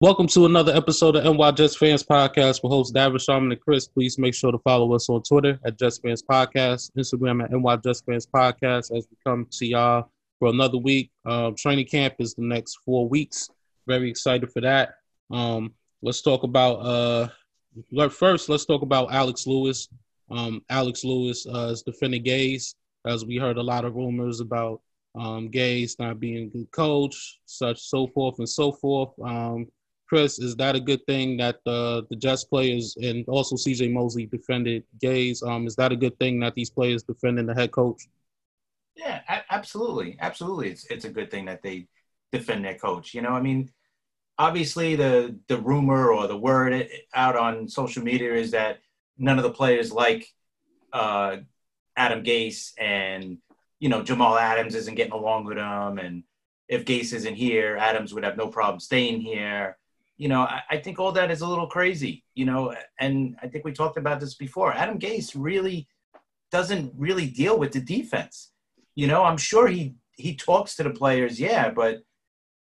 Welcome 0.00 0.28
to 0.28 0.46
another 0.46 0.72
episode 0.76 1.16
of 1.16 1.24
NY 1.24 1.50
Jets 1.50 1.74
Fans 1.74 2.04
Podcast 2.04 2.62
with 2.62 2.70
hosts 2.70 2.92
David 2.92 3.20
Sharman 3.20 3.50
and 3.50 3.60
Chris. 3.60 3.88
Please 3.88 4.16
make 4.16 4.32
sure 4.32 4.52
to 4.52 4.58
follow 4.58 4.94
us 4.94 5.08
on 5.08 5.24
Twitter 5.24 5.58
at 5.64 5.76
Jets 5.76 5.98
Fans 5.98 6.22
Podcast, 6.22 6.92
Instagram 6.96 7.42
at 7.42 7.50
NY 7.50 7.76
Jets 7.78 8.02
Fans 8.02 8.24
Podcast 8.24 8.96
as 8.96 9.08
we 9.10 9.16
come 9.26 9.48
to 9.50 9.66
y'all 9.66 10.08
for 10.38 10.50
another 10.50 10.78
week. 10.78 11.10
Um, 11.24 11.56
training 11.56 11.86
camp 11.86 12.14
is 12.20 12.32
the 12.34 12.44
next 12.44 12.78
four 12.84 13.08
weeks. 13.08 13.50
Very 13.88 14.08
excited 14.08 14.52
for 14.52 14.60
that. 14.60 14.94
Um, 15.32 15.74
let's 16.00 16.22
talk 16.22 16.44
about 16.44 16.74
uh, 16.74 17.28
first. 18.08 18.48
Let's 18.48 18.66
talk 18.66 18.82
about 18.82 19.12
Alex 19.12 19.48
Lewis. 19.48 19.88
Um, 20.30 20.62
Alex 20.70 21.02
Lewis 21.02 21.44
uh, 21.44 21.70
is 21.72 21.82
defending 21.82 22.22
Gase, 22.22 22.76
as 23.04 23.24
we 23.24 23.36
heard 23.36 23.56
a 23.56 23.62
lot 23.64 23.84
of 23.84 23.96
rumors 23.96 24.38
about 24.38 24.80
um, 25.16 25.50
not 25.98 26.20
being 26.20 26.44
a 26.44 26.56
good 26.56 26.70
coach, 26.70 27.40
such 27.46 27.80
so 27.80 28.06
forth 28.06 28.38
and 28.38 28.48
so 28.48 28.70
forth. 28.70 29.10
Um, 29.20 29.66
Chris, 30.08 30.38
is 30.38 30.56
that 30.56 30.74
a 30.74 30.80
good 30.80 31.04
thing 31.06 31.36
that 31.36 31.56
uh, 31.66 32.02
the 32.08 32.16
Jets 32.16 32.44
players 32.44 32.96
and 32.96 33.24
also 33.28 33.56
CJ 33.56 33.92
Mosley 33.92 34.26
defended 34.26 34.84
Gase? 35.02 35.46
Um, 35.46 35.66
is 35.66 35.76
that 35.76 35.92
a 35.92 35.96
good 35.96 36.18
thing 36.18 36.40
that 36.40 36.54
these 36.54 36.70
players 36.70 37.02
defending 37.02 37.46
the 37.46 37.54
head 37.54 37.72
coach? 37.72 38.08
Yeah, 38.96 39.20
a- 39.28 39.54
absolutely, 39.54 40.16
absolutely. 40.20 40.70
It's 40.70 40.86
it's 40.86 41.04
a 41.04 41.10
good 41.10 41.30
thing 41.30 41.44
that 41.44 41.62
they 41.62 41.88
defend 42.32 42.64
their 42.64 42.76
coach. 42.76 43.12
You 43.14 43.22
know, 43.22 43.30
I 43.30 43.40
mean, 43.40 43.70
obviously 44.38 44.96
the 44.96 45.38
the 45.48 45.58
rumor 45.58 46.10
or 46.10 46.26
the 46.26 46.36
word 46.36 46.88
out 47.14 47.36
on 47.36 47.68
social 47.68 48.02
media 48.02 48.34
is 48.34 48.52
that 48.52 48.78
none 49.18 49.38
of 49.38 49.44
the 49.44 49.50
players 49.50 49.92
like 49.92 50.26
uh, 50.92 51.36
Adam 51.96 52.24
Gase, 52.24 52.72
and 52.78 53.38
you 53.78 53.90
know 53.90 54.02
Jamal 54.02 54.38
Adams 54.38 54.74
isn't 54.74 54.94
getting 54.94 55.12
along 55.12 55.44
with 55.44 55.58
him, 55.58 55.98
and 55.98 56.24
if 56.66 56.86
Gase 56.86 57.12
isn't 57.12 57.34
here, 57.34 57.76
Adams 57.76 58.14
would 58.14 58.24
have 58.24 58.36
no 58.36 58.48
problem 58.48 58.80
staying 58.80 59.20
here 59.20 59.77
you 60.18 60.28
know, 60.28 60.42
I, 60.42 60.62
I, 60.68 60.76
think 60.78 60.98
all 60.98 61.12
that 61.12 61.30
is 61.30 61.42
a 61.42 61.46
little 61.46 61.68
crazy, 61.68 62.24
you 62.34 62.44
know, 62.44 62.74
and 62.98 63.36
I 63.40 63.46
think 63.46 63.64
we 63.64 63.72
talked 63.72 63.96
about 63.96 64.18
this 64.18 64.34
before. 64.34 64.72
Adam 64.72 64.98
Gase 64.98 65.32
really 65.36 65.86
doesn't 66.50 66.92
really 66.98 67.26
deal 67.26 67.56
with 67.56 67.72
the 67.72 67.80
defense. 67.80 68.50
You 68.96 69.06
know, 69.06 69.22
I'm 69.24 69.36
sure 69.36 69.68
he 69.68 69.94
he 70.16 70.34
talks 70.34 70.74
to 70.74 70.82
the 70.82 70.90
players, 70.90 71.38
yeah, 71.38 71.70
but 71.70 72.02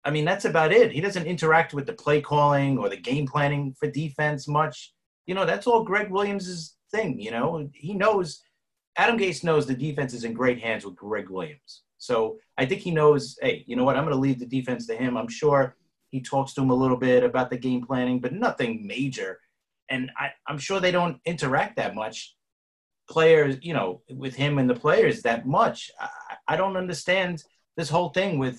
I 0.03 0.09
mean 0.09 0.25
that's 0.25 0.45
about 0.45 0.71
it. 0.71 0.91
He 0.91 1.01
doesn't 1.01 1.27
interact 1.27 1.73
with 1.75 1.85
the 1.85 1.93
play 1.93 2.19
calling 2.19 2.79
or 2.79 2.89
the 2.89 2.97
game 2.97 3.27
planning 3.27 3.75
for 3.79 3.89
defense 3.89 4.47
much. 4.47 4.93
You 5.27 5.35
know, 5.35 5.45
that's 5.45 5.67
all 5.67 5.83
Gregg 5.83 6.09
Williams' 6.09 6.75
thing. 6.91 7.19
You 7.19 7.29
know, 7.29 7.69
he 7.73 7.93
knows 7.93 8.41
Adam 8.97 9.19
Gase 9.19 9.43
knows 9.43 9.67
the 9.67 9.75
defense 9.75 10.13
is 10.13 10.23
in 10.23 10.33
great 10.33 10.59
hands 10.59 10.83
with 10.83 10.95
Gregg 10.95 11.29
Williams. 11.29 11.83
So 11.97 12.37
I 12.57 12.65
think 12.65 12.81
he 12.81 12.91
knows, 12.91 13.37
hey, 13.41 13.63
you 13.67 13.75
know 13.75 13.83
what? 13.83 13.97
I'm 13.97 14.03
going 14.03 14.15
to 14.15 14.19
leave 14.19 14.39
the 14.39 14.45
defense 14.45 14.87
to 14.87 14.95
him. 14.95 15.17
I'm 15.17 15.27
sure 15.27 15.75
he 16.15 16.21
talks 16.21 16.53
to 16.53 16.61
him 16.61 16.69
a 16.69 16.81
little 16.83 16.95
bit 17.09 17.23
about 17.23 17.49
the 17.49 17.57
game 17.57 17.83
planning, 17.85 18.19
but 18.21 18.31
nothing 18.31 18.87
major. 18.87 19.31
And 19.89 20.03
I, 20.17 20.27
I'm 20.47 20.57
sure 20.57 20.79
they 20.79 20.95
don't 20.99 21.19
interact 21.25 21.75
that 21.75 21.93
much, 21.93 22.35
players, 23.09 23.57
you 23.61 23.73
know, 23.73 24.01
with 24.09 24.33
him 24.33 24.57
and 24.57 24.69
the 24.69 24.81
players 24.85 25.21
that 25.23 25.45
much. 25.45 25.91
I, 25.99 26.07
I 26.53 26.55
don't 26.55 26.77
understand 26.77 27.43
this 27.75 27.89
whole 27.89 28.11
thing 28.17 28.39
with 28.43 28.57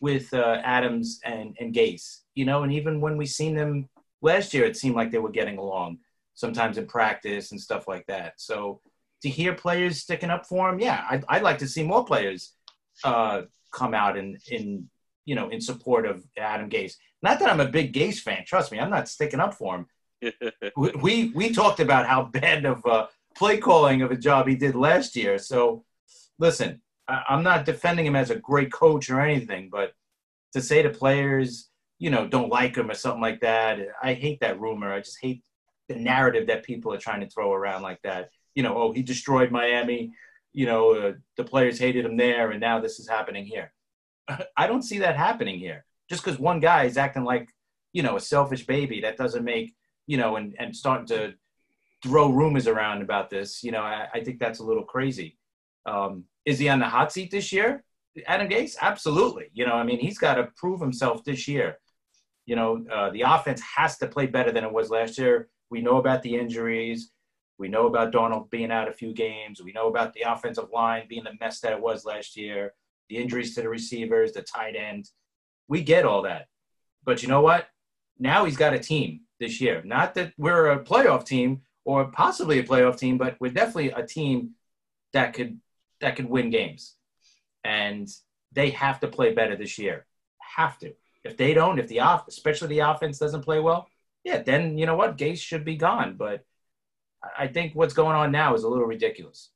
with 0.00 0.32
uh, 0.32 0.60
Adams 0.78 1.20
and 1.24 1.56
and 1.60 1.74
Gase, 1.74 2.08
you 2.38 2.44
know. 2.44 2.62
And 2.62 2.72
even 2.72 3.00
when 3.00 3.16
we 3.16 3.26
seen 3.26 3.54
them 3.56 3.88
last 4.20 4.54
year, 4.54 4.64
it 4.64 4.76
seemed 4.76 4.96
like 4.96 5.10
they 5.10 5.24
were 5.24 5.38
getting 5.40 5.58
along. 5.58 5.98
Sometimes 6.34 6.78
in 6.78 6.86
practice 6.86 7.50
and 7.50 7.60
stuff 7.60 7.84
like 7.92 8.06
that. 8.06 8.30
So 8.36 8.80
to 9.22 9.28
hear 9.28 9.54
players 9.54 10.02
sticking 10.04 10.30
up 10.30 10.46
for 10.46 10.68
him, 10.68 10.78
yeah, 10.78 11.04
I'd, 11.10 11.24
I'd 11.28 11.48
like 11.48 11.58
to 11.58 11.68
see 11.68 11.82
more 11.82 12.04
players 12.04 12.54
uh, 13.04 13.42
come 13.72 13.92
out 14.02 14.16
and 14.16 14.38
in 14.48 14.88
you 15.24 15.34
know, 15.34 15.48
in 15.48 15.60
support 15.60 16.06
of 16.06 16.24
Adam 16.36 16.68
Gase. 16.68 16.94
Not 17.22 17.38
that 17.38 17.50
I'm 17.50 17.60
a 17.60 17.68
big 17.68 17.92
Gase 17.92 18.18
fan. 18.18 18.44
Trust 18.46 18.72
me, 18.72 18.80
I'm 18.80 18.90
not 18.90 19.08
sticking 19.08 19.40
up 19.40 19.54
for 19.54 19.76
him. 19.76 20.32
we 20.76 21.32
we 21.34 21.52
talked 21.52 21.80
about 21.80 22.06
how 22.06 22.24
bad 22.24 22.64
of 22.64 22.84
a 22.84 23.08
play 23.36 23.58
calling 23.58 24.02
of 24.02 24.10
a 24.10 24.16
job 24.16 24.46
he 24.46 24.54
did 24.54 24.74
last 24.74 25.16
year. 25.16 25.38
So, 25.38 25.84
listen, 26.38 26.80
I'm 27.08 27.42
not 27.42 27.64
defending 27.64 28.06
him 28.06 28.16
as 28.16 28.30
a 28.30 28.36
great 28.36 28.72
coach 28.72 29.10
or 29.10 29.20
anything, 29.20 29.68
but 29.70 29.92
to 30.52 30.60
say 30.60 30.82
to 30.82 30.90
players, 30.90 31.68
you 31.98 32.10
know, 32.10 32.26
don't 32.26 32.50
like 32.50 32.76
him 32.76 32.90
or 32.90 32.94
something 32.94 33.20
like 33.20 33.40
that, 33.40 33.78
I 34.02 34.14
hate 34.14 34.40
that 34.40 34.60
rumor. 34.60 34.92
I 34.92 35.00
just 35.00 35.18
hate 35.20 35.42
the 35.88 35.96
narrative 35.96 36.46
that 36.46 36.64
people 36.64 36.92
are 36.92 36.98
trying 36.98 37.20
to 37.20 37.28
throw 37.28 37.52
around 37.52 37.82
like 37.82 38.00
that. 38.02 38.30
You 38.54 38.62
know, 38.62 38.76
oh, 38.76 38.92
he 38.92 39.02
destroyed 39.02 39.50
Miami. 39.50 40.12
You 40.52 40.66
know, 40.66 40.94
uh, 40.94 41.12
the 41.36 41.44
players 41.44 41.78
hated 41.78 42.04
him 42.04 42.16
there, 42.16 42.50
and 42.50 42.60
now 42.60 42.80
this 42.80 42.98
is 42.98 43.08
happening 43.08 43.46
here. 43.46 43.72
I 44.56 44.66
don't 44.66 44.82
see 44.82 44.98
that 44.98 45.16
happening 45.16 45.58
here. 45.58 45.84
Just 46.08 46.24
because 46.24 46.38
one 46.38 46.60
guy 46.60 46.84
is 46.84 46.96
acting 46.96 47.24
like, 47.24 47.48
you 47.92 48.02
know, 48.02 48.16
a 48.16 48.20
selfish 48.20 48.66
baby, 48.66 49.00
that 49.00 49.16
doesn't 49.16 49.44
make, 49.44 49.74
you 50.06 50.16
know, 50.16 50.36
and, 50.36 50.54
and 50.58 50.74
starting 50.74 51.06
to 51.06 51.34
throw 52.02 52.28
rumors 52.28 52.66
around 52.66 53.02
about 53.02 53.30
this, 53.30 53.62
you 53.62 53.70
know, 53.70 53.80
I, 53.80 54.08
I 54.12 54.20
think 54.24 54.38
that's 54.38 54.58
a 54.58 54.64
little 54.64 54.84
crazy. 54.84 55.38
Um, 55.86 56.24
is 56.44 56.58
he 56.58 56.68
on 56.68 56.80
the 56.80 56.88
hot 56.88 57.12
seat 57.12 57.30
this 57.30 57.52
year? 57.52 57.84
Adam 58.26 58.48
Gase? 58.48 58.76
Absolutely. 58.80 59.50
You 59.52 59.66
know, 59.66 59.74
I 59.74 59.84
mean, 59.84 60.00
he's 60.00 60.18
got 60.18 60.34
to 60.34 60.48
prove 60.56 60.80
himself 60.80 61.24
this 61.24 61.48
year. 61.48 61.78
You 62.44 62.56
know, 62.56 62.84
uh, 62.92 63.10
the 63.10 63.22
offense 63.22 63.62
has 63.76 63.96
to 63.98 64.08
play 64.08 64.26
better 64.26 64.50
than 64.52 64.64
it 64.64 64.72
was 64.72 64.90
last 64.90 65.16
year. 65.16 65.48
We 65.70 65.80
know 65.80 65.96
about 65.98 66.22
the 66.22 66.36
injuries. 66.36 67.10
We 67.58 67.68
know 67.68 67.86
about 67.86 68.12
Donald 68.12 68.50
being 68.50 68.72
out 68.72 68.88
a 68.88 68.92
few 68.92 69.14
games. 69.14 69.62
We 69.62 69.72
know 69.72 69.88
about 69.88 70.12
the 70.12 70.22
offensive 70.22 70.70
line 70.72 71.06
being 71.08 71.24
the 71.24 71.36
mess 71.40 71.60
that 71.60 71.72
it 71.72 71.80
was 71.80 72.04
last 72.04 72.36
year 72.36 72.74
the 73.12 73.18
injuries 73.18 73.54
to 73.54 73.60
the 73.60 73.68
receivers, 73.68 74.32
the 74.32 74.42
tight 74.42 74.74
end. 74.74 75.10
We 75.68 75.82
get 75.82 76.06
all 76.06 76.22
that. 76.22 76.46
But 77.04 77.22
you 77.22 77.28
know 77.28 77.42
what? 77.42 77.68
Now 78.18 78.44
he's 78.46 78.56
got 78.56 78.72
a 78.72 78.78
team 78.78 79.20
this 79.38 79.60
year. 79.60 79.82
Not 79.84 80.14
that 80.14 80.32
we're 80.38 80.72
a 80.72 80.82
playoff 80.82 81.26
team 81.26 81.60
or 81.84 82.06
possibly 82.06 82.58
a 82.58 82.64
playoff 82.64 82.98
team, 82.98 83.18
but 83.18 83.36
we're 83.38 83.52
definitely 83.52 83.90
a 83.90 84.06
team 84.06 84.52
that 85.12 85.34
could 85.34 85.60
that 86.00 86.16
could 86.16 86.28
win 86.28 86.48
games. 86.48 86.94
And 87.64 88.08
they 88.52 88.70
have 88.70 89.00
to 89.00 89.08
play 89.08 89.34
better 89.34 89.56
this 89.56 89.78
year. 89.78 90.06
Have 90.56 90.78
to. 90.78 90.94
If 91.22 91.36
they 91.36 91.52
don't, 91.54 91.78
if 91.78 91.88
the 91.88 92.00
off, 92.00 92.26
especially 92.28 92.68
the 92.68 92.90
offense 92.90 93.18
doesn't 93.18 93.44
play 93.44 93.60
well, 93.60 93.88
yeah, 94.24 94.42
then 94.42 94.78
you 94.78 94.86
know 94.86 94.96
what? 94.96 95.18
Gase 95.18 95.40
should 95.40 95.64
be 95.64 95.76
gone. 95.76 96.16
But 96.16 96.44
I 97.38 97.46
think 97.48 97.74
what's 97.74 97.94
going 97.94 98.16
on 98.16 98.32
now 98.32 98.54
is 98.54 98.64
a 98.64 98.68
little 98.68 98.86
ridiculous. 98.86 99.50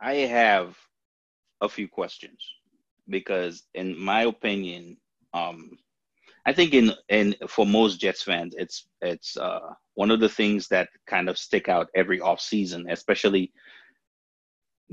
I 0.00 0.14
have 0.14 0.76
a 1.60 1.68
few 1.68 1.88
questions 1.88 2.38
because, 3.08 3.64
in 3.74 3.98
my 3.98 4.22
opinion, 4.22 4.96
um, 5.32 5.78
I 6.46 6.52
think 6.52 6.74
in 6.74 6.92
in 7.08 7.34
for 7.48 7.66
most 7.66 8.00
Jets 8.00 8.22
fans, 8.22 8.54
it's 8.56 8.86
it's 9.00 9.36
uh, 9.36 9.72
one 9.94 10.10
of 10.10 10.20
the 10.20 10.28
things 10.28 10.68
that 10.68 10.88
kind 11.06 11.28
of 11.28 11.38
stick 11.38 11.68
out 11.68 11.88
every 11.94 12.20
off 12.20 12.40
season, 12.40 12.86
especially 12.90 13.52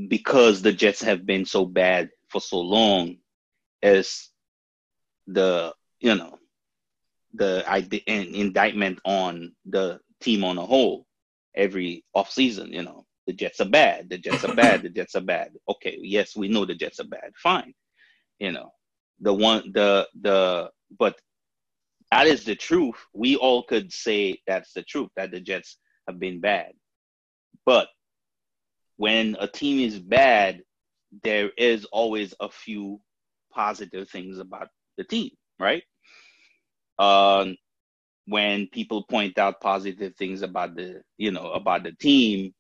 because 0.08 0.62
the 0.62 0.72
Jets 0.72 1.02
have 1.02 1.26
been 1.26 1.46
so 1.46 1.66
bad 1.66 2.10
for 2.30 2.40
so 2.40 2.60
long, 2.60 3.18
is 3.82 4.30
the 5.28 5.74
you 6.00 6.16
know 6.16 6.38
the 7.34 7.64
indictment 8.08 9.00
on 9.06 9.54
the 9.66 10.00
team 10.22 10.44
on 10.44 10.58
a 10.58 10.66
whole 10.66 11.06
every 11.56 12.06
off 12.14 12.32
season. 12.32 12.72
You 12.72 12.84
know, 12.84 13.06
the 13.28 13.34
Jets 13.34 13.62
are 13.62 13.70
bad. 13.70 14.10
The 14.10 14.18
Jets 14.18 14.44
are 14.44 14.56
bad. 14.56 14.82
The 14.82 14.90
Jets 14.90 15.16
are 15.16 15.22
bad. 15.22 15.52
Okay, 15.70 15.98
yes, 16.02 16.36
we 16.36 16.48
know 16.48 16.66
the 16.66 16.76
Jets 16.76 17.00
are 17.00 17.08
bad. 17.08 17.32
Fine. 17.36 17.74
You 18.40 18.52
know, 18.52 18.72
the 19.20 19.34
one, 19.34 19.72
the, 19.72 20.08
the, 20.20 20.72
but 20.98 21.20
that 22.12 22.28
is 22.28 22.44
the 22.44 22.56
truth. 22.56 22.96
We 23.14 23.36
all 23.36 23.64
could 23.64 23.94
say 23.94 24.40
that's 24.48 24.74
the 24.74 24.84
truth 24.84 25.10
that 25.16 25.32
the 25.32 25.40
Jets 25.40 25.78
have 26.08 26.20
been 26.20 26.42
bad. 26.42 26.74
But 27.66 27.88
when 28.98 29.38
a 29.40 29.48
team 29.48 29.80
is 29.80 30.00
bad, 30.00 30.64
there 31.24 31.52
is 31.58 31.86
always 31.86 32.34
a 32.40 32.50
few 32.50 33.00
positive 33.54 34.10
things 34.10 34.40
about 34.40 34.70
the 34.98 35.04
team, 35.04 35.32
right? 35.60 35.84
Um, 36.98 37.56
when 38.28 38.68
people 38.68 39.04
point 39.04 39.38
out 39.38 39.62
positive 39.62 40.16
things 40.16 40.42
about 40.42 40.76
the, 40.76 41.02
you 41.18 41.32
know, 41.32 41.52
about 41.52 41.84
the 41.84 41.92
team, 41.94 42.54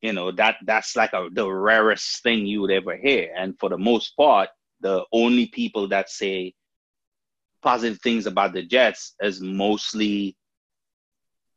you 0.00 0.12
know 0.12 0.30
that 0.32 0.56
that's 0.64 0.96
like 0.96 1.12
a, 1.12 1.28
the 1.32 1.50
rarest 1.50 2.22
thing 2.22 2.46
you 2.46 2.60
would 2.62 2.70
ever 2.70 2.96
hear. 2.96 3.32
And 3.36 3.58
for 3.58 3.68
the 3.68 3.78
most 3.78 4.16
part 4.16 4.48
the 4.80 5.04
only 5.12 5.46
people 5.46 5.88
that 5.88 6.10
say 6.10 6.54
positive 7.62 8.00
things 8.00 8.26
about 8.26 8.52
the 8.52 8.62
jets 8.62 9.14
is 9.20 9.40
mostly 9.40 10.36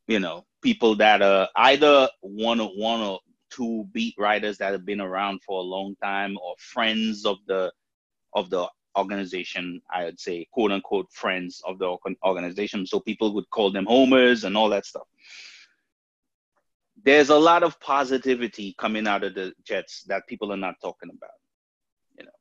you 0.07 0.19
know 0.19 0.45
people 0.61 0.95
that 0.95 1.21
are 1.21 1.47
either 1.55 2.09
one 2.21 2.59
or 2.59 2.69
one 2.69 3.01
or 3.01 3.19
two 3.49 3.87
beat 3.93 4.15
writers 4.17 4.57
that 4.57 4.71
have 4.73 4.85
been 4.85 4.99
around 4.99 5.41
for 5.43 5.59
a 5.59 5.63
long 5.63 5.95
time 6.03 6.37
or 6.43 6.55
friends 6.57 7.25
of 7.25 7.37
the 7.47 7.71
of 8.33 8.49
the 8.49 8.67
organization 8.97 9.81
i 9.91 10.03
would 10.03 10.19
say 10.19 10.45
quote 10.51 10.71
unquote 10.71 11.11
friends 11.11 11.61
of 11.65 11.79
the 11.79 11.97
organization. 12.23 12.85
So 12.85 12.99
people 12.99 13.33
would 13.33 13.49
call 13.49 13.71
them 13.71 13.85
homers 13.85 14.43
and 14.43 14.57
all 14.57 14.69
that 14.69 14.85
stuff 14.85 15.07
there's 17.03 17.29
a 17.29 17.37
lot 17.37 17.63
of 17.63 17.79
positivity 17.79 18.75
coming 18.77 19.07
out 19.07 19.23
of 19.23 19.35
the 19.35 19.53
Jets 19.65 20.03
that 20.07 20.27
people 20.27 20.51
are 20.51 20.57
not 20.57 20.75
talking 20.81 21.09
about. 21.09 21.29
You 22.17 22.25
know, 22.25 22.31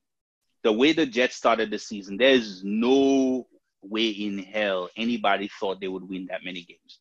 the 0.63 0.73
way 0.73 0.93
the 0.93 1.07
Jets 1.07 1.37
started 1.37 1.71
the 1.71 1.79
season, 1.79 2.17
there's 2.17 2.63
no 2.65 3.47
way 3.83 4.09
in 4.09 4.39
hell 4.39 4.89
anybody 4.97 5.51
thought 5.59 5.81
they 5.81 5.89
would 5.89 6.09
win 6.09 6.27
that 6.31 6.45
many 6.45 6.63
games. 6.63 7.01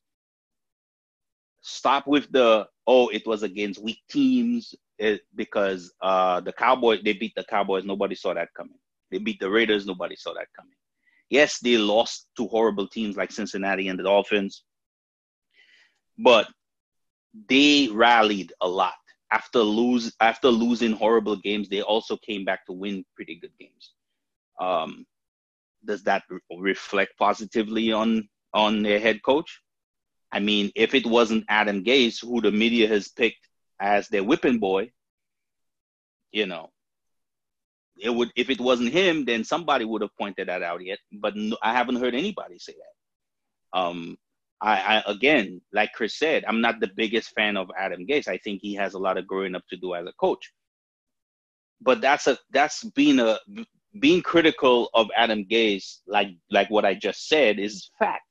Stop 1.62 2.08
with 2.08 2.32
the 2.32 2.68
oh, 2.88 3.10
it 3.10 3.28
was 3.28 3.44
against 3.44 3.84
weak 3.84 4.00
teams 4.10 4.74
it, 4.98 5.22
because 5.36 5.94
uh, 6.02 6.42
the 6.42 6.52
Cowboys 6.54 7.02
they 7.04 7.14
beat 7.14 7.34
the 7.36 7.44
Cowboys. 7.44 7.86
Nobody 7.86 8.16
saw 8.16 8.34
that 8.34 8.50
coming. 8.56 8.80
They 9.12 9.20
beat 9.20 9.40
the 9.40 9.50
Raiders. 9.50 9.86
Nobody 9.86 10.16
saw 10.16 10.34
that 10.34 10.48
coming. 10.56 10.74
Yes, 11.30 11.60
they 11.60 11.78
lost 11.78 12.28
to 12.38 12.48
horrible 12.48 12.88
teams 12.88 13.16
like 13.16 13.32
Cincinnati 13.32 13.88
and 13.88 14.00
the 14.00 14.04
Dolphins, 14.04 14.64
but 16.18 16.48
they 17.50 17.88
rallied 17.92 18.54
a 18.62 18.68
lot 18.68 18.94
after 19.32 19.60
lose 19.60 20.14
after 20.20 20.50
losing 20.50 20.92
horrible 20.92 21.36
games. 21.36 21.70
They 21.70 21.82
also 21.82 22.18
came 22.18 22.46
back 22.46 22.66
to 22.66 22.74
win 22.74 23.06
pretty 23.16 23.36
good 23.36 23.52
games. 23.60 23.94
Um, 24.60 25.06
does 25.86 26.04
that 26.04 26.24
re- 26.30 26.40
reflect 26.58 27.18
positively 27.18 27.92
on 27.92 28.28
on 28.54 28.84
their 28.84 29.00
head 29.00 29.24
coach? 29.24 29.62
I 30.32 30.40
mean, 30.40 30.72
if 30.76 30.94
it 30.94 31.06
wasn't 31.06 31.46
Adam 31.50 31.84
Gase, 31.84 32.22
who 32.22 32.42
the 32.42 32.52
media 32.52 32.88
has 32.88 33.10
picked 33.10 33.48
as 33.80 34.08
their 34.08 34.24
whipping 34.24 34.60
boy, 34.60 34.92
you 36.32 36.46
know, 36.46 36.70
it 37.98 38.10
would. 38.10 38.32
If 38.36 38.50
it 38.50 38.60
wasn't 38.60 38.94
him, 38.94 39.26
then 39.26 39.44
somebody 39.44 39.86
would 39.86 40.02
have 40.02 40.16
pointed 40.18 40.48
that 40.48 40.64
out 40.64 40.84
yet. 40.84 41.00
But 41.12 41.36
no, 41.36 41.58
I 41.62 41.74
haven't 41.74 41.98
heard 41.98 42.16
anybody 42.16 42.60
say 42.60 42.74
that. 42.74 43.80
Um, 43.80 44.18
I, 44.62 44.98
I 44.98 45.04
again, 45.12 45.62
like 45.74 45.94
Chris 45.94 46.18
said, 46.18 46.46
I'm 46.48 46.62
not 46.62 46.80
the 46.80 46.92
biggest 46.96 47.32
fan 47.32 47.58
of 47.58 47.72
Adam 47.78 48.06
Gase. 48.06 48.28
I 48.28 48.38
think 48.38 48.62
he 48.62 48.76
has 48.76 48.94
a 48.94 49.00
lot 49.00 49.18
of 49.18 49.28
growing 49.28 49.56
up 49.56 49.64
to 49.70 49.78
do 49.78 49.96
as 49.96 50.06
a 50.06 50.14
coach. 50.14 50.52
But 51.82 52.02
that's 52.02 52.28
a 52.28 52.38
that's 52.52 52.84
being 52.84 53.20
a 53.20 53.40
being 54.00 54.22
critical 54.22 54.90
of 54.94 55.10
Adam 55.18 55.46
Gase, 55.46 56.00
like 56.08 56.30
like 56.52 56.70
what 56.70 56.86
I 56.86 56.94
just 56.94 57.28
said, 57.28 57.60
is 57.60 57.90
fact. 57.98 58.26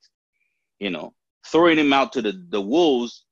You 0.78 0.90
know, 0.90 1.12
throwing 1.46 1.78
him 1.78 1.92
out 1.92 2.12
to 2.14 2.22
the, 2.22 2.32
the 2.48 2.60
wolves 2.60 3.24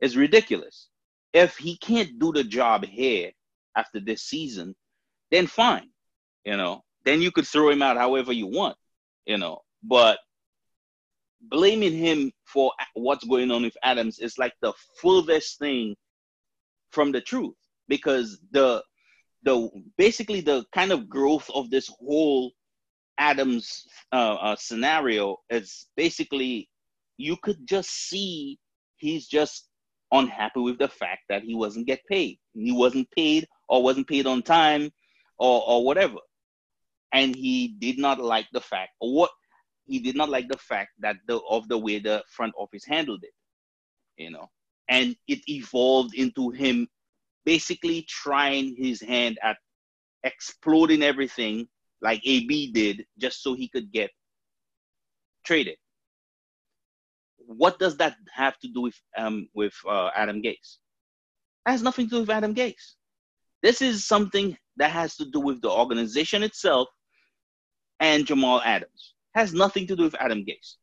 is 0.00 0.16
ridiculous. 0.16 0.88
If 1.32 1.56
he 1.56 1.76
can't 1.78 2.18
do 2.18 2.32
the 2.32 2.44
job 2.44 2.84
here 2.84 3.30
after 3.76 4.00
this 4.00 4.22
season, 4.22 4.74
then 5.30 5.46
fine. 5.46 5.88
You 6.44 6.56
know, 6.56 6.82
then 7.04 7.22
you 7.22 7.30
could 7.30 7.46
throw 7.46 7.70
him 7.70 7.82
out 7.82 7.96
however 7.96 8.32
you 8.32 8.48
want, 8.48 8.76
you 9.24 9.38
know. 9.38 9.60
But 9.82 10.18
blaming 11.42 11.92
him 11.92 12.32
for 12.44 12.72
what's 12.94 13.24
going 13.24 13.50
on 13.50 13.62
with 13.62 13.76
Adams 13.82 14.18
is 14.18 14.38
like 14.38 14.54
the 14.60 14.72
furthest 15.00 15.58
thing 15.58 15.96
from 16.90 17.12
the 17.12 17.20
truth 17.20 17.54
because 17.88 18.38
the 18.52 18.82
the 19.42 19.70
basically 19.96 20.40
the 20.40 20.64
kind 20.74 20.92
of 20.92 21.08
growth 21.08 21.48
of 21.54 21.70
this 21.70 21.90
whole 22.00 22.52
Adams 23.18 23.86
uh, 24.12 24.34
uh, 24.40 24.56
scenario 24.56 25.36
is 25.50 25.86
basically 25.96 26.68
you 27.16 27.36
could 27.42 27.66
just 27.66 27.90
see 27.90 28.58
he's 28.96 29.26
just 29.26 29.68
unhappy 30.12 30.60
with 30.60 30.78
the 30.78 30.88
fact 30.88 31.22
that 31.28 31.42
he 31.42 31.54
wasn't 31.54 31.86
get 31.86 32.00
paid. 32.06 32.38
He 32.54 32.72
wasn't 32.72 33.10
paid 33.12 33.46
or 33.68 33.82
wasn't 33.82 34.08
paid 34.08 34.26
on 34.26 34.42
time 34.42 34.90
or 35.38 35.62
or 35.66 35.84
whatever. 35.84 36.18
And 37.12 37.34
he 37.34 37.68
did 37.78 37.98
not 37.98 38.20
like 38.20 38.46
the 38.52 38.60
fact 38.60 38.92
or 39.00 39.14
what 39.14 39.30
he 39.90 39.98
did 39.98 40.14
not 40.14 40.30
like 40.30 40.48
the 40.48 40.56
fact 40.56 40.90
that 41.00 41.16
the 41.26 41.40
of 41.50 41.68
the 41.68 41.76
way 41.76 41.98
the 41.98 42.22
front 42.28 42.54
office 42.56 42.84
handled 42.86 43.24
it. 43.24 43.34
You 44.16 44.30
know. 44.30 44.48
And 44.88 45.16
it 45.26 45.40
evolved 45.48 46.14
into 46.14 46.50
him 46.50 46.88
basically 47.44 48.06
trying 48.08 48.76
his 48.76 49.00
hand 49.00 49.38
at 49.42 49.56
exploding 50.24 51.02
everything 51.02 51.68
like 52.02 52.20
AB 52.24 52.72
did 52.72 53.04
just 53.18 53.42
so 53.42 53.54
he 53.54 53.68
could 53.68 53.90
get 53.92 54.10
traded. 55.44 55.76
What 57.38 57.78
does 57.78 57.96
that 57.96 58.14
have 58.32 58.58
to 58.60 58.68
do 58.68 58.82
with 58.82 58.98
um 59.16 59.48
with 59.54 59.74
uh, 59.88 60.10
Adam? 60.14 60.40
That 60.42 60.54
has 61.66 61.82
nothing 61.82 62.06
to 62.06 62.10
do 62.10 62.20
with 62.20 62.30
Adam 62.30 62.54
Gase. 62.54 62.94
This 63.62 63.82
is 63.82 64.06
something 64.06 64.56
that 64.76 64.90
has 64.92 65.16
to 65.16 65.24
do 65.24 65.40
with 65.40 65.60
the 65.60 65.70
organization 65.70 66.42
itself 66.44 66.88
and 67.98 68.24
Jamal 68.24 68.62
Adams. 68.62 69.14
Has 69.34 69.52
nothing 69.52 69.86
to 69.86 69.96
do 69.96 70.04
with 70.04 70.14
Adam 70.20 70.44
Gase. 70.44 70.74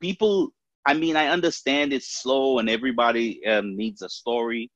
People 0.00 0.52
I 0.86 0.94
mean, 0.94 1.16
I 1.16 1.28
understand 1.28 1.92
it's 1.92 2.20
slow 2.22 2.58
and 2.58 2.68
everybody 2.68 3.44
um, 3.46 3.74
needs 3.74 4.02
a 4.02 4.08
story, 4.08 4.70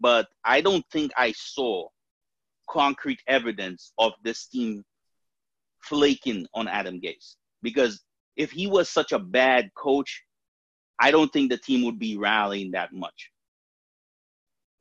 but 0.00 0.28
I 0.44 0.60
don't 0.60 0.84
think 0.92 1.12
I 1.16 1.32
saw 1.32 1.88
concrete 2.68 3.20
evidence 3.26 3.92
of 3.98 4.12
this 4.22 4.48
team 4.48 4.84
flaking 5.80 6.46
on 6.52 6.68
Adam 6.68 7.00
Gase. 7.00 7.36
Because 7.62 8.02
if 8.36 8.50
he 8.50 8.66
was 8.66 8.90
such 8.90 9.12
a 9.12 9.18
bad 9.18 9.70
coach, 9.74 10.22
I 10.98 11.10
don't 11.10 11.32
think 11.32 11.50
the 11.50 11.58
team 11.58 11.84
would 11.86 11.98
be 11.98 12.18
rallying 12.18 12.72
that 12.72 12.92
much 12.92 13.30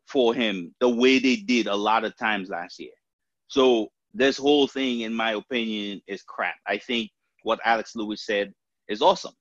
for 0.07 0.33
him 0.33 0.75
the 0.79 0.89
way 0.89 1.19
they 1.19 1.37
did 1.37 1.67
a 1.67 1.75
lot 1.75 2.03
of 2.03 2.17
times 2.17 2.49
last 2.49 2.79
year. 2.79 2.91
So 3.47 3.91
this 4.15 4.37
whole 4.37 4.67
thing, 4.67 5.01
in 5.01 5.13
my 5.13 5.33
opinion, 5.33 6.01
is 6.07 6.23
crap. 6.23 6.55
I 6.65 6.77
think 6.77 7.11
what 7.43 7.59
Alex 7.65 7.95
Lewis 7.95 8.25
said 8.25 8.53
is 8.87 9.01
awesome. 9.01 9.33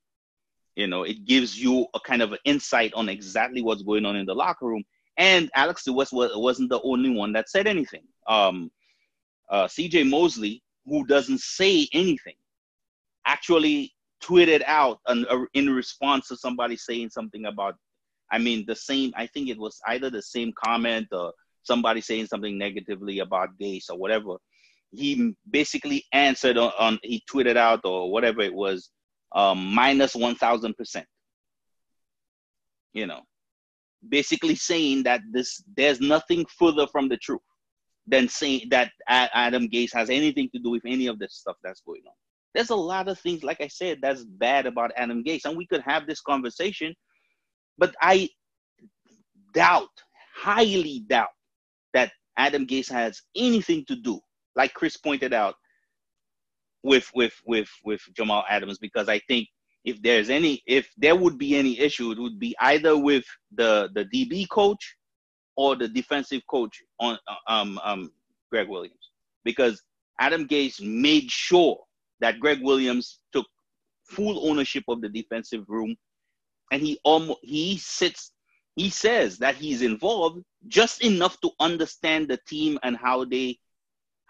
You 0.74 0.88
know, 0.88 1.04
it 1.04 1.24
gives 1.24 1.56
you 1.58 1.86
a 1.94 2.00
kind 2.00 2.20
of 2.20 2.32
an 2.32 2.38
insight 2.44 2.92
on 2.94 3.08
exactly 3.08 3.62
what's 3.62 3.82
going 3.82 4.04
on 4.04 4.16
in 4.16 4.26
the 4.26 4.34
locker 4.34 4.66
room. 4.66 4.82
And 5.16 5.48
Alex 5.54 5.86
Lewis 5.86 6.10
was, 6.10 6.32
wasn't 6.34 6.70
the 6.70 6.82
only 6.82 7.10
one 7.10 7.32
that 7.34 7.48
said 7.48 7.68
anything. 7.68 8.02
Um, 8.26 8.72
uh, 9.48 9.66
CJ 9.66 10.10
Mosley, 10.10 10.60
who 10.86 11.06
doesn't 11.06 11.40
say 11.40 11.86
anything, 11.92 12.34
actually 13.26 13.94
tweeted 14.20 14.62
out 14.66 14.98
an, 15.06 15.24
uh, 15.30 15.44
in 15.54 15.70
response 15.70 16.26
to 16.28 16.36
somebody 16.36 16.76
saying 16.76 17.10
something 17.10 17.46
about, 17.46 17.76
I 18.32 18.38
mean, 18.38 18.64
the 18.66 18.74
same, 18.74 19.12
I 19.16 19.28
think 19.28 19.48
it 19.48 19.58
was 19.58 19.78
either 19.86 20.10
the 20.10 20.22
same 20.22 20.52
comment 20.64 21.06
or 21.12 21.32
somebody 21.62 22.00
saying 22.00 22.26
something 22.26 22.58
negatively 22.58 23.20
about 23.20 23.56
Gase 23.60 23.88
or 23.88 23.96
whatever. 23.96 24.36
He 24.96 25.34
basically 25.50 26.04
answered 26.12 26.56
on, 26.56 26.72
on 26.78 26.98
he 27.02 27.22
tweeted 27.30 27.56
out 27.56 27.80
or 27.84 28.10
whatever 28.10 28.42
it 28.42 28.54
was 28.54 28.90
um, 29.34 29.74
minus 29.74 30.14
1000%. 30.14 31.04
You 32.92 33.06
know, 33.06 33.22
basically 34.08 34.54
saying 34.54 35.02
that 35.04 35.20
this 35.30 35.62
there's 35.76 36.00
nothing 36.00 36.44
further 36.58 36.86
from 36.86 37.08
the 37.08 37.16
truth 37.16 37.40
than 38.06 38.28
saying 38.28 38.68
that 38.70 38.90
Adam 39.08 39.68
Gase 39.68 39.92
has 39.94 40.10
anything 40.10 40.48
to 40.54 40.58
do 40.60 40.70
with 40.70 40.82
any 40.86 41.06
of 41.06 41.18
this 41.18 41.34
stuff 41.34 41.56
that's 41.62 41.80
going 41.80 42.02
on. 42.06 42.12
There's 42.54 42.70
a 42.70 42.76
lot 42.76 43.08
of 43.08 43.18
things, 43.18 43.42
like 43.42 43.60
I 43.60 43.66
said, 43.66 43.98
that's 44.00 44.24
bad 44.24 44.66
about 44.66 44.92
Adam 44.96 45.24
Gase, 45.24 45.44
and 45.44 45.56
we 45.56 45.66
could 45.66 45.80
have 45.80 46.06
this 46.06 46.20
conversation, 46.20 46.94
but 47.78 47.94
I 48.00 48.28
doubt, 49.52 49.88
highly 50.36 51.04
doubt, 51.08 51.28
that 51.94 52.12
Adam 52.36 52.66
Gase 52.66 52.90
has 52.90 53.20
anything 53.34 53.84
to 53.88 53.96
do, 53.96 54.20
like 54.56 54.74
Chris 54.74 54.96
pointed 54.96 55.32
out, 55.32 55.56
with 56.82 57.10
with 57.14 57.34
with 57.46 57.68
with 57.84 58.00
Jamal 58.14 58.44
Adams 58.48 58.78
because 58.78 59.08
I 59.08 59.18
think 59.20 59.48
if 59.84 60.00
there's 60.02 60.30
any 60.30 60.62
if 60.66 60.88
there 60.96 61.16
would 61.16 61.38
be 61.38 61.56
any 61.56 61.78
issue, 61.78 62.12
it 62.12 62.18
would 62.18 62.38
be 62.38 62.54
either 62.60 62.96
with 62.96 63.24
the 63.52 63.90
the 63.94 64.04
DB 64.04 64.48
coach 64.48 64.96
or 65.56 65.76
the 65.76 65.88
defensive 65.88 66.42
coach 66.48 66.82
on 67.00 67.18
um 67.48 67.80
um 67.82 68.12
Gregg 68.50 68.68
Williams. 68.68 69.10
Because 69.44 69.82
Adam 70.20 70.46
Gase 70.46 70.80
made 70.80 71.30
sure 71.30 71.78
that 72.20 72.40
Gregg 72.40 72.62
Williams 72.62 73.20
took 73.32 73.46
full 74.04 74.48
ownership 74.48 74.84
of 74.88 75.00
the 75.00 75.08
defensive 75.08 75.64
room 75.68 75.96
and 76.70 76.82
he 76.82 76.98
almost 77.04 77.40
he 77.42 77.78
sits 77.78 78.32
he 78.76 78.90
says 78.90 79.38
that 79.38 79.54
he's 79.54 79.82
involved 79.82 80.42
just 80.66 81.02
enough 81.02 81.40
to 81.40 81.50
understand 81.60 82.28
the 82.28 82.38
team 82.46 82.78
and 82.82 82.96
how 82.96 83.24
they 83.24 83.58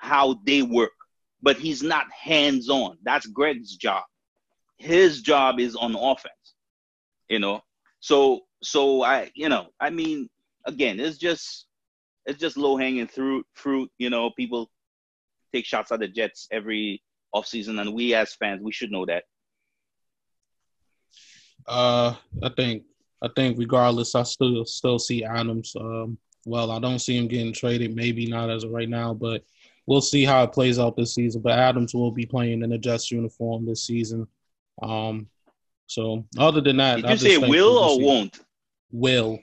how 0.05 0.41
they 0.45 0.63
work 0.63 0.93
but 1.45 1.59
he's 1.59 1.83
not 1.83 2.07
hands 2.11 2.71
on. 2.71 2.97
That's 3.05 3.27
Gregg's 3.27 3.77
job. 3.77 4.03
His 4.79 5.21
job 5.21 5.61
is 5.61 5.77
on 5.77 5.95
offense, 5.95 6.55
you 7.29 7.39
know. 7.39 7.61
So, 8.01 8.41
so 8.63 9.05
I, 9.05 9.31
you 9.35 9.51
know, 9.51 9.67
I 9.79 9.91
mean, 9.91 10.31
again, 10.67 10.99
it's 10.99 11.19
just, 11.19 11.67
it's 12.25 12.41
just 12.41 12.57
low 12.57 12.79
hanging 12.79 13.07
fruit. 13.07 13.47
Fruit, 13.53 13.91
you 13.99 14.09
know. 14.09 14.31
People 14.31 14.71
take 15.53 15.67
shots 15.67 15.93
at 15.93 16.01
the 16.01 16.09
Jets 16.09 16.49
every 16.51 17.03
offseason, 17.35 17.79
and 17.79 17.93
we 17.93 18.15
as 18.15 18.35
fans, 18.35 18.63
we 18.63 18.73
should 18.73 18.91
know 18.91 19.05
that. 19.05 19.25
Uh, 21.69 22.15
I 22.43 22.49
think, 22.57 22.85
I 23.23 23.29
think, 23.37 23.59
regardless, 23.59 24.15
I 24.15 24.23
still 24.23 24.65
still 24.65 24.99
see 24.99 25.25
Adams. 25.25 25.77
Um, 25.79 26.17
well, 26.47 26.71
I 26.71 26.79
don't 26.79 26.99
see 26.99 27.19
him 27.19 27.29
getting 27.29 27.53
traded. 27.53 27.95
Maybe 27.95 28.27
not 28.27 28.49
as 28.49 28.65
of 28.65 28.71
right 28.71 28.89
now, 28.89 29.13
but 29.13 29.43
we'll 29.87 30.01
see 30.01 30.25
how 30.25 30.43
it 30.45 30.53
plays 30.53 30.79
out 30.79 30.97
this 30.97 31.15
season. 31.15 31.43
But 31.43 31.59
Adams 31.59 31.95
will 31.95 32.11
be 32.11 32.27
playing 32.27 32.63
in 32.63 32.73
a 32.73 32.79
Jets 32.79 33.11
uniform 33.11 33.67
this 33.67 33.87
season. 33.87 34.27
Um, 34.83 35.29
so 35.87 36.27
other 36.39 36.61
than 36.61 36.79
that, 36.79 37.03
did 37.03 37.11
you 37.11 37.17
say 37.17 37.39
will 37.39 37.79
or 37.79 38.01
won't? 38.01 38.41
Will. 38.91 39.39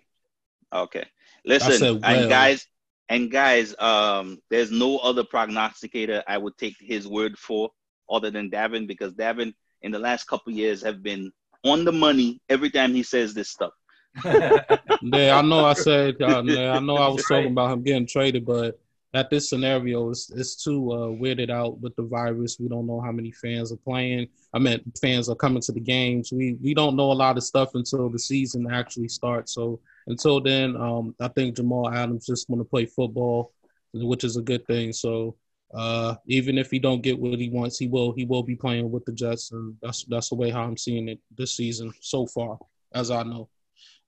Okay. 0.74 1.06
Listen, 1.46 1.96
will. 1.96 2.06
and 2.06 2.30
guys, 2.30 2.68
and 3.10 3.32
guys, 3.32 3.76
um, 3.80 4.40
there's 4.50 4.72
no 4.72 4.98
other 4.98 5.24
prognosticator 5.24 6.24
I 6.28 6.38
would 6.38 6.58
take 6.58 6.76
his 6.80 7.08
word 7.08 7.38
for 7.38 7.70
other 8.10 8.32
than 8.32 8.50
Davin 8.50 8.88
because 8.88 9.14
Davin 9.14 9.54
in 9.82 9.92
the 9.92 10.00
last 10.00 10.26
couple 10.26 10.54
years 10.54 10.82
have 10.84 11.02
been 11.04 11.32
on 11.64 11.86
the 11.86 11.92
money 11.92 12.42
every 12.50 12.70
time 12.70 12.94
he 12.94 13.04
says 13.04 13.34
this 13.34 13.50
stuff. 13.50 13.74
yeah, 14.26 15.38
I 15.38 15.42
know. 15.42 15.66
I 15.66 15.74
said, 15.74 16.22
uh, 16.22 16.44
yeah, 16.46 16.74
I 16.74 16.80
know. 16.80 16.98
I 16.98 17.08
was 17.08 17.24
talking 17.24 17.52
about 17.52 17.72
him 17.72 17.84
getting 17.84 18.08
traded, 18.08 18.46
but 18.46 18.80
at 19.14 19.30
this 19.30 19.50
scenario, 19.50 20.10
it's, 20.10 20.32
it's 20.32 20.56
too 20.56 20.92
uh, 20.92 21.08
weirded 21.08 21.50
out 21.50 21.80
with 21.82 21.96
the 21.96 22.04
virus. 22.04 22.58
We 22.60 22.70
don't 22.70 22.88
know 22.88 23.02
how 23.02 23.12
many 23.12 23.32
fans 23.32 23.72
are 23.72 23.78
playing. 23.78 24.28
I 24.54 24.60
mean, 24.60 24.80
fans 25.02 25.28
are 25.30 25.36
coming 25.36 25.62
to 25.64 25.72
the 25.72 25.82
games. 25.82 26.32
We 26.32 26.58
we 26.62 26.74
don't 26.74 26.96
know 26.96 27.12
a 27.12 27.14
lot 27.14 27.38
of 27.38 27.44
stuff 27.44 27.76
until 27.76 28.10
the 28.10 28.20
season 28.20 28.72
actually 28.72 29.10
starts. 29.10 29.54
So 29.54 29.82
until 30.08 30.40
then, 30.40 30.78
um, 30.78 31.14
I 31.20 31.28
think 31.28 31.58
Jamal 31.58 31.92
Adams 31.92 32.26
just 32.26 32.50
want 32.50 32.62
to 32.62 32.70
play 32.70 32.86
football, 32.86 33.54
which 33.94 34.24
is 34.24 34.38
a 34.38 34.42
good 34.42 34.66
thing. 34.66 34.94
So 34.94 35.36
uh, 35.74 36.16
even 36.26 36.58
if 36.58 36.72
he 36.72 36.80
don't 36.80 37.02
get 37.02 37.20
what 37.20 37.40
he 37.40 37.50
wants, 37.50 37.78
he 37.78 37.88
will 37.88 38.14
he 38.14 38.26
will 38.26 38.44
be 38.44 38.56
playing 38.56 38.92
with 38.92 39.06
the 39.06 39.12
Jets, 39.12 39.52
and 39.52 39.76
that's 39.82 40.06
that's 40.06 40.30
the 40.30 40.36
way 40.36 40.50
how 40.50 40.64
I'm 40.64 40.78
seeing 40.78 41.10
it 41.10 41.20
this 41.38 41.56
season 41.56 41.94
so 42.02 42.26
far, 42.28 42.58
as 42.94 43.12
I 43.12 43.24
know. 43.24 43.50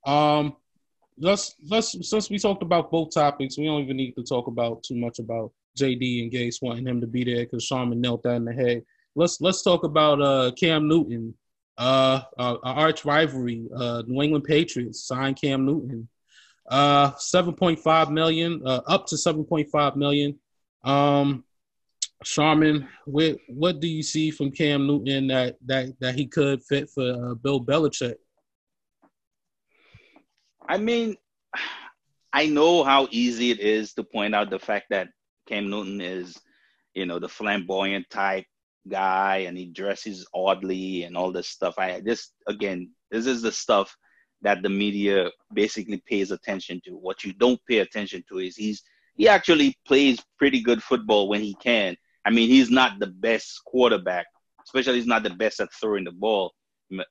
Um, 0.06 0.56
let's 1.18 1.56
let's 1.70 2.10
since 2.10 2.30
we 2.30 2.38
talked 2.38 2.64
about 2.64 2.92
both 2.92 3.14
topics, 3.14 3.58
we 3.58 3.66
don't 3.66 3.82
even 3.82 3.98
need 3.98 4.14
to 4.14 4.24
talk 4.24 4.48
about 4.48 4.84
too 4.84 4.96
much 4.96 5.20
about 5.20 5.52
JD 5.78 6.24
and 6.24 6.32
Gase 6.32 6.62
wanting 6.62 6.88
him 6.88 7.02
to 7.02 7.08
be 7.08 7.24
there 7.24 7.46
because 7.46 7.64
Sharman 7.64 8.02
knelt 8.02 8.24
that 8.24 8.36
in 8.36 8.46
the 8.46 8.54
head. 8.54 8.84
Let's 9.16 9.42
let's 9.42 9.62
talk 9.62 9.84
about 9.84 10.22
uh, 10.22 10.52
Cam 10.60 10.88
Newton, 10.88 11.34
uh, 11.78 12.22
uh, 12.38 12.58
arch 12.64 13.06
rivalry. 13.06 13.68
Uh, 13.76 14.04
New 14.08 14.22
England 14.22 14.46
Patriots 14.46 15.06
signed 15.06 15.40
Cam 15.40 15.66
Newton, 15.66 16.08
uh, 16.70 17.12
seven 17.18 17.54
point 17.54 17.80
five 17.80 18.10
million, 18.10 18.62
uh, 18.66 18.82
up 18.88 19.08
to 19.08 19.18
seven 19.18 19.44
point 19.44 19.70
five 19.70 19.96
million. 19.96 20.38
Um, 20.84 21.44
Sharman, 22.24 22.88
what 23.06 23.38
what 23.48 23.80
do 23.80 23.88
you 23.88 24.04
see 24.04 24.32
from 24.32 24.52
Cam 24.52 24.88
Newton 24.88 25.28
that 25.28 25.58
that 25.66 26.00
that 26.00 26.16
he 26.16 26.26
could 26.26 26.64
fit 26.64 26.90
for 26.90 27.32
uh, 27.32 27.34
Bill 27.36 27.64
Belichick? 27.64 28.16
I 30.68 30.78
mean, 30.78 31.16
I 32.36 32.48
know 32.48 32.84
how 32.84 33.08
easy 33.12 33.52
it 33.52 33.60
is 33.60 33.94
to 33.94 34.04
point 34.04 34.34
out 34.34 34.50
the 34.50 34.58
fact 34.58 34.88
that 34.90 35.10
Cam 35.48 35.70
Newton 35.70 36.02
is, 36.02 36.36
you 36.96 37.06
know, 37.06 37.20
the 37.20 37.30
flamboyant 37.30 38.10
type 38.10 38.46
guy 38.90 39.46
and 39.48 39.58
he 39.58 39.68
dresses 39.68 40.26
oddly 40.34 41.04
and 41.04 41.16
all 41.16 41.32
this 41.32 41.48
stuff. 41.48 41.76
I 41.78 42.02
just 42.02 42.34
again, 42.48 42.90
this 43.12 43.28
is 43.28 43.44
the 43.44 43.52
stuff 43.52 43.96
that 44.42 44.64
the 44.64 44.70
media 44.70 45.30
basically 45.54 46.02
pays 46.08 46.32
attention 46.32 46.82
to. 46.86 46.92
What 46.92 47.24
you 47.24 47.34
don't 47.34 47.62
pay 47.70 47.80
attention 47.80 48.24
to 48.30 48.40
is 48.40 48.56
he's 48.56 48.82
he 49.16 49.28
actually 49.28 49.78
plays 49.86 50.20
pretty 50.40 50.62
good 50.62 50.82
football 50.82 51.30
when 51.30 51.42
he 51.42 51.54
can. 51.56 51.96
I 52.26 52.32
mean, 52.32 52.50
he's 52.50 52.72
not 52.72 53.00
the 53.00 53.08
best 53.08 53.62
quarterback, 53.66 54.26
especially 54.64 54.96
he's 54.96 55.06
not 55.06 55.22
the 55.22 55.30
best 55.30 55.60
at 55.60 55.72
throwing 55.74 56.06
the 56.06 56.12
ball. 56.12 56.54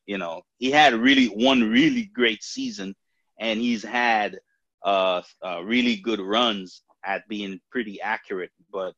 You 0.06 0.18
know, 0.18 0.42
he 0.58 0.70
had 0.70 0.94
really 0.94 1.26
one 1.26 1.62
really 1.62 2.10
great 2.12 2.42
season 2.42 2.94
and 3.42 3.60
he's 3.60 3.82
had 3.82 4.38
uh, 4.84 5.20
uh, 5.44 5.62
really 5.64 5.96
good 5.96 6.20
runs 6.20 6.82
at 7.04 7.28
being 7.28 7.60
pretty 7.70 8.00
accurate. 8.00 8.52
But 8.72 8.94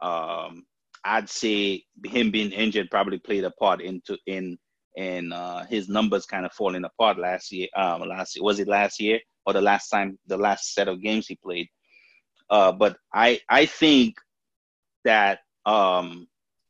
um, 0.00 0.64
I'd 1.04 1.28
say 1.28 1.84
him 2.04 2.30
being 2.30 2.50
injured 2.50 2.90
probably 2.90 3.18
played 3.18 3.44
a 3.44 3.50
part 3.50 3.82
into 3.82 4.16
in 4.26 4.58
in 4.96 5.32
uh, 5.32 5.66
his 5.66 5.88
numbers 5.88 6.26
kind 6.26 6.44
of 6.46 6.52
falling 6.52 6.84
apart 6.84 7.18
last 7.18 7.52
year. 7.52 7.68
Um, 7.76 8.00
last 8.08 8.38
was 8.40 8.58
it 8.58 8.66
last 8.66 8.98
year 8.98 9.20
or 9.46 9.52
the 9.52 9.60
last 9.60 9.88
time 9.88 10.18
the 10.26 10.38
last 10.38 10.72
set 10.74 10.88
of 10.88 11.02
games 11.02 11.26
he 11.26 11.36
played? 11.36 11.68
Uh, 12.48 12.72
but 12.72 12.96
I 13.12 13.40
I 13.48 13.66
think 13.66 14.14
that 15.04 15.40
um, 15.66 16.26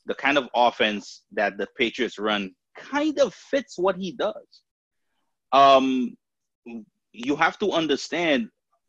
the 0.07 0.15
kind 0.15 0.39
of 0.39 0.49
offense 0.55 1.23
that 1.33 1.57
the 1.57 1.69
Patriots 1.79 2.19
run 2.19 2.53
kind 2.77 3.21
of 3.21 3.33
fits 3.33 3.79
what 3.79 3.97
he 3.97 4.11
does. 4.11 4.63
Um, 5.53 6.17
you 7.13 7.37
have 7.37 7.59
to 7.59 7.73
understand 7.73 8.49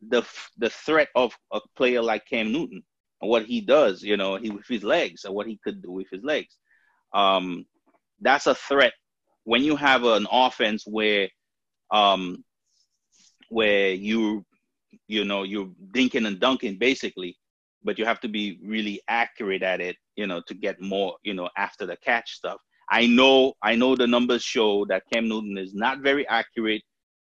the 0.10 0.25
the 0.58 0.70
threat 0.70 1.10
of 1.15 1.38
a 1.51 1.60
player 1.75 2.01
like 2.01 2.25
Cam 2.25 2.51
Newton 2.51 2.84
and 3.22 3.30
what 3.30 3.46
he 3.46 3.62
does, 3.62 4.03
you 4.03 4.18
know, 4.18 4.36
he 4.36 4.50
with 4.50 4.68
his 4.68 4.84
legs 4.84 5.24
and 5.25 5.34
what 5.34 5.48
he 5.48 5.60
could 5.63 5.82
do 5.82 5.92
with 5.92 6.08
his 6.12 6.24
legs. 6.24 6.58
Um, 7.13 7.65
that's 8.22 8.48
a 8.48 8.56
threat 8.56 8.94
when 9.44 9.63
you 9.63 9.75
have 9.75 10.03
an 10.03 10.27
offense 10.32 10.84
where 10.86 11.30
um, 11.92 12.44
where 13.50 13.92
you 13.92 14.46
you 15.08 15.25
know 15.25 15.44
you're 15.44 15.70
dinking 15.92 16.27
and 16.27 16.39
dunking 16.39 16.77
basically, 16.77 17.38
but 17.84 18.00
you 18.00 18.06
have 18.06 18.20
to 18.22 18.27
be 18.27 18.60
really 18.63 19.01
accurate 19.08 19.63
at 19.63 19.82
it, 19.82 19.98
you 20.15 20.27
know, 20.27 20.42
to 20.48 20.53
get 20.53 20.82
more, 20.82 21.15
you 21.24 21.34
know, 21.34 21.50
after 21.58 21.86
the 21.86 21.98
catch 21.98 22.34
stuff. 22.34 22.58
I 22.89 23.08
know 23.08 23.53
I 23.62 23.75
know 23.75 23.96
the 23.96 24.08
numbers 24.08 24.44
show 24.44 24.86
that 24.86 25.03
Cam 25.12 25.27
Newton 25.27 25.58
is 25.58 25.74
not 25.74 26.00
very 26.00 26.27
accurate 26.27 26.84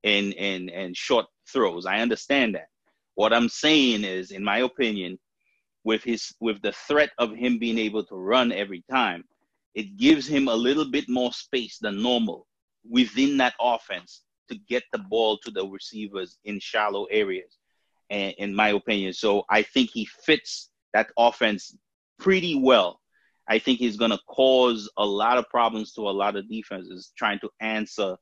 and 0.09 0.35
and 0.35 0.71
and 0.71 0.97
short 0.97 1.27
throws. 1.53 1.87
I 1.87 2.01
understand 2.01 2.55
that. 2.55 2.69
What 3.15 3.33
I'm 3.33 3.49
saying 3.49 4.05
is, 4.05 4.31
in 4.31 4.45
my 4.45 4.59
opinion, 4.59 5.19
with 5.85 6.03
his 6.03 6.33
with 6.41 6.61
the 6.63 6.73
threat 6.73 7.11
of 7.19 7.35
him 7.35 7.59
being 7.59 7.79
able 7.79 8.05
to 8.05 8.17
run 8.17 8.53
every 8.53 8.85
time, 8.91 9.25
it 9.75 9.97
gives 9.97 10.27
him 10.27 10.49
a 10.49 10.55
little 10.55 10.91
bit 10.91 11.09
more 11.09 11.33
space 11.33 11.79
than 11.79 12.03
normal 12.03 12.47
within 12.89 13.37
that 13.39 13.55
offense 13.61 14.23
to 14.49 14.57
get 14.69 14.83
the 14.93 14.99
ball 14.99 15.39
to 15.39 15.51
the 15.51 15.67
receivers 15.67 16.39
in 16.45 16.59
shallow 16.59 17.05
areas. 17.05 17.59
And 18.11 18.35
in 18.39 18.55
my 18.55 18.71
opinion, 18.71 19.13
so 19.13 19.45
I 19.51 19.63
think 19.63 19.91
he 19.91 20.07
fits 20.25 20.71
that 20.95 21.11
offense 21.19 21.77
pretty 22.19 22.55
well. 22.55 23.01
I 23.49 23.59
think 23.59 23.79
he's 23.79 23.97
going 23.97 24.11
to 24.11 24.21
cause 24.27 24.91
a 24.97 25.05
lot 25.05 25.39
of 25.39 25.49
problems 25.49 25.93
to 25.95 26.03
a 26.03 26.11
lot 26.11 26.37
of 26.37 26.49
defenses 26.49 27.13
trying 27.17 27.39
to 27.41 27.51
answer 27.61 28.17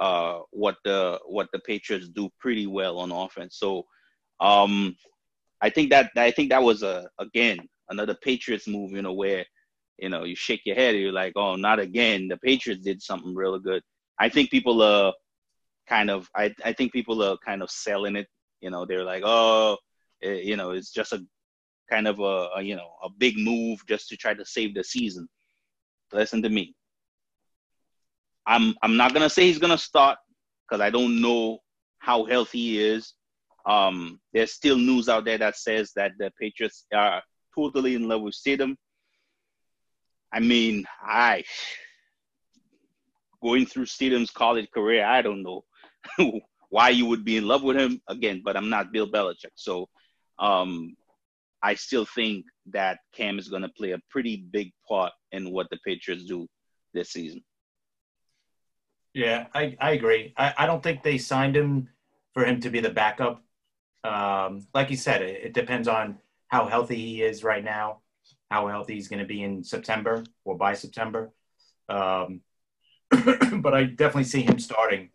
uh, 0.00 0.40
what 0.50 0.76
the 0.84 1.20
what 1.26 1.48
the 1.52 1.60
Patriots 1.60 2.08
do 2.08 2.30
pretty 2.40 2.66
well 2.66 2.98
on 2.98 3.12
offense. 3.12 3.56
So 3.58 3.84
um, 4.40 4.96
I 5.60 5.68
think 5.70 5.90
that 5.90 6.10
I 6.16 6.30
think 6.30 6.50
that 6.50 6.62
was 6.62 6.82
a 6.82 7.08
again 7.18 7.58
another 7.90 8.14
Patriots 8.14 8.66
move, 8.66 8.92
you 8.92 9.02
know, 9.02 9.12
where 9.12 9.44
you 9.98 10.08
know 10.08 10.24
you 10.24 10.34
shake 10.34 10.62
your 10.64 10.76
head, 10.76 10.96
you're 10.96 11.12
like, 11.12 11.34
oh, 11.36 11.54
not 11.54 11.78
again. 11.78 12.28
The 12.28 12.38
Patriots 12.38 12.82
did 12.82 13.02
something 13.02 13.34
really 13.34 13.60
good. 13.60 13.82
I 14.18 14.30
think 14.30 14.50
people 14.50 14.82
are 14.82 15.12
kind 15.86 16.10
of 16.10 16.28
I 16.34 16.54
I 16.64 16.72
think 16.72 16.92
people 16.92 17.22
are 17.22 17.36
kind 17.44 17.62
of 17.62 17.70
selling 17.70 18.16
it. 18.16 18.26
You 18.62 18.70
know, 18.70 18.86
they're 18.86 19.04
like, 19.04 19.22
oh, 19.24 19.76
it, 20.22 20.28
eh, 20.28 20.40
you 20.42 20.56
know, 20.56 20.70
it's 20.70 20.92
just 20.92 21.12
a 21.12 21.20
kind 21.90 22.08
of 22.08 22.20
a, 22.20 22.48
a 22.56 22.62
you 22.62 22.76
know 22.76 22.90
a 23.04 23.10
big 23.10 23.36
move 23.36 23.80
just 23.86 24.08
to 24.08 24.16
try 24.16 24.32
to 24.32 24.46
save 24.46 24.74
the 24.74 24.82
season. 24.82 25.28
Listen 26.10 26.42
to 26.42 26.48
me. 26.48 26.74
I'm 28.46 28.74
I'm 28.82 28.96
not 28.96 29.12
gonna 29.14 29.30
say 29.30 29.44
he's 29.44 29.58
gonna 29.58 29.78
start 29.78 30.18
because 30.68 30.80
I 30.80 30.90
don't 30.90 31.20
know 31.20 31.58
how 31.98 32.24
healthy 32.24 32.58
he 32.58 32.82
is. 32.82 33.14
Um, 33.66 34.20
there's 34.32 34.52
still 34.52 34.76
news 34.76 35.08
out 35.08 35.24
there 35.24 35.38
that 35.38 35.56
says 35.56 35.92
that 35.96 36.12
the 36.18 36.32
Patriots 36.40 36.86
are 36.94 37.22
totally 37.54 37.94
in 37.94 38.08
love 38.08 38.22
with 38.22 38.34
Stidham. 38.34 38.76
I 40.32 40.40
mean, 40.40 40.86
I 41.02 41.44
going 43.42 43.66
through 43.66 43.86
Stidham's 43.86 44.30
college 44.30 44.70
career, 44.72 45.04
I 45.04 45.22
don't 45.22 45.42
know 45.42 45.64
why 46.70 46.90
you 46.90 47.06
would 47.06 47.24
be 47.24 47.36
in 47.36 47.46
love 47.46 47.62
with 47.62 47.76
him 47.76 48.00
again, 48.08 48.42
but 48.44 48.56
I'm 48.56 48.70
not 48.70 48.92
Bill 48.92 49.10
Belichick, 49.10 49.52
so 49.54 49.88
um, 50.38 50.94
I 51.62 51.74
still 51.74 52.06
think 52.06 52.46
that 52.66 52.98
Cam 53.14 53.38
is 53.38 53.48
going 53.48 53.62
to 53.62 53.68
play 53.68 53.90
a 53.90 54.00
pretty 54.10 54.44
big 54.50 54.72
part 54.88 55.12
in 55.32 55.50
what 55.50 55.68
the 55.70 55.78
Patriots 55.84 56.24
do 56.24 56.46
this 56.94 57.10
season. 57.10 57.42
Yeah, 59.14 59.46
I, 59.54 59.76
I 59.80 59.92
agree. 59.92 60.32
I, 60.36 60.54
I 60.58 60.66
don't 60.66 60.82
think 60.82 61.02
they 61.02 61.18
signed 61.18 61.56
him 61.56 61.88
for 62.32 62.44
him 62.44 62.60
to 62.60 62.70
be 62.70 62.80
the 62.80 62.90
backup. 62.90 63.42
Um, 64.04 64.66
like 64.74 64.90
you 64.90 64.96
said, 64.96 65.22
it, 65.22 65.46
it 65.46 65.54
depends 65.54 65.88
on 65.88 66.18
how 66.48 66.66
healthy 66.66 66.96
he 66.96 67.22
is 67.22 67.44
right 67.44 67.64
now, 67.64 68.00
how 68.50 68.68
healthy 68.68 68.94
he's 68.94 69.08
going 69.08 69.20
to 69.20 69.26
be 69.26 69.42
in 69.42 69.64
September 69.64 70.24
or 70.44 70.56
by 70.56 70.74
September. 70.74 71.32
Um, 71.88 72.42
but 73.10 73.74
I 73.74 73.84
definitely 73.84 74.24
see 74.24 74.42
him 74.42 74.58
starting. 74.58 75.10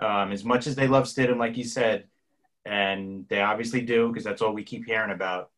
Um, 0.00 0.32
as 0.32 0.44
much 0.44 0.66
as 0.66 0.76
they 0.76 0.88
love 0.88 1.04
Stidham, 1.06 1.38
like 1.38 1.56
you 1.56 1.64
said, 1.64 2.06
and 2.66 3.26
they 3.28 3.42
obviously 3.42 3.82
do 3.82 4.08
because 4.08 4.24
that's 4.24 4.42
all 4.42 4.52
we 4.54 4.64
keep 4.64 4.86
hearing 4.86 5.12
about. 5.12 5.50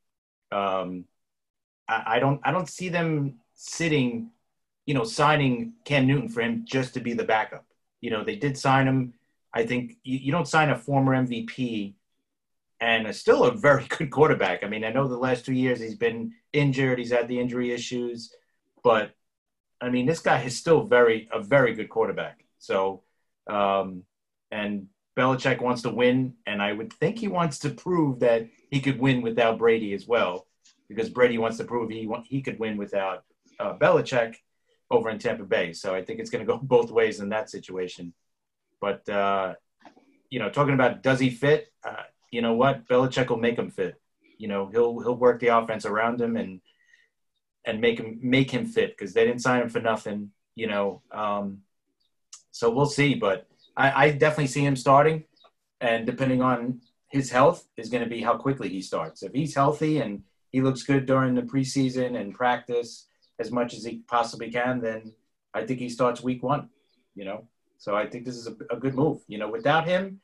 Um, 0.53 1.07
I, 1.89 2.05
I 2.17 2.21
don't 2.21 2.41
I 2.45 2.53
don't 2.53 2.69
see 2.69 2.91
them 2.91 3.41
sitting, 3.55 4.33
you 4.87 4.95
know, 4.95 5.05
signing 5.05 5.75
Cam 5.87 6.07
Newton 6.09 6.31
for 6.31 6.43
him 6.43 6.65
just 6.67 6.95
to 6.95 7.01
be 7.01 7.15
the 7.15 7.25
backup. 7.25 7.67
You 8.01 8.11
know, 8.11 8.25
they 8.25 8.37
did 8.37 8.57
sign 8.57 8.87
him. 8.87 9.15
I 9.53 9.67
think 9.67 9.97
you, 10.03 10.19
you 10.19 10.33
don't 10.33 10.49
sign 10.49 10.71
a 10.71 10.77
former 10.77 11.13
MVP 11.15 11.95
and 12.81 13.07
a, 13.07 13.13
still 13.13 13.45
a 13.45 13.53
very 13.53 13.87
good 13.89 14.11
quarterback. 14.11 14.65
I 14.65 14.69
mean, 14.69 14.85
I 14.85 14.91
know 14.91 15.09
the 15.09 15.17
last 15.17 15.45
two 15.45 15.55
years 15.55 15.81
he's 15.81 15.97
been 15.97 16.33
injured, 16.53 16.99
he's 16.99 17.13
had 17.13 17.29
the 17.29 17.41
injury 17.41 17.73
issues, 17.73 18.35
but 18.83 19.13
I 19.81 19.91
mean, 19.91 20.07
this 20.07 20.21
guy 20.21 20.43
is 20.43 20.59
still 20.59 20.83
very 20.83 21.29
a 21.33 21.41
very 21.41 21.75
good 21.75 21.89
quarterback. 21.89 22.45
So, 22.59 23.03
um, 23.49 24.03
and 24.51 24.89
Belichick 25.17 25.61
wants 25.61 25.83
to 25.83 25.91
win, 25.91 26.35
and 26.47 26.61
I 26.63 26.73
would 26.73 26.93
think 26.93 27.19
he 27.19 27.29
wants 27.29 27.61
to 27.61 27.71
prove 27.71 28.21
that 28.21 28.49
he 28.71 28.81
could 28.81 28.99
win 28.99 29.23
without 29.23 29.59
Brady 29.59 29.95
as 29.95 30.07
well, 30.07 30.47
because 30.89 31.11
Brady 31.11 31.39
wants 31.39 31.59
to 31.59 31.65
prove 31.65 31.91
he 31.91 32.09
he 32.25 32.43
could 32.43 32.59
win 32.59 32.77
without 32.77 33.25
uh, 33.61 33.75
Belichick 33.75 34.37
over 34.91 35.11
in 35.11 35.19
Tampa 35.19 35.45
Bay. 35.45 35.73
So 35.73 35.95
I 35.95 36.03
think 36.03 36.21
it's 36.21 36.31
going 36.31 36.45
to 36.45 36.51
go 36.51 36.59
both 36.63 36.91
ways 36.91 37.21
in 37.21 37.29
that 37.31 37.51
situation. 37.51 38.13
But 38.81 39.09
uh, 39.09 39.55
you 40.31 40.39
know, 40.39 40.51
talking 40.51 40.75
about 40.75 41.03
does 41.03 41.21
he 41.21 41.31
fit? 41.31 41.73
Uh, 41.85 42.05
you 42.31 42.43
know 42.43 42.55
what? 42.55 42.87
Belichick 42.89 43.29
will 43.29 43.39
make 43.39 43.59
him 43.59 43.71
fit. 43.71 44.01
You 44.39 44.49
know, 44.49 44.67
he'll 44.67 45.01
he'll 45.01 45.17
work 45.17 45.41
the 45.41 45.49
offense 45.49 45.85
around 45.85 46.21
him 46.21 46.37
and 46.37 46.61
and 47.65 47.81
make 47.81 47.99
him 47.99 48.19
make 48.23 48.51
him 48.51 48.67
fit 48.67 48.97
because 48.97 49.13
they 49.13 49.25
didn't 49.25 49.43
sign 49.43 49.63
him 49.63 49.69
for 49.69 49.81
nothing. 49.81 50.31
You 50.55 50.69
know, 50.69 51.03
um, 51.13 51.63
so 52.51 52.71
we'll 52.71 52.87
see. 52.87 53.15
But 53.15 53.47
I, 53.77 54.05
I 54.05 54.11
definitely 54.11 54.49
see 54.49 54.65
him 54.65 54.77
starting, 54.77 55.25
and 55.81 56.07
depending 56.07 56.43
on 56.43 56.81
his 57.09 57.31
health 57.31 57.67
is 57.77 57.89
going 57.89 58.05
to 58.05 58.11
be 58.11 58.23
how 58.23 58.37
quickly 58.37 58.69
he 58.69 58.83
starts. 58.83 59.23
If 59.23 59.33
he's 59.33 59.55
healthy 59.55 59.99
and 59.99 60.23
he 60.51 60.61
looks 60.61 60.83
good 60.83 61.07
during 61.07 61.35
the 61.35 61.43
preseason 61.43 62.21
and 62.21 62.35
practice 62.35 63.08
as 63.39 63.51
much 63.51 63.75
as 63.75 63.85
he 63.85 64.03
possibly 64.07 64.51
can, 64.51 64.81
then 64.81 65.13
I 65.55 65.65
think 65.65 65.79
he 65.79 65.89
starts 65.89 66.23
week 66.23 66.43
one. 66.43 66.69
You 67.15 67.25
know, 67.25 67.49
so 67.79 67.97
I 67.97 68.07
think 68.07 68.25
this 68.25 68.37
is 68.37 68.47
a, 68.47 68.57
a 68.71 68.77
good 68.77 68.95
move. 68.95 69.23
You 69.27 69.39
know, 69.39 69.51
without 69.51 69.89
him, 69.89 70.21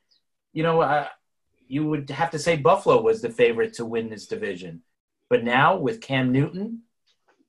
you 0.53 0.63
know, 0.63 0.81
uh, 0.81 1.07
you 1.67 1.85
would 1.87 2.09
have 2.09 2.31
to 2.31 2.39
say 2.39 2.57
Buffalo 2.57 3.01
was 3.01 3.21
the 3.21 3.29
favorite 3.29 3.73
to 3.73 3.85
win 3.85 4.09
this 4.09 4.27
division. 4.27 4.81
But 5.29 5.43
now 5.43 5.77
with 5.77 6.01
Cam 6.01 6.31
Newton, 6.31 6.83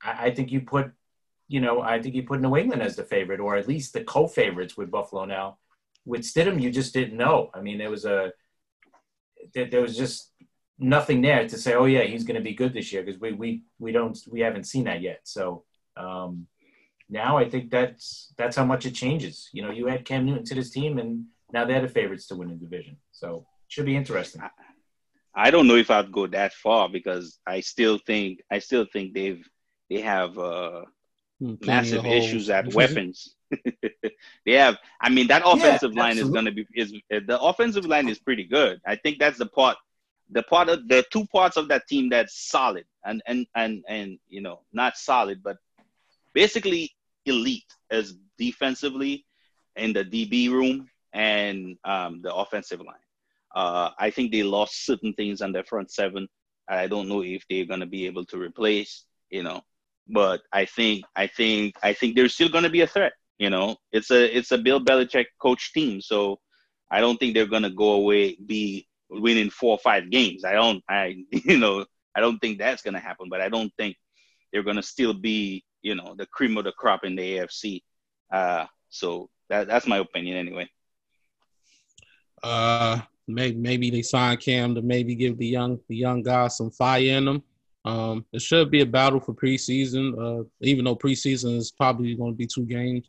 I, 0.03 0.27
I 0.27 0.31
think 0.35 0.51
you 0.51 0.63
put, 0.63 0.93
you 1.49 1.61
know, 1.61 1.81
I 1.81 2.01
think 2.03 2.15
you 2.15 2.23
put 2.23 2.41
New 2.41 2.57
England 2.57 2.83
as 2.83 2.97
the 2.97 3.05
favorite, 3.05 3.41
or 3.41 3.57
at 3.57 3.69
least 3.69 3.93
the 3.93 4.05
co-favorites 4.05 4.77
with 4.77 4.91
Buffalo 4.91 5.25
now. 5.25 5.59
With 6.05 6.23
Stidham, 6.23 6.61
you 6.61 6.71
just 6.71 6.95
didn't 6.95 7.17
know. 7.17 7.51
I 7.55 7.61
mean, 7.61 7.79
there 7.79 7.91
was 7.91 8.05
a 8.05 8.33
there, 9.55 9.67
there 9.67 9.83
was 9.83 9.97
just 9.97 10.33
nothing 10.79 11.23
there 11.23 11.49
to 11.49 11.59
say, 11.59 11.75
oh 11.75 11.87
yeah, 11.87 12.03
he's 12.03 12.25
going 12.25 12.37
to 12.37 12.43
be 12.43 12.55
good 12.55 12.75
this 12.75 12.93
year 12.93 13.03
because 13.03 13.21
we 13.21 13.33
we 13.33 13.63
we 13.79 13.93
don't 13.93 14.19
we 14.31 14.41
haven't 14.41 14.65
seen 14.65 14.85
that 14.85 15.01
yet. 15.01 15.21
So 15.25 15.65
um, 15.97 16.47
now 17.09 17.37
I 17.37 17.49
think 17.49 17.71
that's 17.71 18.33
that's 18.37 18.57
how 18.57 18.65
much 18.65 18.87
it 18.87 18.95
changes. 18.95 19.49
You 19.53 19.63
know, 19.63 19.71
you 19.71 19.89
add 19.89 20.05
Cam 20.05 20.27
Newton 20.27 20.45
to 20.45 20.55
this 20.55 20.71
team, 20.71 20.99
and 20.99 21.27
now 21.53 21.65
they're 21.65 21.83
the 21.83 21.89
favorites 21.89 22.27
to 22.29 22.37
win 22.37 22.49
the 22.49 22.55
division. 22.55 22.97
So 23.13 23.47
should 23.69 23.87
be 23.87 23.97
interesting. 23.97 24.43
I 25.35 25.51
don't 25.51 25.69
know 25.69 25.77
if 25.77 25.91
I'd 25.91 26.11
go 26.11 26.27
that 26.29 26.55
far 26.55 26.89
because 26.89 27.39
I 27.47 27.61
still 27.61 27.99
think 27.99 28.41
I 28.51 28.59
still 28.59 28.87
think 28.93 29.15
they've 29.15 29.47
they 29.91 30.01
have 30.01 30.39
uh, 30.39 30.83
hmm, 31.39 31.55
massive 31.65 32.05
issues 32.07 32.51
at 32.51 32.73
weapons. 32.75 33.35
they 34.45 34.53
have. 34.53 34.79
I 35.01 35.11
mean, 35.11 35.29
that 35.29 35.43
offensive 35.45 35.93
yeah, 35.95 36.01
line 36.03 36.19
is 36.19 36.31
going 36.31 36.47
to 36.47 36.53
be 36.53 36.67
is 36.75 36.93
the 37.11 37.39
offensive 37.41 37.87
line 37.87 38.09
is 38.09 38.19
pretty 38.19 38.45
good. 38.45 38.81
I 38.87 38.97
think 38.97 39.19
that's 39.19 39.39
the 39.39 39.47
part, 39.47 39.77
the 40.31 40.43
part 40.43 40.69
of 40.69 40.89
the 40.89 41.05
two 41.11 41.27
parts 41.27 41.57
of 41.57 41.69
that 41.69 41.87
team 41.87 42.09
that's 42.09 42.49
solid 42.51 42.85
and 43.05 43.23
and 43.27 43.47
and 43.55 43.85
and 43.89 44.19
you 44.29 44.41
know 44.41 44.61
not 44.73 44.97
solid, 44.97 45.43
but 45.43 45.57
basically 46.33 46.93
elite 47.25 47.73
as 47.91 48.15
defensively 48.39 49.25
in 49.77 49.93
the 49.93 50.05
DB 50.05 50.51
room 50.51 50.89
and 51.13 51.77
um, 51.85 52.21
the 52.23 52.35
offensive 52.35 52.81
line. 52.81 52.97
Uh, 53.55 53.91
I 53.99 54.11
think 54.11 54.33
they 54.33 54.43
lost 54.43 54.85
certain 54.85 55.13
things 55.15 55.41
on 55.41 55.53
their 55.53 55.65
front 55.65 55.91
seven. 55.91 56.29
I 56.69 56.87
don't 56.89 57.09
know 57.09 57.23
if 57.23 57.45
they're 57.49 57.65
going 57.65 57.81
to 57.81 57.87
be 57.87 58.07
able 58.07 58.25
to 58.27 58.39
replace, 58.39 59.05
you 59.31 59.43
know, 59.43 59.63
but 60.09 60.43
I 60.53 60.65
think 60.65 61.05
I 61.15 61.27
think 61.27 61.77
I 61.83 61.93
think 61.93 62.17
they're 62.17 62.29
still 62.29 62.49
going 62.49 62.65
to 62.65 62.71
be 62.71 62.83
a 62.83 62.87
threat. 62.87 63.13
You 63.39 63.51
know, 63.51 63.77
it's 63.93 64.11
a 64.11 64.37
it's 64.37 64.53
a 64.53 64.59
Bill 64.59 64.81
Belichick 64.81 65.27
coach 65.41 65.73
team, 65.73 66.01
so 66.01 66.41
I 66.91 67.01
don't 67.01 67.19
think 67.19 67.35
they're 67.35 67.47
going 67.47 67.63
to 67.63 67.71
go 67.71 67.93
away 67.93 68.37
be 68.37 68.89
winning 69.11 69.51
four 69.51 69.73
or 69.73 69.79
five 69.79 70.11
games. 70.11 70.45
I 70.45 70.53
don't 70.53 70.83
I 70.89 71.17
you 71.31 71.59
know 71.59 71.85
I 72.15 72.21
don't 72.21 72.39
think 72.39 72.59
that's 72.59 72.83
going 72.83 72.95
to 72.95 73.01
happen, 73.01 73.29
but 73.29 73.41
I 73.41 73.49
don't 73.49 73.73
think 73.77 73.97
they're 74.53 74.63
going 74.63 74.77
to 74.77 74.83
still 74.83 75.15
be 75.15 75.65
you 75.83 75.95
know 75.95 76.15
the 76.17 76.27
cream 76.27 76.57
of 76.57 76.65
the 76.65 76.73
crop 76.73 77.05
in 77.05 77.17
the 77.17 77.39
AFC. 77.39 77.83
Uh, 78.33 78.67
so 78.89 79.29
that 79.49 79.69
that's 79.69 79.87
my 79.87 79.99
opinion 79.99 80.37
anyway. 80.37 80.69
Uh, 82.43 83.01
maybe 83.27 83.57
maybe 83.57 83.91
they 83.91 84.03
sign 84.03 84.37
Cam 84.37 84.75
to 84.75 84.83
maybe 84.83 85.15
give 85.15 85.39
the 85.39 85.47
young 85.47 85.79
the 85.89 85.97
young 85.97 86.23
guys 86.23 86.57
some 86.57 86.71
fire 86.71 87.03
in 87.03 87.25
them. 87.25 87.43
Um, 87.85 88.25
it 88.33 88.43
should 88.43 88.71
be 88.71 88.81
a 88.81 88.87
battle 88.87 89.21
for 89.21 89.33
preseason, 89.33 90.19
uh, 90.19 90.45
even 90.61 90.85
though 90.85 90.97
preseason 90.97 91.57
is 91.57 91.71
probably 91.71 92.17
going 92.17 92.33
to 92.33 92.37
be 92.37 92.47
two 92.47 92.65
games. 92.65 93.07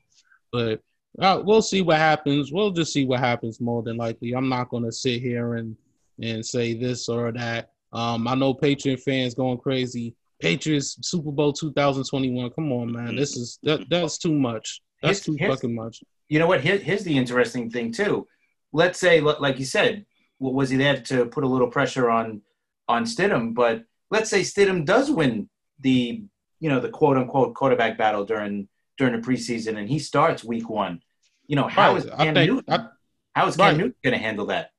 But 0.51 0.81
uh, 1.19 1.41
we'll 1.43 1.63
see 1.63 1.81
what 1.81 1.97
happens. 1.97 2.51
We'll 2.51 2.71
just 2.71 2.93
see 2.93 3.03
what 3.03 3.19
happens 3.19 3.59
more 3.59 3.81
than 3.81 3.97
likely. 3.97 4.33
I'm 4.33 4.49
not 4.49 4.69
going 4.69 4.83
to 4.83 4.91
sit 4.91 5.19
here 5.19 5.55
and 5.55 5.75
and 6.21 6.45
say 6.45 6.73
this 6.73 7.09
or 7.09 7.31
that. 7.31 7.69
Um, 7.93 8.27
I 8.27 8.35
know 8.35 8.53
Patriot 8.53 8.99
fans 8.99 9.33
going 9.33 9.57
crazy. 9.57 10.15
Patriots 10.39 10.97
Super 11.01 11.31
Bowl 11.31 11.53
2021. 11.53 12.51
Come 12.51 12.71
on, 12.71 12.91
man. 12.91 13.15
This 13.15 13.35
is 13.35 13.59
that 13.63 13.89
that's 13.89 14.17
too 14.17 14.33
much. 14.33 14.81
That's 15.01 15.21
too 15.21 15.37
fucking 15.37 15.73
much. 15.73 16.03
You 16.29 16.39
know 16.39 16.47
what? 16.47 16.61
Here, 16.61 16.77
here's 16.77 17.03
the 17.03 17.17
interesting 17.17 17.69
thing 17.69 17.91
too. 17.91 18.27
Let's 18.73 18.99
say, 18.99 19.21
like 19.21 19.59
you 19.59 19.65
said, 19.65 20.05
was 20.39 20.69
he 20.69 20.77
there 20.77 21.01
to 21.01 21.25
put 21.25 21.43
a 21.43 21.47
little 21.47 21.69
pressure 21.69 22.09
on 22.09 22.41
on 22.87 23.05
Stidham? 23.05 23.53
But 23.53 23.83
let's 24.11 24.29
say 24.29 24.41
Stidham 24.41 24.85
does 24.85 25.09
win 25.09 25.49
the 25.79 26.23
you 26.59 26.69
know 26.69 26.79
the 26.79 26.89
quote 26.89 27.17
unquote 27.17 27.55
quarterback 27.55 27.97
battle 27.97 28.25
during 28.25 28.67
during 28.97 29.19
the 29.19 29.25
preseason 29.25 29.77
and 29.77 29.87
he 29.89 29.99
starts 29.99 30.43
week 30.43 30.69
one. 30.69 31.01
You 31.47 31.55
know 31.55 31.67
how 31.67 31.93
right. 31.93 32.03
is 32.03 32.09
Cam 32.09 32.33
think, 32.33 32.51
Newton? 32.51 32.73
I, 32.73 32.87
how 33.33 33.47
is 33.47 33.55
Cam 33.55 33.65
right. 33.65 33.77
Newton 33.77 33.95
going 34.03 34.13
to 34.13 34.19
handle 34.19 34.47
that? 34.47 34.71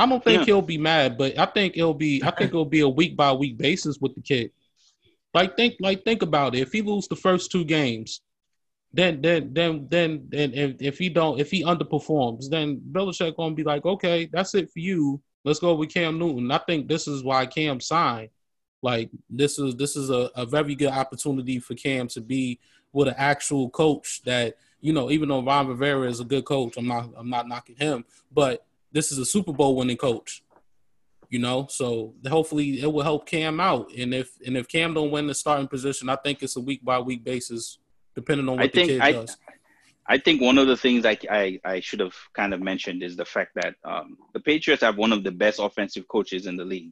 I 0.00 0.06
don't 0.06 0.24
think 0.24 0.40
yeah. 0.40 0.44
he'll 0.46 0.62
be 0.62 0.78
mad, 0.78 1.18
but 1.18 1.38
I 1.38 1.44
think 1.44 1.76
it'll 1.76 1.92
be 1.92 2.22
I 2.24 2.30
think 2.30 2.48
it'll 2.48 2.64
be 2.64 2.80
a 2.80 2.88
week 2.88 3.18
by 3.18 3.32
week 3.32 3.58
basis 3.58 3.98
with 4.00 4.14
the 4.14 4.22
kid. 4.22 4.50
Like 5.34 5.56
think 5.56 5.74
like 5.78 6.04
think 6.04 6.22
about 6.22 6.54
it. 6.54 6.60
If 6.60 6.72
he 6.72 6.80
loses 6.80 7.08
the 7.08 7.16
first 7.16 7.52
two 7.52 7.66
games, 7.66 8.22
then 8.94 9.20
then 9.20 9.52
then 9.52 9.86
then 9.90 10.26
then 10.30 10.54
if, 10.54 10.76
if 10.80 10.98
he 10.98 11.10
don't 11.10 11.38
if 11.38 11.50
he 11.50 11.64
underperforms, 11.64 12.48
then 12.48 12.80
Belichick 12.92 13.36
gonna 13.36 13.54
be 13.54 13.62
like, 13.62 13.84
okay, 13.84 14.24
that's 14.32 14.54
it 14.54 14.70
for 14.72 14.78
you. 14.78 15.20
Let's 15.44 15.60
go 15.60 15.74
with 15.74 15.92
Cam 15.92 16.18
Newton. 16.18 16.50
I 16.50 16.58
think 16.58 16.88
this 16.88 17.06
is 17.06 17.22
why 17.22 17.44
Cam 17.44 17.78
signed. 17.78 18.30
Like 18.80 19.10
this 19.28 19.58
is 19.58 19.76
this 19.76 19.96
is 19.96 20.08
a, 20.08 20.30
a 20.34 20.46
very 20.46 20.74
good 20.76 20.92
opportunity 20.92 21.58
for 21.58 21.74
Cam 21.74 22.08
to 22.08 22.22
be 22.22 22.58
with 22.94 23.08
an 23.08 23.14
actual 23.18 23.68
coach 23.68 24.22
that 24.24 24.54
you 24.80 24.94
know. 24.94 25.10
Even 25.10 25.28
though 25.28 25.42
Ron 25.42 25.68
Rivera 25.68 26.08
is 26.08 26.20
a 26.20 26.24
good 26.24 26.46
coach, 26.46 26.78
I'm 26.78 26.88
not 26.88 27.10
I'm 27.18 27.28
not 27.28 27.46
knocking 27.46 27.76
him, 27.76 28.06
but 28.32 28.64
this 28.92 29.12
is 29.12 29.18
a 29.18 29.24
Super 29.24 29.52
Bowl 29.52 29.76
winning 29.76 29.96
coach. 29.96 30.42
You 31.28 31.38
know, 31.38 31.68
so 31.70 32.14
hopefully 32.28 32.80
it 32.80 32.92
will 32.92 33.04
help 33.04 33.24
Cam 33.24 33.60
out. 33.60 33.92
And 33.96 34.12
if 34.12 34.32
and 34.44 34.56
if 34.56 34.66
Cam 34.66 34.94
don't 34.94 35.12
win 35.12 35.28
the 35.28 35.34
starting 35.34 35.68
position, 35.68 36.08
I 36.08 36.16
think 36.16 36.42
it's 36.42 36.56
a 36.56 36.60
week 36.60 36.84
by 36.84 36.98
week 36.98 37.22
basis, 37.22 37.78
depending 38.16 38.48
on 38.48 38.56
what 38.56 38.64
I 38.64 38.66
the 38.66 38.86
kid 38.86 39.00
I, 39.00 39.12
does. 39.12 39.36
I 40.08 40.18
think 40.18 40.42
one 40.42 40.58
of 40.58 40.66
the 40.66 40.76
things 40.76 41.06
I, 41.06 41.16
I, 41.30 41.60
I, 41.64 41.78
should 41.78 42.00
have 42.00 42.16
kind 42.34 42.52
of 42.52 42.60
mentioned 42.60 43.04
is 43.04 43.14
the 43.14 43.24
fact 43.24 43.52
that 43.54 43.76
um, 43.84 44.16
the 44.32 44.40
Patriots 44.40 44.82
have 44.82 44.96
one 44.96 45.12
of 45.12 45.22
the 45.22 45.30
best 45.30 45.60
offensive 45.60 46.08
coaches 46.08 46.48
in 46.48 46.56
the 46.56 46.64
league 46.64 46.90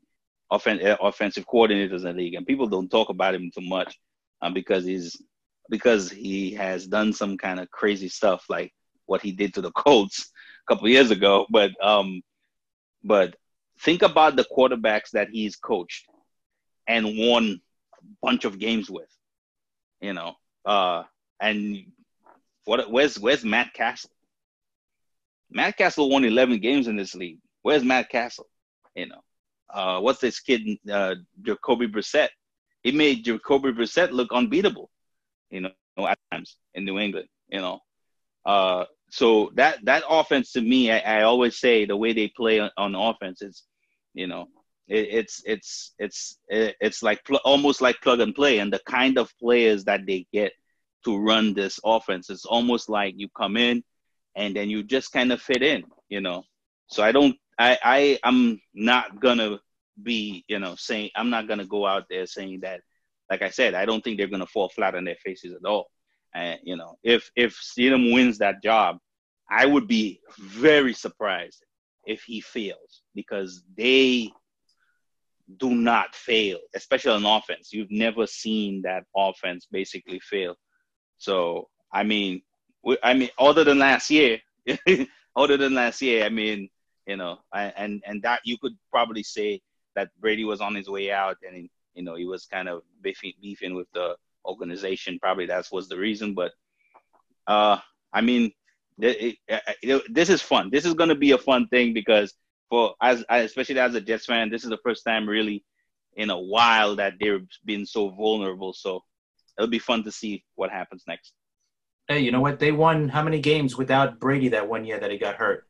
offen- 0.50 0.80
eh, 0.80 0.96
offensive 1.00 1.46
coordinators 1.46 2.00
in 2.00 2.02
the 2.02 2.12
league, 2.12 2.34
and 2.34 2.46
people 2.46 2.66
don't 2.66 2.90
talk 2.90 3.08
about 3.08 3.34
him 3.34 3.50
too 3.52 3.66
much 3.66 3.98
um, 4.42 4.54
because 4.54 4.84
he's 4.84 5.20
because 5.70 6.10
he 6.10 6.52
has 6.54 6.86
done 6.86 7.12
some 7.12 7.36
kind 7.36 7.60
of 7.60 7.70
crazy 7.70 8.08
stuff 8.08 8.44
like 8.48 8.72
what 9.06 9.20
he 9.20 9.32
did 9.32 9.52
to 9.54 9.60
the 9.60 9.72
Colts 9.72 10.30
couple 10.68 10.88
years 10.88 11.10
ago. 11.10 11.46
But 11.50 11.72
um, 11.84 12.22
but 13.02 13.36
think 13.80 14.02
about 14.02 14.36
the 14.36 14.44
quarterbacks 14.44 15.10
that 15.12 15.28
he's 15.30 15.56
coached 15.56 16.06
and 16.86 17.18
won 17.18 17.60
a 17.94 18.04
bunch 18.22 18.44
of 18.44 18.58
games 18.58 18.90
with, 18.90 19.10
you 20.00 20.12
know. 20.12 20.34
Uh, 20.64 21.04
and 21.40 21.86
what 22.64 22.90
where's 22.90 23.18
where's 23.18 23.44
Matt 23.44 23.72
Cassel? 23.74 24.10
Matt 25.50 25.76
Cassel 25.76 26.10
won 26.10 26.24
11 26.24 26.58
games 26.60 26.88
in 26.88 26.96
this 26.96 27.14
league. 27.14 27.38
Where's 27.62 27.82
Matt 27.82 28.10
Cassel? 28.10 28.46
You 28.94 29.06
know, 29.06 29.20
uh, 29.70 30.00
what's 30.00 30.20
this 30.20 30.40
kid, 30.40 30.78
uh, 30.90 31.14
Jacoby 31.42 31.88
Brissett? 31.88 32.28
He 32.82 32.92
made 32.92 33.24
Jacoby 33.24 33.72
Brissett 33.72 34.10
look 34.10 34.32
unbeatable, 34.32 34.90
you 35.50 35.60
know, 35.60 35.70
at 36.06 36.18
times 36.30 36.56
in 36.74 36.84
New 36.84 36.98
England, 36.98 37.28
you 37.48 37.60
know. 37.60 37.80
Uh, 38.44 38.84
so 39.10 39.50
that 39.54 39.84
that 39.84 40.02
offense 40.08 40.52
to 40.52 40.60
me, 40.60 40.90
I, 40.90 40.98
I, 40.98 41.22
always 41.22 41.58
say 41.58 41.86
the 41.86 41.96
way 41.96 42.12
they 42.12 42.28
play 42.28 42.60
on, 42.60 42.70
on 42.76 42.94
offense 42.94 43.40
is, 43.40 43.62
you 44.12 44.26
know, 44.26 44.48
it, 44.86 45.08
it's 45.10 45.42
it's 45.46 45.94
it's 45.98 46.38
it's 46.48 47.02
like 47.02 47.24
pl- 47.24 47.40
almost 47.44 47.80
like 47.80 48.00
plug 48.02 48.20
and 48.20 48.34
play, 48.34 48.58
and 48.58 48.72
the 48.72 48.80
kind 48.80 49.18
of 49.18 49.32
players 49.38 49.84
that 49.84 50.06
they 50.06 50.26
get 50.32 50.52
to 51.04 51.16
run 51.16 51.54
this 51.54 51.80
offense, 51.84 52.28
it's 52.28 52.44
almost 52.44 52.88
like 52.88 53.14
you 53.16 53.28
come 53.30 53.56
in 53.56 53.82
and 54.36 54.54
then 54.54 54.68
you 54.68 54.82
just 54.82 55.12
kind 55.12 55.32
of 55.32 55.40
fit 55.40 55.62
in, 55.62 55.84
you 56.08 56.20
know. 56.20 56.44
So 56.88 57.02
I 57.02 57.12
don't 57.12 57.36
I, 57.58 57.78
I 57.82 58.18
I'm 58.24 58.60
not 58.74 59.20
gonna 59.20 59.58
be, 60.02 60.44
you 60.48 60.58
know, 60.58 60.74
saying 60.76 61.10
I'm 61.16 61.30
not 61.30 61.48
gonna 61.48 61.66
go 61.66 61.86
out 61.86 62.04
there 62.10 62.26
saying 62.26 62.60
that. 62.60 62.80
Like 63.30 63.42
I 63.42 63.50
said, 63.50 63.74
I 63.74 63.84
don't 63.84 64.02
think 64.02 64.16
they're 64.16 64.26
gonna 64.26 64.46
fall 64.46 64.68
flat 64.68 64.94
on 64.94 65.04
their 65.04 65.16
faces 65.22 65.54
at 65.54 65.64
all. 65.64 65.90
And 66.34 66.60
you 66.62 66.76
know, 66.76 66.96
if 67.02 67.30
if 67.36 67.54
Stidham 67.56 68.12
wins 68.12 68.38
that 68.38 68.62
job, 68.62 68.98
I 69.50 69.66
would 69.66 69.88
be 69.88 70.20
very 70.38 70.92
surprised 70.92 71.64
if 72.06 72.22
he 72.22 72.40
fails 72.40 73.02
because 73.14 73.62
they 73.76 74.30
do 75.56 75.70
not 75.70 76.14
fail, 76.14 76.58
especially 76.74 77.12
on 77.12 77.24
offense. 77.24 77.72
You've 77.72 77.90
never 77.90 78.26
seen 78.26 78.82
that 78.82 79.04
offense 79.16 79.66
basically 79.70 80.20
fail. 80.20 80.56
So 81.18 81.68
I 81.92 82.02
mean, 82.02 82.42
I 83.02 83.14
mean, 83.14 83.30
other 83.38 83.64
than 83.64 83.78
last 83.78 84.10
year, 84.10 84.38
other 85.36 85.56
than 85.56 85.74
last 85.74 86.02
year, 86.02 86.24
I 86.24 86.28
mean, 86.28 86.68
you 87.06 87.16
know, 87.16 87.38
and 87.52 88.02
and 88.06 88.22
that 88.22 88.40
you 88.44 88.58
could 88.58 88.76
probably 88.90 89.22
say 89.22 89.60
that 89.96 90.10
Brady 90.20 90.44
was 90.44 90.60
on 90.60 90.74
his 90.74 90.88
way 90.88 91.10
out, 91.10 91.38
and 91.46 91.68
you 91.94 92.02
know 92.02 92.14
he 92.14 92.26
was 92.26 92.46
kind 92.46 92.68
of 92.68 92.82
beefing, 93.00 93.32
beefing 93.40 93.74
with 93.74 93.88
the 93.92 94.16
organization. 94.48 95.18
Probably 95.20 95.46
that's 95.46 95.70
was 95.70 95.88
the 95.88 95.98
reason. 95.98 96.34
But 96.34 96.52
uh, 97.46 97.78
I 98.12 98.20
mean, 98.20 98.52
it, 99.00 99.36
it, 99.48 99.62
it, 99.82 100.14
this 100.14 100.30
is 100.30 100.42
fun. 100.42 100.70
This 100.70 100.84
is 100.84 100.94
going 100.94 101.10
to 101.10 101.14
be 101.14 101.32
a 101.32 101.38
fun 101.38 101.68
thing 101.68 101.94
because 101.94 102.34
for 102.68 102.94
as 103.00 103.24
especially 103.28 103.78
as 103.78 103.94
a 103.94 104.00
Jets 104.00 104.26
fan, 104.26 104.50
this 104.50 104.64
is 104.64 104.70
the 104.70 104.78
first 104.84 105.04
time 105.04 105.28
really 105.28 105.64
in 106.16 106.30
a 106.30 106.38
while 106.38 106.96
that 106.96 107.14
they've 107.20 107.46
been 107.64 107.86
so 107.86 108.10
vulnerable. 108.10 108.72
So 108.72 109.02
it'll 109.56 109.70
be 109.70 109.78
fun 109.78 110.02
to 110.04 110.12
see 110.12 110.44
what 110.56 110.70
happens 110.70 111.04
next. 111.06 111.32
Hey, 112.08 112.20
you 112.20 112.32
know 112.32 112.40
what? 112.40 112.58
They 112.58 112.72
won 112.72 113.08
how 113.08 113.22
many 113.22 113.38
games 113.40 113.76
without 113.76 114.18
Brady 114.18 114.48
that 114.48 114.68
one 114.68 114.84
year 114.84 114.98
that 114.98 115.10
he 115.10 115.18
got 115.18 115.36
hurt? 115.36 115.66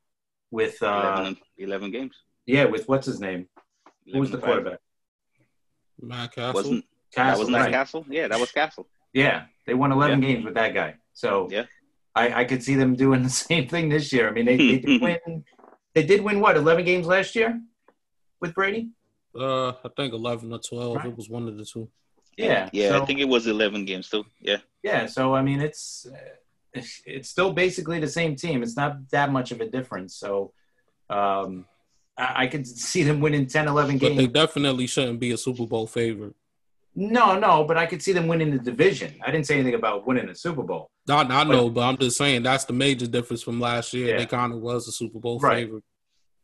With 0.50 0.82
uh, 0.82 1.12
11, 1.16 1.36
11 1.58 1.90
games. 1.90 2.16
Yeah, 2.46 2.64
with 2.64 2.88
what's 2.88 3.06
his 3.06 3.20
name? 3.20 3.48
Who 4.10 4.20
was 4.20 4.30
the 4.30 4.38
quarterback? 4.38 4.78
Matt 6.00 6.32
Cassel. 6.32 6.54
Wasn't 6.54 6.84
Cassel, 7.14 7.30
that 7.32 7.38
was 7.38 7.48
not 7.48 7.60
right. 7.60 7.72
Cassel? 7.72 8.04
Yeah, 8.08 8.28
that 8.28 8.38
was 8.40 8.50
Castle. 8.52 8.86
Yeah, 9.12 9.44
they 9.66 9.74
won 9.74 9.92
11 9.92 10.22
Yeah. 10.22 10.28
games 10.28 10.44
with 10.44 10.54
that 10.54 10.74
guy. 10.74 10.96
So 11.14 11.48
Yeah. 11.50 11.64
I, 12.14 12.40
I 12.40 12.44
could 12.44 12.62
see 12.62 12.74
them 12.74 12.94
doing 12.94 13.22
the 13.28 13.30
same 13.30 13.68
thing 13.68 13.88
this 13.88 14.12
year. 14.12 14.28
I 14.28 14.32
mean, 14.32 14.46
they, 14.46 14.56
they 14.56 14.78
did 14.78 15.00
win. 15.06 15.44
They 15.94 16.02
did 16.04 16.20
win 16.22 16.40
what 16.40 16.56
11 16.56 16.84
games 16.84 17.06
last 17.06 17.34
year 17.34 17.60
with 18.40 18.54
Brady. 18.54 18.90
Uh, 19.34 19.68
I 19.70 19.88
think 19.96 20.12
eleven 20.14 20.52
or 20.52 20.58
twelve. 20.58 20.96
Right. 20.96 21.06
It 21.06 21.16
was 21.16 21.28
one 21.28 21.46
of 21.48 21.56
the 21.56 21.64
two. 21.64 21.88
Yeah, 22.36 22.68
Yeah, 22.72 22.90
so- 22.90 23.02
I 23.02 23.06
think 23.06 23.20
it 23.20 23.28
was 23.28 23.46
11 23.46 23.84
games 23.84 24.08
too. 24.08 24.24
Yeah. 24.40 24.58
Yeah, 24.82 25.06
so 25.06 25.34
I 25.34 25.42
mean, 25.42 25.60
it's 25.60 26.06
it's 26.72 27.02
it's 27.04 27.28
still 27.28 27.52
basically 27.52 27.98
the 28.00 28.08
same 28.08 28.36
team. 28.36 28.62
It's 28.62 28.76
not 28.76 29.10
that 29.10 29.30
much 29.32 29.50
of 29.52 29.60
a 29.60 29.66
difference. 29.68 30.14
So 30.14 30.52
um, 31.10 31.66
I, 32.16 32.44
I 32.44 32.46
could 32.46 32.66
see 32.66 33.02
them 33.02 33.20
winning 33.20 33.46
10, 33.46 33.68
11 33.68 33.98
But 33.98 34.16
they 34.16 34.26
definitely 34.26 34.86
shouldn't 34.86 35.18
be 35.20 35.32
a 35.32 35.36
Super 35.36 35.66
Bowl 35.66 35.86
favorite. 35.86 36.34
No, 37.00 37.38
no, 37.38 37.62
but 37.62 37.76
I 37.76 37.86
could 37.86 38.02
see 38.02 38.12
them 38.12 38.26
winning 38.26 38.50
the 38.50 38.58
division. 38.58 39.14
I 39.24 39.30
didn't 39.30 39.46
say 39.46 39.54
anything 39.54 39.74
about 39.74 40.04
winning 40.04 40.26
the 40.26 40.34
Super 40.34 40.64
Bowl. 40.64 40.90
I, 41.08 41.20
I 41.22 41.44
know, 41.44 41.70
but 41.70 41.82
I'm 41.82 41.96
just 41.96 42.16
saying 42.16 42.42
that's 42.42 42.64
the 42.64 42.72
major 42.72 43.06
difference 43.06 43.40
from 43.40 43.60
last 43.60 43.94
year. 43.94 44.08
Yeah. 44.08 44.16
They 44.18 44.26
kind 44.26 44.52
of 44.52 44.58
was 44.58 44.88
a 44.88 44.92
Super 44.92 45.20
Bowl 45.20 45.38
Right. 45.38 45.64
favorite. 45.66 45.84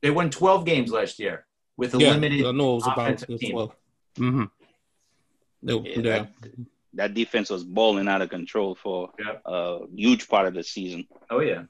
They 0.01 0.11
won 0.11 0.31
12 0.31 0.65
games 0.65 0.93
last 0.93 1.19
year 1.19 1.45
with 1.77 1.93
a 1.95 1.99
Yeah, 1.99 2.11
limited 2.13 2.47
I 2.47 2.53
know 2.53 2.73
it 2.73 2.75
was 2.77 2.87
about 2.87 2.99
offensive 2.99 3.29
the 3.31 3.39
team. 3.39 3.51
12. 3.51 3.77
Mm-hmm. 4.19 4.45
Yeah, 5.63 5.75
Yeah, 5.83 6.03
That, 6.03 6.29
that 6.93 7.15
defense 7.15 7.51
was 7.51 7.65
balling 7.65 8.07
out 8.07 8.23
of 8.23 8.29
control 8.31 8.77
for 8.77 9.11
Yep. 9.19 9.43
a 9.47 9.79
huge 9.93 10.29
part 10.29 10.47
of 10.47 10.55
the 10.55 10.63
season. 10.63 11.09
Oh 11.31 11.41
yeah. 11.41 11.65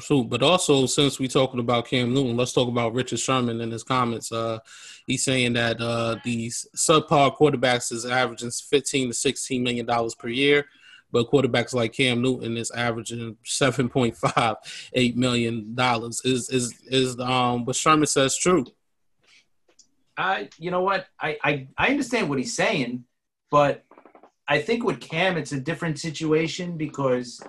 So, 0.00 0.24
but 0.24 0.42
also 0.42 0.86
since 0.86 1.18
we 1.18 1.28
talking 1.28 1.60
about 1.60 1.88
Cam 1.88 2.12
Newton, 2.14 2.36
let's 2.36 2.52
talk 2.52 2.68
about 2.68 2.94
Richard 2.94 3.20
Sherman 3.20 3.60
in 3.60 3.70
his 3.70 3.82
comments. 3.82 4.32
Uh, 4.32 4.58
he's 5.06 5.24
saying 5.24 5.54
that 5.54 5.80
uh, 5.80 6.16
these 6.24 6.66
subpar 6.76 7.36
quarterbacks 7.36 7.92
is 7.92 8.06
averaging 8.06 8.50
15 8.50 9.08
to 9.08 9.14
16 9.14 9.62
million 9.62 9.86
dollars 9.86 10.14
per 10.14 10.28
year, 10.28 10.66
but 11.12 11.30
quarterbacks 11.30 11.74
like 11.74 11.92
Cam 11.92 12.22
Newton 12.22 12.56
is 12.56 12.70
averaging 12.70 13.36
7.58 13.44 15.16
million 15.16 15.74
dollars. 15.74 16.20
Is 16.24 16.50
is 16.50 16.74
is 16.86 17.18
um 17.20 17.64
what 17.64 17.76
Sherman 17.76 18.06
says 18.06 18.36
true? 18.36 18.66
I 20.16 20.48
you 20.58 20.70
know 20.70 20.82
what? 20.82 21.06
I, 21.18 21.38
I 21.42 21.68
I 21.78 21.88
understand 21.88 22.28
what 22.28 22.38
he's 22.38 22.54
saying, 22.54 23.04
but 23.50 23.84
I 24.46 24.60
think 24.60 24.84
with 24.84 25.00
Cam 25.00 25.36
it's 25.36 25.52
a 25.52 25.60
different 25.60 25.98
situation 25.98 26.76
because 26.76 27.40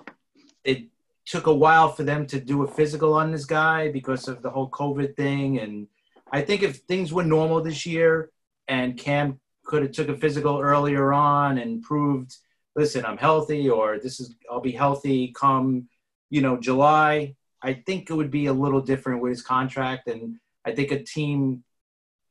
it 0.64 0.86
took 1.26 1.46
a 1.46 1.54
while 1.54 1.92
for 1.92 2.02
them 2.02 2.26
to 2.26 2.40
do 2.40 2.62
a 2.62 2.68
physical 2.68 3.14
on 3.14 3.30
this 3.30 3.44
guy 3.44 3.90
because 3.90 4.28
of 4.28 4.42
the 4.42 4.50
whole 4.50 4.70
COVID 4.70 5.16
thing. 5.16 5.60
And 5.60 5.86
I 6.32 6.42
think 6.42 6.62
if 6.62 6.78
things 6.78 7.12
were 7.12 7.24
normal 7.24 7.62
this 7.62 7.86
year 7.86 8.30
and 8.68 8.98
Cam 8.98 9.40
could 9.64 9.82
have 9.82 9.92
took 9.92 10.08
a 10.08 10.16
physical 10.16 10.60
earlier 10.60 11.12
on 11.12 11.58
and 11.58 11.82
proved, 11.82 12.36
listen, 12.74 13.04
I'm 13.04 13.18
healthy 13.18 13.68
or 13.68 13.98
this 13.98 14.18
is 14.18 14.34
I'll 14.50 14.60
be 14.60 14.72
healthy 14.72 15.32
come, 15.38 15.88
you 16.30 16.40
know, 16.40 16.58
July, 16.58 17.36
I 17.62 17.74
think 17.74 18.10
it 18.10 18.14
would 18.14 18.30
be 18.30 18.46
a 18.46 18.52
little 18.52 18.80
different 18.80 19.22
with 19.22 19.30
his 19.30 19.42
contract. 19.42 20.08
And 20.08 20.36
I 20.64 20.72
think 20.72 20.90
a 20.90 21.02
team 21.02 21.62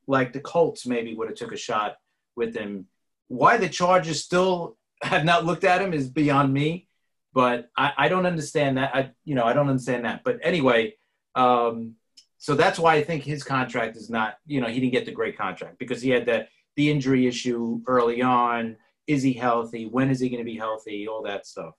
like 0.08 0.34
the 0.34 0.42
Colts 0.42 0.86
maybe 0.86 1.16
would 1.16 1.30
have 1.30 1.38
took 1.38 1.54
a 1.54 1.58
shot 1.58 1.96
with 2.36 2.54
him. 2.54 2.88
Why 3.28 3.58
the 3.58 3.70
Chargers 3.70 4.24
still 4.24 4.78
have 5.02 5.24
not 5.24 5.46
looked 5.46 5.64
at 5.64 5.82
him 5.82 5.94
is 5.94 6.10
beyond 6.10 6.54
me, 6.54 6.88
but 7.34 7.70
I, 7.78 7.94
I 7.98 8.08
don't 8.08 8.26
understand 8.26 8.78
that. 8.78 8.96
I 8.96 9.12
you 9.26 9.36
know 9.36 9.46
I 9.46 9.54
don't 9.54 9.70
understand 9.70 10.06
that. 10.06 10.24
But 10.24 10.40
anyway, 10.44 10.96
um, 11.36 11.96
so 12.38 12.56
that's 12.56 12.80
why 12.80 12.96
I 12.96 13.04
think 13.04 13.24
his 13.24 13.44
contract 13.44 13.96
is 13.98 14.10
not 14.10 14.38
you 14.46 14.62
know 14.62 14.68
he 14.68 14.80
didn't 14.80 14.94
get 14.94 15.06
the 15.06 15.12
great 15.12 15.38
contract 15.38 15.80
because 15.80 16.02
he 16.02 16.10
had 16.10 16.26
the 16.26 16.48
the 16.76 16.90
injury 16.90 17.28
issue 17.28 17.82
early 17.88 18.22
on. 18.22 18.78
Is 19.08 19.24
he 19.24 19.34
healthy? 19.34 19.86
When 19.86 20.10
is 20.10 20.20
he 20.20 20.30
going 20.30 20.40
to 20.40 20.52
be 20.52 20.58
healthy? 20.58 21.08
All 21.08 21.24
that 21.24 21.46
stuff. 21.46 21.74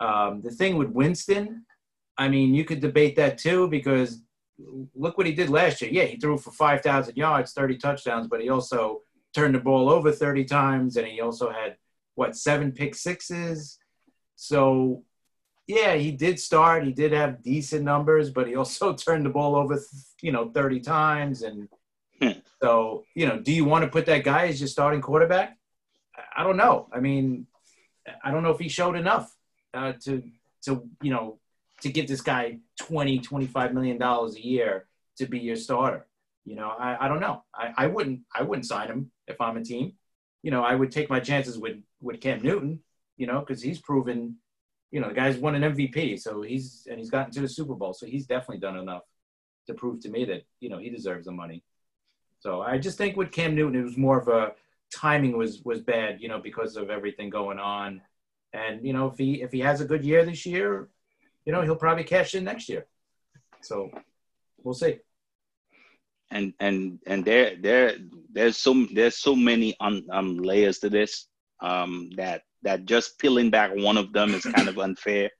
Um, 0.00 0.42
the 0.42 0.50
thing 0.50 0.76
with 0.76 0.90
Winston, 0.90 1.64
I 2.16 2.28
mean, 2.28 2.54
you 2.54 2.64
could 2.64 2.80
debate 2.80 3.16
that 3.16 3.38
too 3.38 3.68
because 3.68 4.22
look 4.94 5.16
what 5.16 5.26
he 5.26 5.32
did 5.32 5.50
last 5.50 5.80
year. 5.80 5.90
Yeah, 5.90 6.04
he 6.04 6.16
threw 6.16 6.38
for 6.38 6.50
5,000 6.50 7.16
yards, 7.16 7.52
30 7.52 7.78
touchdowns, 7.78 8.26
but 8.28 8.40
he 8.40 8.48
also 8.48 9.02
turned 9.34 9.54
the 9.54 9.60
ball 9.60 9.88
over 9.88 10.12
30 10.12 10.44
times 10.44 10.96
and 10.96 11.06
he 11.06 11.20
also 11.20 11.50
had, 11.50 11.76
what, 12.14 12.36
seven 12.36 12.72
pick 12.72 12.94
sixes? 12.94 13.78
So, 14.40 15.02
yeah, 15.66 15.94
he 15.96 16.12
did 16.12 16.38
start. 16.38 16.84
He 16.84 16.92
did 16.92 17.10
have 17.12 17.42
decent 17.42 17.82
numbers, 17.84 18.30
but 18.30 18.46
he 18.46 18.54
also 18.54 18.94
turned 19.04 19.26
the 19.26 19.30
ball 19.30 19.56
over, 19.56 19.78
you 20.22 20.30
know, 20.30 20.50
30 20.50 20.80
times. 20.80 21.42
And 21.42 21.68
Hmm. 22.22 22.38
so, 22.62 23.04
you 23.14 23.26
know, 23.26 23.38
do 23.40 23.52
you 23.52 23.64
want 23.64 23.84
to 23.84 23.90
put 23.90 24.06
that 24.06 24.24
guy 24.24 24.46
as 24.46 24.60
your 24.60 24.68
starting 24.68 25.00
quarterback? 25.00 25.58
I- 26.16 26.40
I 26.40 26.44
don't 26.44 26.56
know. 26.56 26.88
I 26.92 27.00
mean, 27.00 27.46
I 28.24 28.30
don't 28.30 28.42
know 28.44 28.50
if 28.50 28.60
he 28.60 28.68
showed 28.68 28.96
enough 28.96 29.36
uh, 29.74 29.92
to, 30.04 30.22
to, 30.62 30.88
you 31.02 31.10
know, 31.10 31.38
to 31.82 31.88
get 31.90 32.08
this 32.08 32.20
guy 32.20 32.58
20 32.80 33.18
25 33.20 33.74
million 33.74 33.98
dollars 33.98 34.34
a 34.36 34.44
year 34.44 34.86
to 35.16 35.26
be 35.26 35.38
your 35.38 35.54
starter 35.56 36.06
you 36.44 36.56
know 36.56 36.70
i, 36.70 37.04
I 37.04 37.08
don't 37.08 37.20
know 37.20 37.44
I, 37.54 37.72
I 37.84 37.86
wouldn't 37.86 38.20
i 38.34 38.42
wouldn't 38.42 38.66
sign 38.66 38.88
him 38.88 39.12
if 39.28 39.40
i'm 39.40 39.56
a 39.56 39.62
team 39.62 39.92
you 40.42 40.50
know 40.50 40.64
i 40.64 40.74
would 40.74 40.90
take 40.90 41.08
my 41.08 41.20
chances 41.20 41.56
with 41.56 41.76
with 42.00 42.20
cam 42.20 42.42
newton 42.42 42.80
you 43.18 43.26
know 43.26 43.40
because 43.40 43.62
he's 43.62 43.78
proven 43.78 44.36
you 44.90 45.00
know 45.00 45.08
the 45.08 45.14
guy's 45.14 45.36
won 45.36 45.54
an 45.54 45.74
mvp 45.74 46.18
so 46.18 46.40
he's 46.40 46.86
and 46.90 46.98
he's 46.98 47.10
gotten 47.10 47.30
to 47.30 47.40
the 47.40 47.48
super 47.48 47.74
bowl 47.74 47.92
so 47.92 48.06
he's 48.06 48.26
definitely 48.26 48.58
done 48.58 48.78
enough 48.78 49.02
to 49.66 49.74
prove 49.74 50.00
to 50.00 50.08
me 50.08 50.24
that 50.24 50.42
you 50.60 50.70
know 50.70 50.78
he 50.78 50.88
deserves 50.88 51.26
the 51.26 51.32
money 51.32 51.62
so 52.40 52.62
i 52.62 52.78
just 52.78 52.96
think 52.96 53.16
with 53.16 53.30
cam 53.30 53.54
newton 53.54 53.78
it 53.78 53.84
was 53.84 53.98
more 53.98 54.18
of 54.18 54.28
a 54.28 54.52
timing 54.94 55.36
was 55.36 55.62
was 55.64 55.82
bad 55.82 56.20
you 56.20 56.28
know 56.28 56.38
because 56.38 56.76
of 56.76 56.88
everything 56.88 57.28
going 57.28 57.58
on 57.58 58.00
and 58.54 58.86
you 58.86 58.94
know 58.94 59.08
if 59.08 59.18
he 59.18 59.42
if 59.42 59.52
he 59.52 59.60
has 59.60 59.82
a 59.82 59.84
good 59.84 60.02
year 60.02 60.24
this 60.24 60.46
year 60.46 60.88
you 61.48 61.52
know, 61.52 61.62
he'll 61.62 61.76
probably 61.76 62.04
cash 62.04 62.34
in 62.34 62.44
next 62.44 62.68
year. 62.68 62.84
So 63.62 63.90
we'll 64.62 64.74
see. 64.74 64.98
and 66.30 66.52
and 66.60 66.98
and 67.06 67.24
there 67.24 67.56
there 67.58 67.96
there's 68.30 68.58
so 68.58 68.86
there's 68.92 69.16
so 69.16 69.34
many 69.34 69.74
um, 69.80 70.04
um 70.12 70.36
layers 70.36 70.78
to 70.80 70.90
this 70.90 71.26
um 71.62 72.10
that 72.16 72.42
that 72.62 72.84
just 72.84 73.18
peeling 73.18 73.50
back 73.50 73.70
one 73.74 73.96
of 73.96 74.12
them 74.12 74.34
is 74.34 74.42
kind 74.42 74.68
of 74.68 74.78
unfair 74.78 75.30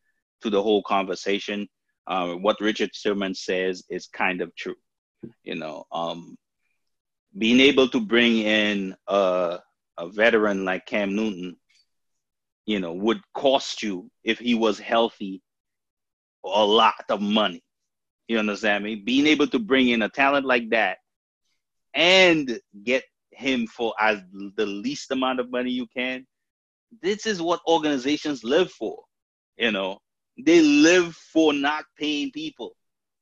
to 0.42 0.50
the 0.50 0.62
whole 0.62 0.82
conversation 0.82 1.66
uh, 2.06 2.34
what 2.34 2.60
richard 2.60 2.90
sherman 2.94 3.34
says 3.34 3.84
is 3.90 4.06
kind 4.08 4.40
of 4.40 4.54
true 4.56 4.76
you 5.42 5.54
know 5.54 5.84
um 5.92 6.36
being 7.36 7.60
able 7.60 7.88
to 7.88 8.00
bring 8.00 8.38
in 8.38 8.94
a, 9.08 9.58
a 9.98 10.08
veteran 10.08 10.64
like 10.64 10.86
cam 10.86 11.14
newton 11.14 11.56
you 12.66 12.80
know 12.80 12.92
would 12.92 13.20
cost 13.34 13.82
you 13.82 14.10
if 14.24 14.38
he 14.38 14.54
was 14.54 14.78
healthy 14.78 15.42
a 16.44 16.64
lot 16.64 16.94
of 17.10 17.20
money 17.20 17.62
you 18.28 18.38
understand 18.38 18.84
me? 18.84 18.94
Being 18.94 19.26
able 19.26 19.46
to 19.48 19.58
bring 19.58 19.88
in 19.88 20.02
a 20.02 20.08
talent 20.08 20.46
like 20.46 20.68
that 20.70 20.98
and 21.94 22.60
get 22.84 23.02
him 23.32 23.66
for 23.66 23.94
as 23.98 24.20
the 24.56 24.66
least 24.66 25.10
amount 25.10 25.40
of 25.40 25.50
money 25.50 25.70
you 25.70 25.86
can. 25.86 26.26
This 27.02 27.26
is 27.26 27.42
what 27.42 27.60
organizations 27.66 28.44
live 28.44 28.70
for. 28.70 29.02
You 29.56 29.72
know, 29.72 29.98
they 30.44 30.60
live 30.62 31.14
for 31.14 31.52
not 31.52 31.84
paying 31.98 32.30
people 32.32 32.74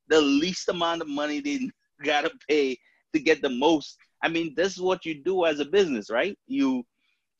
the 0.08 0.20
least 0.20 0.68
amount 0.68 1.02
of 1.02 1.08
money 1.08 1.40
they 1.40 1.68
gotta 2.04 2.30
pay 2.48 2.78
to 3.12 3.20
get 3.20 3.42
the 3.42 3.50
most. 3.50 3.96
I 4.22 4.28
mean, 4.28 4.54
this 4.56 4.74
is 4.74 4.80
what 4.80 5.04
you 5.04 5.22
do 5.22 5.44
as 5.46 5.60
a 5.60 5.64
business, 5.64 6.10
right? 6.10 6.36
You 6.46 6.84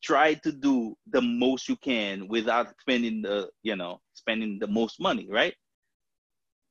try 0.03 0.35
to 0.35 0.53
do 0.53 0.97
the 1.11 1.21
most 1.23 1.69
you 1.69 1.77
can 1.77 2.29
without 2.29 2.69
spending 2.81 3.23
the, 3.23 3.49
you 3.63 3.77
know, 3.77 4.01
spending 4.15 4.59
the 4.59 4.67
most 4.67 5.01
money, 5.01 5.29
right? 5.31 5.55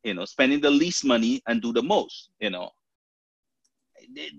you 0.06 0.14
know, 0.14 0.24
spending 0.24 0.62
the 0.62 0.70
least 0.70 1.04
money 1.04 1.42
and 1.48 1.62
do 1.62 1.74
the 1.74 1.82
most, 1.82 2.30
you 2.40 2.52
know. 2.52 2.70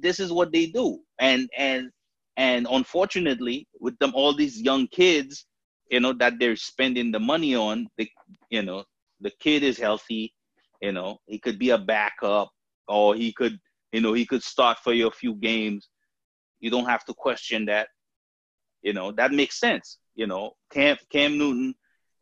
this 0.00 0.20
is 0.20 0.33
what 0.33 0.52
they 0.52 0.66
do, 0.66 1.00
and 1.18 1.50
and 1.59 1.90
and 2.37 2.66
unfortunately, 2.70 3.66
with 3.81 3.99
them 3.99 4.12
all 4.14 4.35
these 4.35 4.61
young 4.61 4.87
kids, 4.88 5.46
you 5.90 6.01
know 6.01 6.12
that 6.14 6.38
they're 6.38 6.57
spending 6.57 7.11
the 7.12 7.20
money 7.20 7.55
on, 7.55 7.88
the 7.96 8.09
you 8.51 8.62
know 8.62 8.85
the 9.20 9.31
kid 9.40 9.62
is 9.62 9.79
healthy, 9.79 10.35
you 10.81 10.92
know 10.92 11.18
he 11.27 11.38
could 11.38 11.59
be 11.59 11.70
a 11.70 11.79
backup, 11.79 12.51
or 12.88 13.14
he 13.14 13.33
could 13.33 13.59
you 13.92 14.01
know 14.01 14.12
he 14.12 14.27
could 14.27 14.42
start 14.42 14.79
for 14.79 14.92
you 14.92 15.07
a 15.07 15.12
few 15.12 15.35
games. 15.35 15.88
You 16.61 16.70
don't 16.70 16.87
have 16.87 17.05
to 17.07 17.14
question 17.14 17.66
that. 17.66 17.88
You 18.83 18.92
know 18.92 19.12
that 19.12 19.33
makes 19.33 19.59
sense. 19.59 19.99
You 20.14 20.27
know 20.27 20.53
Cam 20.72 20.96
Cam 21.11 21.38
Newton 21.38 21.75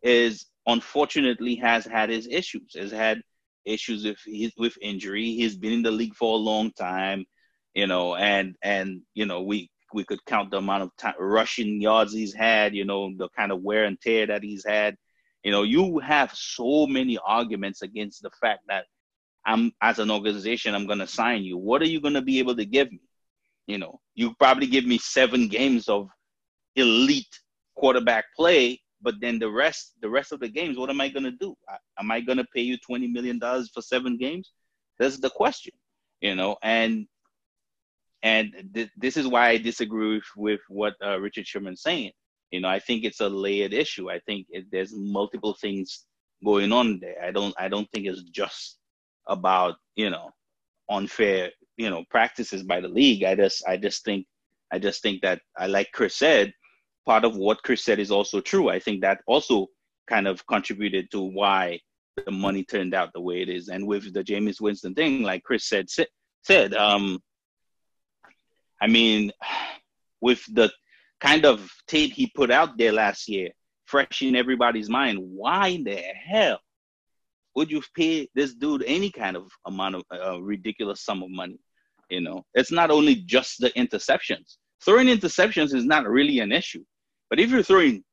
is 0.03 0.47
unfortunately 0.67 1.57
has 1.57 1.85
had 1.85 2.11
his 2.11 2.27
issues, 2.29 2.75
has 2.77 2.93
had 2.93 3.21
issues 3.65 4.05
with 4.05 4.53
with 4.57 4.79
injury. 4.81 5.25
He's 5.35 5.57
been 5.57 5.73
in 5.73 5.83
the 5.83 5.91
league 5.91 6.15
for 6.15 6.35
a 6.35 6.37
long 6.51 6.71
time, 6.73 7.25
you 7.75 7.87
know, 7.87 8.15
and 8.15 8.57
and 8.63 9.03
you 9.15 9.27
know 9.27 9.43
we 9.43 9.71
we 9.95 10.05
could 10.05 10.25
count 10.27 10.51
the 10.51 10.59
amount 10.59 10.83
of 10.83 10.97
time, 10.97 11.15
rushing 11.19 11.81
yards 11.81 12.13
he's 12.13 12.35
had, 12.35 12.75
you 12.75 12.85
know, 12.85 13.13
the 13.17 13.29
kind 13.31 13.53
of 13.53 13.63
wear 13.63 13.85
and 13.85 14.01
tear 14.01 14.27
that 14.27 14.43
he's 14.43 14.65
had. 14.67 14.97
You 15.45 15.53
know, 15.53 15.63
you 15.63 15.99
have 16.01 16.33
so 16.35 16.87
many 16.87 17.19
arguments 17.19 17.83
against 17.83 18.23
the 18.23 18.31
fact 18.41 18.61
that 18.69 18.87
I'm 19.47 19.73
as 19.81 19.99
an 19.99 20.11
organization, 20.11 20.75
I'm 20.75 20.87
gonna 20.87 21.07
sign 21.07 21.45
you. 21.45 21.57
What 21.57 21.83
are 21.83 21.87
you 21.87 22.01
gonna 22.01 22.23
be 22.23 22.39
able 22.39 22.57
to 22.57 22.65
give 22.65 22.91
me? 22.91 23.01
You 23.67 23.79
know, 23.79 24.01
you 24.15 24.35
probably 24.35 24.67
give 24.67 24.85
me 24.85 24.99
seven 24.99 25.49
games 25.49 25.89
of 25.89 26.09
elite 26.77 27.39
quarterback 27.77 28.25
play, 28.37 28.81
but 29.01 29.15
then 29.21 29.39
the 29.39 29.51
rest, 29.51 29.93
the 30.01 30.09
rest 30.09 30.33
of 30.33 30.41
the 30.41 30.49
games, 30.49 30.77
what 30.77 30.91
am 30.91 31.01
I 31.01 31.09
gonna 31.09 31.31
do? 31.31 31.55
Am 31.99 32.11
I 32.11 32.21
gonna 32.21 32.47
pay 32.55 32.63
you 32.63 32.77
twenty 32.79 33.07
million 33.07 33.39
dollars 33.39 33.71
for 33.73 33.83
seven 33.83 34.17
games? 34.17 34.51
That's 34.99 35.19
the 35.19 35.31
question, 35.31 35.73
you 36.21 36.35
know. 36.35 36.57
And 36.63 37.07
and 38.25 38.53
th- 38.75 38.91
this 38.97 39.17
is 39.17 39.29
why 39.29 39.51
I 39.51 39.59
disagree 39.59 40.21
with, 40.37 40.61
what 40.69 40.95
uh, 41.05 41.21
Richard 41.21 41.47
Sherman's 41.47 41.83
saying. 41.83 42.11
You 42.51 42.61
know, 42.61 42.69
I 42.69 42.79
think 42.79 43.05
it's 43.05 43.21
a 43.21 43.29
layered 43.29 43.75
issue. 43.75 44.11
I 44.11 44.19
think 44.21 44.47
it, 44.51 44.65
there's 44.73 44.93
multiple 44.95 45.57
things 45.61 46.07
going 46.45 46.73
on 46.73 46.99
there. 47.01 47.23
I 47.23 47.31
don't 47.31 47.55
I 47.59 47.69
don't 47.69 47.89
think 47.93 48.07
it's 48.07 48.23
just 48.23 48.79
about 49.29 49.77
you 49.97 50.11
know 50.11 50.31
unfair 50.91 51.51
you 51.77 51.91
know 51.91 52.05
practices 52.11 52.63
by 52.63 52.81
the 52.81 52.89
league. 52.89 53.25
I 53.25 53.35
just 53.35 53.63
I 53.69 53.77
just 53.77 54.05
think 54.05 54.27
I 54.73 54.79
just 54.79 55.03
think 55.03 55.23
that 55.23 55.41
I 55.57 55.67
like 55.67 55.91
Chris 55.93 56.17
said 56.17 56.53
part 57.07 57.25
of 57.25 57.37
what 57.37 57.63
Chris 57.63 57.85
said 57.85 57.99
is 57.99 58.11
also 58.11 58.41
true. 58.41 58.71
I 58.71 58.79
think 58.79 59.03
that 59.03 59.21
also 59.27 59.67
kind 60.09 60.27
of 60.27 60.47
contributed 60.47 61.11
to 61.11 61.21
why 61.21 61.79
the 62.25 62.31
money 62.31 62.65
turned 62.65 62.95
out 62.95 63.11
the 63.13 63.21
way 63.21 63.43
it 63.43 63.49
is. 63.49 63.69
And 63.69 63.87
with 63.87 64.13
the 64.13 64.25
Jameis 64.25 64.61
Winston 64.61 64.95
thing, 64.95 65.23
like 65.23 65.43
Chris 65.43 65.69
said, 65.69 65.87
said, 66.43 66.75
um, 66.75 67.21
I 68.85 68.87
mean, 68.87 69.33
with 70.21 70.45
the 70.53 70.71
kind 71.19 71.47
of 71.47 71.71
tape 71.89 72.13
he 72.13 72.27
put 72.27 72.51
out 72.51 72.77
there 72.77 72.93
last 72.93 73.31
year, 73.31 73.49
fresh 73.87 74.21
in 74.21 74.37
everybody's 74.37 74.91
mind, 74.91 75.21
why 75.23 75.69
in 75.69 75.85
the 75.85 75.97
hell 75.97 76.61
would 77.55 77.71
you 77.71 77.81
pay 77.97 78.29
this 78.35 78.53
dude 78.53 78.85
any 78.87 79.11
kind 79.11 79.39
of 79.39 79.51
amount 79.65 79.95
of 79.95 80.03
uh, 80.13 80.43
ridiculous 80.43 81.01
sum 81.01 81.23
of 81.23 81.31
money? 81.31 81.59
You 82.11 82.21
know, 82.21 82.45
it's 82.53 82.71
not 82.71 82.91
only 82.91 83.15
just 83.15 83.59
the 83.59 83.71
interceptions. 83.71 84.57
Throwing 84.85 85.07
interceptions 85.07 85.75
is 85.75 85.87
not 85.87 86.07
really 86.07 86.41
an 86.41 86.53
issue. 86.53 86.85
But 87.31 87.41
if 87.41 87.49
you're 87.49 87.63
throwing 87.63 88.05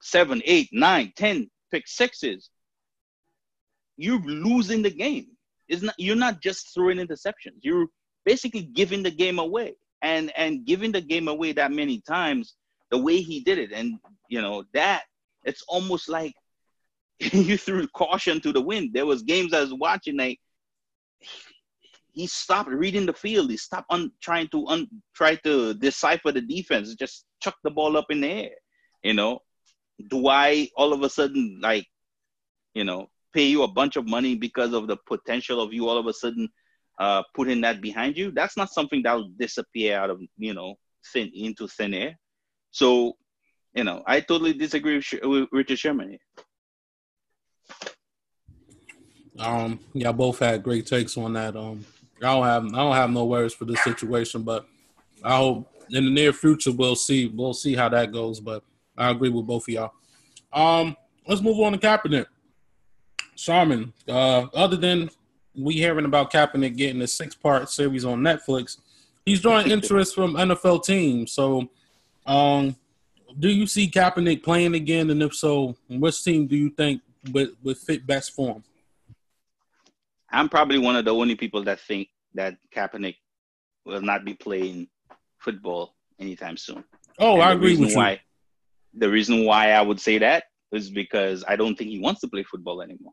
seven, 0.00 0.42
eight, 0.44 0.68
nine, 0.70 1.12
ten 1.16 1.50
pick 1.72 1.88
sixes, 1.88 2.50
you're 3.96 4.20
losing 4.20 4.82
the 4.82 4.90
game. 4.90 5.26
It's 5.66 5.82
not 5.82 5.96
you're 5.98 6.14
not 6.14 6.40
just 6.40 6.72
throwing 6.72 6.98
interceptions. 6.98 7.58
You're 7.62 7.88
basically 8.24 8.62
giving 8.62 9.02
the 9.02 9.10
game 9.10 9.38
away. 9.38 9.74
And 10.04 10.32
and 10.36 10.64
giving 10.64 10.90
the 10.90 11.00
game 11.00 11.28
away 11.28 11.52
that 11.52 11.70
many 11.70 12.00
times, 12.00 12.56
the 12.90 12.98
way 12.98 13.20
he 13.20 13.38
did 13.40 13.58
it, 13.58 13.70
and 13.70 14.00
you 14.28 14.42
know, 14.42 14.64
that 14.74 15.04
it's 15.44 15.62
almost 15.68 16.08
like 16.08 16.34
you 17.18 17.56
threw 17.56 17.86
caution 17.88 18.40
to 18.40 18.52
the 18.52 18.60
wind. 18.60 18.90
There 18.94 19.06
was 19.06 19.22
games 19.22 19.54
I 19.54 19.60
was 19.60 19.72
watching, 19.72 20.16
like 20.16 20.40
he 22.12 22.26
stopped 22.26 22.68
reading 22.68 23.06
the 23.06 23.12
field. 23.12 23.50
He 23.50 23.56
stopped 23.56 23.86
on 23.90 24.12
trying 24.20 24.48
to 24.48 24.66
un, 24.66 24.88
try 25.14 25.36
to 25.36 25.74
decipher 25.74 26.32
the 26.32 26.40
defense. 26.40 26.94
Just 26.94 27.24
chuck 27.40 27.56
the 27.62 27.70
ball 27.70 27.96
up 27.96 28.06
in 28.10 28.20
the 28.20 28.28
air. 28.28 28.50
You 29.02 29.14
know, 29.14 29.40
do 30.08 30.28
I 30.28 30.68
all 30.76 30.92
of 30.92 31.02
a 31.02 31.08
sudden 31.08 31.60
like, 31.62 31.86
you 32.74 32.84
know, 32.84 33.08
pay 33.32 33.44
you 33.44 33.62
a 33.62 33.68
bunch 33.68 33.96
of 33.96 34.06
money 34.06 34.34
because 34.34 34.72
of 34.72 34.86
the 34.86 34.96
potential 35.06 35.60
of 35.60 35.72
you 35.72 35.88
all 35.88 35.98
of 35.98 36.06
a 36.06 36.12
sudden 36.12 36.48
uh, 36.98 37.22
putting 37.34 37.60
that 37.62 37.80
behind 37.80 38.16
you? 38.16 38.30
That's 38.30 38.56
not 38.56 38.70
something 38.70 39.02
that 39.02 39.14
will 39.14 39.30
disappear 39.38 39.98
out 39.98 40.10
of 40.10 40.20
you 40.38 40.54
know 40.54 40.76
thin 41.12 41.30
into 41.34 41.68
thin 41.68 41.94
air. 41.94 42.18
So, 42.70 43.16
you 43.74 43.84
know, 43.84 44.02
I 44.06 44.20
totally 44.20 44.54
disagree 44.54 44.96
with, 44.96 45.20
with 45.22 45.48
Richard 45.52 45.78
Sherman 45.78 46.10
here. 46.10 46.18
Um, 49.38 49.80
yeah, 49.92 50.12
both 50.12 50.38
had 50.38 50.62
great 50.62 50.86
takes 50.86 51.16
on 51.16 51.32
that. 51.34 51.56
Um, 51.56 51.84
I 52.18 52.26
don't 52.26 52.44
have 52.44 52.64
I 52.66 52.76
don't 52.76 52.94
have 52.94 53.10
no 53.10 53.24
words 53.24 53.54
for 53.54 53.64
this 53.64 53.82
situation, 53.82 54.42
but 54.42 54.66
I 55.24 55.36
hope 55.36 55.68
in 55.90 56.04
the 56.04 56.10
near 56.10 56.32
future 56.32 56.72
we'll 56.72 56.96
see 56.96 57.26
we'll 57.28 57.54
see 57.54 57.74
how 57.74 57.88
that 57.88 58.12
goes. 58.12 58.40
But 58.40 58.62
I 58.96 59.10
agree 59.10 59.30
with 59.30 59.46
both 59.46 59.64
of 59.64 59.68
y'all. 59.68 59.92
Um, 60.52 60.96
let's 61.26 61.40
move 61.40 61.58
on 61.60 61.72
to 61.72 61.78
Kaepernick. 61.78 62.26
Sharman, 63.34 63.92
uh, 64.06 64.46
other 64.54 64.76
than 64.76 65.10
we 65.54 65.74
hearing 65.74 66.04
about 66.04 66.32
Kaepernick 66.32 66.76
getting 66.76 67.02
a 67.02 67.06
six 67.06 67.34
part 67.34 67.68
series 67.70 68.04
on 68.04 68.20
Netflix, 68.20 68.78
he's 69.24 69.40
drawing 69.40 69.70
interest 69.70 70.14
from 70.14 70.34
NFL 70.34 70.84
teams. 70.84 71.32
So, 71.32 71.68
um, 72.26 72.76
do 73.38 73.48
you 73.48 73.66
see 73.66 73.90
Kaepernick 73.90 74.42
playing 74.42 74.74
again? 74.74 75.10
And 75.10 75.22
if 75.22 75.34
so, 75.34 75.76
which 75.88 76.22
team 76.22 76.46
do 76.46 76.56
you 76.56 76.70
think 76.70 77.02
would, 77.32 77.50
would 77.62 77.78
fit 77.78 78.06
best 78.06 78.32
for 78.32 78.54
him? 78.54 78.64
I'm 80.30 80.48
probably 80.48 80.78
one 80.78 80.96
of 80.96 81.04
the 81.04 81.14
only 81.14 81.34
people 81.34 81.62
that 81.64 81.80
think 81.80 82.08
that 82.34 82.56
Kaepernick 82.74 83.16
will 83.84 84.00
not 84.00 84.24
be 84.24 84.34
playing 84.34 84.88
football 85.38 85.94
anytime 86.18 86.56
soon. 86.56 86.84
Oh, 87.18 87.34
and 87.34 87.42
I 87.42 87.52
agree 87.52 87.76
with 87.76 87.90
you. 87.90 87.96
Why, 87.96 88.20
the 88.94 89.10
reason 89.10 89.44
why 89.44 89.72
I 89.72 89.82
would 89.82 90.00
say 90.00 90.18
that 90.18 90.44
is 90.72 90.90
because 90.90 91.44
I 91.46 91.56
don't 91.56 91.76
think 91.76 91.90
he 91.90 92.00
wants 92.00 92.20
to 92.22 92.28
play 92.28 92.42
football 92.44 92.80
anymore. 92.80 93.12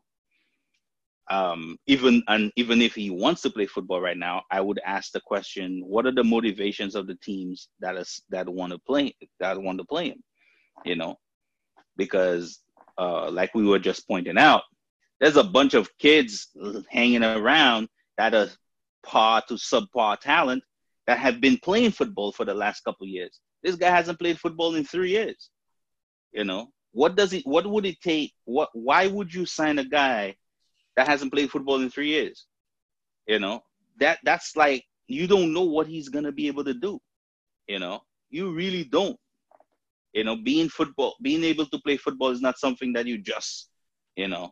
Um, 1.30 1.78
even 1.86 2.24
and 2.26 2.52
even 2.56 2.82
if 2.82 2.94
he 2.96 3.08
wants 3.08 3.42
to 3.42 3.50
play 3.50 3.66
football 3.66 4.00
right 4.00 4.16
now, 4.16 4.42
I 4.50 4.60
would 4.60 4.80
ask 4.84 5.12
the 5.12 5.20
question: 5.20 5.80
What 5.86 6.04
are 6.04 6.12
the 6.12 6.24
motivations 6.24 6.96
of 6.96 7.06
the 7.06 7.14
teams 7.14 7.68
that 7.78 7.96
is 7.96 8.20
that 8.30 8.48
want 8.48 8.72
to 8.72 8.78
play 8.80 9.14
that 9.38 9.62
want 9.62 9.78
to 9.78 9.84
play 9.84 10.08
him? 10.08 10.22
You 10.84 10.96
know, 10.96 11.18
because 11.96 12.60
uh, 12.98 13.30
like 13.30 13.54
we 13.54 13.64
were 13.64 13.78
just 13.78 14.08
pointing 14.08 14.38
out, 14.38 14.62
there's 15.20 15.36
a 15.36 15.44
bunch 15.44 15.74
of 15.74 15.96
kids 15.98 16.48
hanging 16.90 17.22
around 17.22 17.88
that 18.18 18.34
are 18.34 18.48
par 19.04 19.42
to 19.48 19.54
subpar 19.54 20.18
talent 20.18 20.64
that 21.06 21.18
have 21.18 21.40
been 21.40 21.58
playing 21.58 21.92
football 21.92 22.32
for 22.32 22.44
the 22.44 22.54
last 22.54 22.80
couple 22.80 23.06
years. 23.06 23.38
This 23.62 23.76
guy 23.76 23.90
hasn't 23.90 24.18
played 24.18 24.38
football 24.38 24.74
in 24.74 24.84
three 24.84 25.10
years. 25.10 25.50
You 26.32 26.44
know, 26.44 26.72
what 26.90 27.14
does 27.14 27.32
it? 27.32 27.46
What 27.46 27.68
would 27.68 27.86
it 27.86 28.00
take? 28.00 28.32
What? 28.46 28.70
Why 28.72 29.06
would 29.06 29.32
you 29.32 29.46
sign 29.46 29.78
a 29.78 29.84
guy 29.84 30.34
that 31.00 31.08
hasn't 31.08 31.32
played 31.32 31.50
football 31.50 31.80
in 31.80 31.88
three 31.88 32.08
years? 32.08 32.44
You 33.26 33.38
know, 33.38 33.62
that 34.00 34.18
that's 34.22 34.54
like 34.54 34.84
you 35.06 35.26
don't 35.26 35.54
know 35.54 35.62
what 35.62 35.86
he's 35.86 36.10
gonna 36.10 36.30
be 36.30 36.46
able 36.46 36.64
to 36.64 36.74
do. 36.74 37.00
You 37.66 37.78
know, 37.78 38.02
you 38.28 38.52
really 38.52 38.84
don't. 38.84 39.16
You 40.12 40.24
know, 40.24 40.36
being 40.36 40.68
football, 40.68 41.16
being 41.22 41.42
able 41.42 41.64
to 41.64 41.78
play 41.78 41.96
football 41.96 42.30
is 42.30 42.42
not 42.42 42.58
something 42.58 42.92
that 42.92 43.06
you 43.06 43.16
just, 43.16 43.70
you 44.14 44.28
know, 44.28 44.50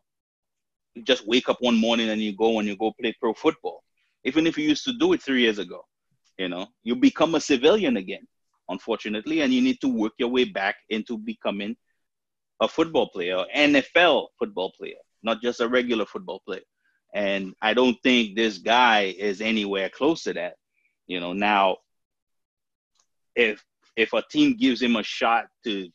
you 0.95 1.03
just 1.03 1.27
wake 1.27 1.51
up 1.51 1.59
one 1.61 1.77
morning 1.77 2.09
and 2.09 2.23
you 2.23 2.35
go 2.35 2.61
and 2.61 2.67
you 2.67 2.77
go 2.77 2.93
play 2.99 3.15
pro 3.21 3.35
football. 3.35 3.83
Even 4.25 4.47
if 4.47 4.57
you 4.57 4.67
used 4.67 4.85
to 4.85 4.95
do 4.99 5.13
it 5.13 5.23
three 5.23 5.43
years 5.43 5.59
ago, 5.59 5.85
you 6.39 6.49
know, 6.49 6.67
you 6.83 6.97
become 6.97 7.35
a 7.35 7.41
civilian 7.41 7.99
again, 7.99 8.27
unfortunately, 8.71 9.43
and 9.43 9.53
you 9.53 9.61
need 9.61 9.81
to 9.83 9.89
work 9.89 10.13
your 10.19 10.31
way 10.31 10.45
back 10.45 10.77
into 10.89 11.19
becoming 11.19 11.77
a 12.61 12.69
football 12.69 13.11
player, 13.11 13.45
NFL 13.55 14.29
football 14.39 14.73
player, 14.79 15.03
not 15.23 15.43
just 15.43 15.61
a 15.61 15.69
regular 15.69 16.07
football 16.07 16.41
player. 16.47 16.63
And 17.15 17.55
I 17.63 17.75
don't 17.75 17.97
think 18.03 18.37
this 18.37 18.59
guy 18.59 19.15
is 19.19 19.41
anywhere 19.41 19.89
close 19.89 20.25
to 20.25 20.35
that. 20.35 20.55
You 21.07 21.21
know, 21.21 21.33
now 21.33 21.79
if 23.35 23.65
if 23.97 24.13
a 24.13 24.23
team 24.31 24.57
gives 24.57 24.81
him 24.83 24.97
a 24.97 25.03
shot 25.03 25.47
to 25.65 25.89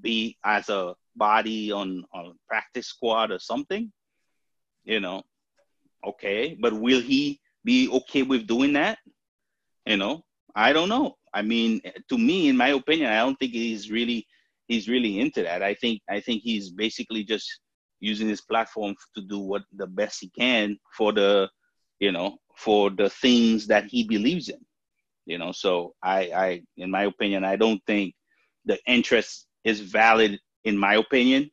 be 0.00 0.36
as 0.44 0.68
a 0.68 0.94
body 1.16 1.72
on 1.72 2.04
on 2.14 2.38
practice 2.48 2.86
squad 2.86 3.32
or 3.32 3.38
something, 3.38 3.92
you 4.84 5.00
know, 5.00 5.22
okay, 6.06 6.56
but 6.60 6.72
will 6.72 7.00
he 7.00 7.40
be 7.64 7.88
okay 7.88 8.22
with 8.22 8.46
doing 8.46 8.74
that? 8.74 8.98
You 9.86 9.96
know, 9.96 10.24
I 10.54 10.72
don't 10.72 10.88
know. 10.88 11.16
I 11.34 11.42
mean, 11.42 11.80
to 12.08 12.18
me, 12.18 12.48
in 12.48 12.56
my 12.56 12.68
opinion, 12.68 13.10
I 13.10 13.18
don't 13.18 13.36
think 13.36 13.52
he's 13.52 13.90
really 13.90 14.26
he's 14.68 14.88
really 14.88 15.20
into 15.20 15.42
that. 15.42 15.62
I 15.62 15.74
think 15.74 16.00
I 16.08 16.20
think 16.20 16.42
he's 16.42 16.70
basically 16.70 17.24
just 17.24 17.60
using 18.02 18.28
his 18.28 18.40
platform 18.40 18.94
to 19.14 19.22
do 19.22 19.38
what 19.38 19.62
the 19.76 19.86
best 19.86 20.20
he 20.20 20.28
can 20.28 20.76
for 20.96 21.12
the 21.12 21.48
you 22.00 22.10
know 22.10 22.36
for 22.56 22.90
the 22.90 23.08
things 23.08 23.66
that 23.68 23.86
he 23.86 24.04
believes 24.04 24.48
in. 24.48 24.58
You 25.24 25.38
know, 25.38 25.52
so 25.52 25.94
I, 26.02 26.18
I, 26.34 26.62
in 26.76 26.90
my 26.90 27.04
opinion, 27.04 27.44
I 27.44 27.56
don't 27.56 27.80
think 27.86 28.14
the 28.64 28.78
interest 28.86 29.46
is 29.64 29.80
valid. 29.80 30.38
In 30.64 30.76
my 30.76 30.94
opinion, 30.94 31.50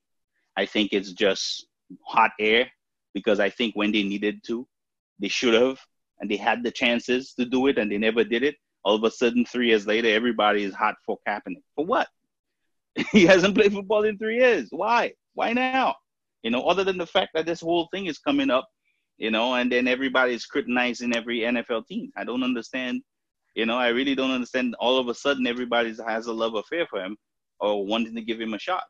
I 0.57 0.65
think 0.65 0.91
it's 0.91 1.13
just 1.13 1.67
hot 2.03 2.31
air 2.39 2.69
because 3.13 3.39
I 3.39 3.49
think 3.49 3.75
when 3.75 3.91
they 3.91 4.03
needed 4.03 4.43
to, 4.47 4.67
they 5.19 5.27
should 5.27 5.53
have, 5.53 5.79
and 6.19 6.29
they 6.29 6.35
had 6.35 6.63
the 6.63 6.71
chances 6.71 7.33
to 7.33 7.45
do 7.45 7.67
it, 7.67 7.77
and 7.77 7.91
they 7.91 7.97
never 7.97 8.23
did 8.23 8.43
it. 8.43 8.55
All 8.83 8.95
of 8.95 9.03
a 9.03 9.12
sudden, 9.12 9.45
three 9.45 9.67
years 9.67 9.85
later, 9.85 10.07
everybody 10.07 10.63
is 10.63 10.73
hot 10.73 10.95
for 11.05 11.19
Kaepernick. 11.27 11.63
For 11.75 11.85
what? 11.85 12.07
he 13.12 13.25
hasn't 13.25 13.55
played 13.55 13.73
football 13.73 14.03
in 14.03 14.17
three 14.17 14.38
years. 14.38 14.67
Why? 14.71 15.13
Why 15.33 15.53
now? 15.53 15.95
You 16.43 16.52
know, 16.52 16.63
other 16.63 16.84
than 16.84 16.97
the 16.97 17.06
fact 17.06 17.32
that 17.34 17.45
this 17.45 17.62
whole 17.62 17.88
thing 17.91 18.06
is 18.06 18.17
coming 18.17 18.49
up, 18.49 18.67
you 19.17 19.32
know, 19.32 19.54
and 19.56 19.71
then 19.71 19.88
everybody's 19.88 20.43
scrutinizing 20.43 21.15
every 21.15 21.39
NFL 21.39 21.88
team. 21.88 22.12
I 22.15 22.23
don't 22.23 22.43
understand. 22.43 23.02
You 23.56 23.65
know, 23.65 23.78
I 23.78 23.89
really 23.89 24.15
don't 24.15 24.32
understand. 24.32 24.75
All 24.80 24.97
of 24.97 25.10
a 25.10 25.13
sudden, 25.13 25.45
everybody 25.47 25.93
has 26.08 26.28
a 26.28 26.34
love 26.34 26.56
affair 26.56 26.88
for 26.88 27.04
him 27.04 27.17
or 27.60 27.86
wanting 27.86 28.15
to 28.15 28.21
give 28.21 28.39
him 28.39 28.54
a 28.54 28.60
shot. 28.60 28.84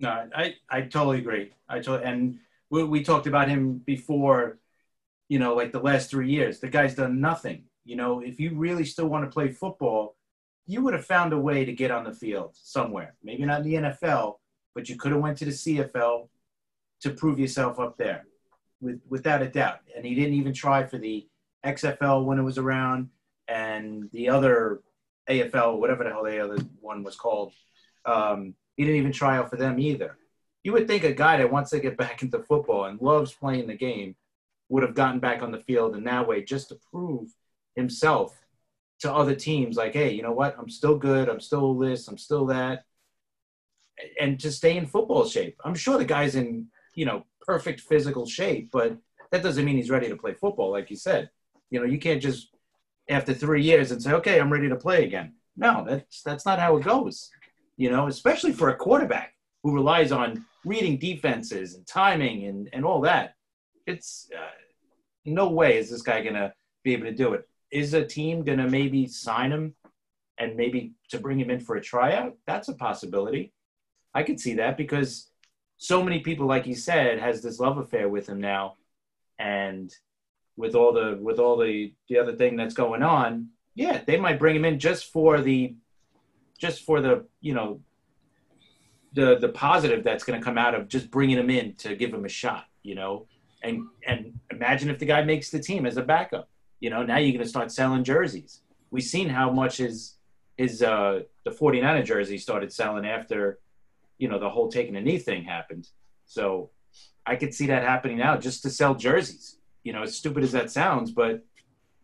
No, 0.00 0.28
I, 0.34 0.54
I 0.68 0.82
totally 0.82 1.18
agree. 1.18 1.52
I 1.68 1.80
totally, 1.80 2.04
and 2.04 2.38
we, 2.70 2.84
we 2.84 3.02
talked 3.02 3.26
about 3.26 3.48
him 3.48 3.78
before, 3.78 4.58
you 5.28 5.38
know, 5.38 5.54
like 5.54 5.72
the 5.72 5.80
last 5.80 6.10
three 6.10 6.30
years. 6.30 6.60
The 6.60 6.68
guy's 6.68 6.94
done 6.94 7.20
nothing. 7.20 7.64
You 7.84 7.96
know, 7.96 8.20
if 8.20 8.38
you 8.38 8.54
really 8.54 8.84
still 8.84 9.06
want 9.06 9.24
to 9.24 9.30
play 9.30 9.50
football, 9.50 10.16
you 10.66 10.82
would 10.82 10.94
have 10.94 11.06
found 11.06 11.32
a 11.32 11.38
way 11.38 11.64
to 11.64 11.72
get 11.72 11.90
on 11.90 12.04
the 12.04 12.12
field 12.12 12.50
somewhere. 12.54 13.14
Maybe 13.22 13.44
not 13.44 13.62
in 13.62 13.66
the 13.66 13.74
NFL, 13.74 14.34
but 14.78 14.88
you 14.88 14.94
could 14.94 15.10
have 15.10 15.20
went 15.20 15.36
to 15.36 15.44
the 15.44 15.50
CFL 15.50 16.28
to 17.00 17.10
prove 17.10 17.40
yourself 17.40 17.80
up 17.80 17.98
there, 17.98 18.26
with, 18.80 19.00
without 19.08 19.42
a 19.42 19.48
doubt. 19.48 19.80
And 19.96 20.04
he 20.04 20.14
didn't 20.14 20.34
even 20.34 20.54
try 20.54 20.84
for 20.84 20.98
the 20.98 21.26
XFL 21.66 22.24
when 22.24 22.38
it 22.38 22.44
was 22.44 22.58
around, 22.58 23.08
and 23.48 24.08
the 24.12 24.28
other 24.28 24.78
AFL, 25.28 25.80
whatever 25.80 26.04
the 26.04 26.10
hell 26.10 26.22
the 26.22 26.38
other 26.38 26.58
one 26.80 27.02
was 27.02 27.16
called. 27.16 27.54
Um, 28.04 28.54
he 28.76 28.84
didn't 28.84 29.00
even 29.00 29.10
try 29.10 29.36
out 29.36 29.50
for 29.50 29.56
them 29.56 29.80
either. 29.80 30.16
You 30.62 30.70
would 30.74 30.86
think 30.86 31.02
a 31.02 31.12
guy 31.12 31.38
that 31.38 31.50
wants 31.50 31.70
to 31.70 31.80
get 31.80 31.96
back 31.96 32.22
into 32.22 32.38
football 32.38 32.84
and 32.84 33.00
loves 33.00 33.32
playing 33.32 33.66
the 33.66 33.74
game 33.74 34.14
would 34.68 34.84
have 34.84 34.94
gotten 34.94 35.18
back 35.18 35.42
on 35.42 35.50
the 35.50 35.58
field 35.58 35.96
in 35.96 36.04
that 36.04 36.28
way 36.28 36.44
just 36.44 36.68
to 36.68 36.78
prove 36.92 37.34
himself 37.74 38.38
to 39.00 39.12
other 39.12 39.34
teams 39.34 39.76
like, 39.76 39.94
hey, 39.94 40.12
you 40.12 40.22
know 40.22 40.30
what? 40.30 40.54
I'm 40.56 40.70
still 40.70 40.96
good. 40.96 41.28
I'm 41.28 41.40
still 41.40 41.76
this. 41.76 42.06
I'm 42.06 42.16
still 42.16 42.46
that. 42.46 42.84
And 44.20 44.38
to 44.40 44.52
stay 44.52 44.76
in 44.76 44.86
football 44.86 45.26
shape. 45.26 45.60
I'm 45.64 45.74
sure 45.74 45.98
the 45.98 46.04
guy's 46.04 46.36
in, 46.36 46.68
you 46.94 47.04
know, 47.04 47.24
perfect 47.42 47.80
physical 47.80 48.26
shape, 48.26 48.70
but 48.70 48.96
that 49.30 49.42
doesn't 49.42 49.64
mean 49.64 49.76
he's 49.76 49.90
ready 49.90 50.08
to 50.08 50.16
play 50.16 50.34
football, 50.34 50.70
like 50.70 50.90
you 50.90 50.96
said. 50.96 51.30
You 51.70 51.80
know, 51.80 51.86
you 51.86 51.98
can't 51.98 52.22
just 52.22 52.50
after 53.08 53.34
three 53.34 53.62
years 53.62 53.90
and 53.90 54.02
say, 54.02 54.12
okay, 54.12 54.38
I'm 54.38 54.52
ready 54.52 54.68
to 54.68 54.76
play 54.76 55.04
again. 55.04 55.34
No, 55.56 55.84
that's 55.86 56.22
that's 56.22 56.46
not 56.46 56.58
how 56.58 56.76
it 56.76 56.84
goes 56.84 57.30
you 57.78 57.90
know, 57.90 58.08
especially 58.08 58.52
for 58.52 58.68
a 58.68 58.76
quarterback 58.76 59.34
who 59.62 59.72
relies 59.72 60.12
on 60.12 60.44
reading 60.64 60.98
defenses 60.98 61.74
and 61.74 61.86
timing 61.86 62.44
and, 62.44 62.68
and 62.74 62.84
all 62.84 63.00
that. 63.00 63.36
It's 63.86 64.28
uh, 64.36 64.50
no 65.24 65.48
way 65.48 65.78
is 65.78 65.88
this 65.88 66.02
guy 66.02 66.20
going 66.20 66.34
to 66.34 66.52
be 66.82 66.92
able 66.92 67.06
to 67.06 67.14
do 67.14 67.32
it. 67.32 67.48
Is 67.70 67.94
a 67.94 68.04
team 68.04 68.44
going 68.44 68.58
to 68.58 68.68
maybe 68.68 69.06
sign 69.06 69.52
him 69.52 69.74
and 70.38 70.56
maybe 70.56 70.92
to 71.10 71.18
bring 71.18 71.40
him 71.40 71.50
in 71.50 71.60
for 71.60 71.76
a 71.76 71.80
tryout? 71.80 72.36
That's 72.46 72.68
a 72.68 72.74
possibility. 72.74 73.52
I 74.18 74.24
could 74.24 74.40
see 74.40 74.54
that 74.54 74.76
because 74.76 75.30
so 75.76 76.02
many 76.02 76.18
people, 76.18 76.48
like 76.48 76.66
you 76.66 76.74
said, 76.74 77.20
has 77.20 77.40
this 77.40 77.60
love 77.60 77.78
affair 77.78 78.08
with 78.08 78.28
him 78.28 78.40
now, 78.40 78.74
and 79.38 79.94
with 80.56 80.74
all 80.74 80.92
the 80.92 81.16
with 81.22 81.38
all 81.38 81.56
the 81.56 81.92
the 82.08 82.18
other 82.18 82.34
thing 82.34 82.56
that's 82.56 82.74
going 82.74 83.04
on, 83.04 83.50
yeah, 83.76 84.02
they 84.04 84.18
might 84.18 84.40
bring 84.40 84.56
him 84.56 84.64
in 84.64 84.80
just 84.80 85.12
for 85.12 85.40
the 85.40 85.76
just 86.58 86.82
for 86.82 87.00
the 87.00 87.26
you 87.40 87.54
know 87.54 87.80
the 89.12 89.38
the 89.38 89.50
positive 89.50 90.02
that's 90.02 90.24
going 90.24 90.38
to 90.40 90.44
come 90.44 90.58
out 90.58 90.74
of 90.74 90.88
just 90.88 91.12
bringing 91.12 91.38
him 91.38 91.48
in 91.48 91.76
to 91.76 91.94
give 91.94 92.12
him 92.12 92.24
a 92.24 92.28
shot, 92.28 92.64
you 92.82 92.96
know, 92.96 93.28
and 93.62 93.84
and 94.04 94.36
imagine 94.50 94.90
if 94.90 94.98
the 94.98 95.06
guy 95.06 95.22
makes 95.22 95.48
the 95.50 95.60
team 95.60 95.86
as 95.86 95.96
a 95.96 96.02
backup, 96.02 96.48
you 96.80 96.90
know, 96.90 97.04
now 97.04 97.18
you're 97.18 97.30
going 97.30 97.44
to 97.44 97.48
start 97.48 97.70
selling 97.70 98.02
jerseys. 98.02 98.62
We've 98.90 99.04
seen 99.04 99.28
how 99.28 99.52
much 99.52 99.76
his 99.76 100.16
his 100.56 100.82
uh 100.82 101.20
the 101.44 101.52
49er 101.52 102.04
jersey 102.04 102.36
started 102.36 102.72
selling 102.72 103.06
after 103.06 103.60
you 104.18 104.28
know 104.28 104.38
the 104.38 104.50
whole 104.50 104.68
taking 104.68 104.96
a 104.96 105.00
knee 105.00 105.18
thing 105.18 105.44
happened. 105.44 105.88
So 106.26 106.70
I 107.24 107.36
could 107.36 107.54
see 107.54 107.66
that 107.66 107.82
happening 107.82 108.18
now 108.18 108.36
just 108.36 108.62
to 108.62 108.70
sell 108.70 108.94
jerseys. 108.94 109.56
You 109.84 109.92
know, 109.92 110.02
as 110.02 110.16
stupid 110.16 110.42
as 110.42 110.52
that 110.52 110.70
sounds, 110.70 111.12
but 111.12 111.42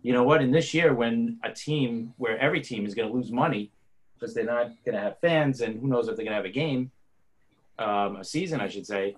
you 0.02 0.12
know 0.12 0.22
what? 0.22 0.42
In 0.42 0.50
this 0.50 0.72
year, 0.74 0.94
when 0.94 1.38
a 1.42 1.50
team 1.50 2.14
where 2.18 2.38
every 2.38 2.60
team 2.60 2.86
is 2.86 2.94
going 2.94 3.08
to 3.08 3.14
lose 3.14 3.32
money 3.32 3.72
because 4.14 4.34
they're 4.34 4.44
not 4.44 4.72
going 4.84 4.94
to 4.94 5.00
have 5.00 5.18
fans, 5.20 5.60
and 5.60 5.80
who 5.80 5.88
knows 5.88 6.08
if 6.08 6.16
they're 6.16 6.24
going 6.24 6.36
to 6.36 6.36
have 6.36 6.44
a 6.44 6.50
game, 6.50 6.90
um, 7.78 8.16
a 8.16 8.24
season, 8.24 8.60
I 8.60 8.68
should 8.68 8.86
say. 8.86 9.16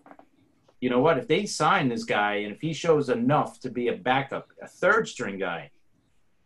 You 0.80 0.90
know 0.90 1.00
what? 1.00 1.18
If 1.18 1.26
they 1.26 1.46
sign 1.46 1.88
this 1.88 2.04
guy, 2.04 2.36
and 2.36 2.52
if 2.54 2.60
he 2.60 2.72
shows 2.72 3.08
enough 3.08 3.60
to 3.60 3.70
be 3.70 3.88
a 3.88 3.94
backup, 3.94 4.48
a 4.62 4.68
third 4.68 5.08
string 5.08 5.38
guy, 5.38 5.70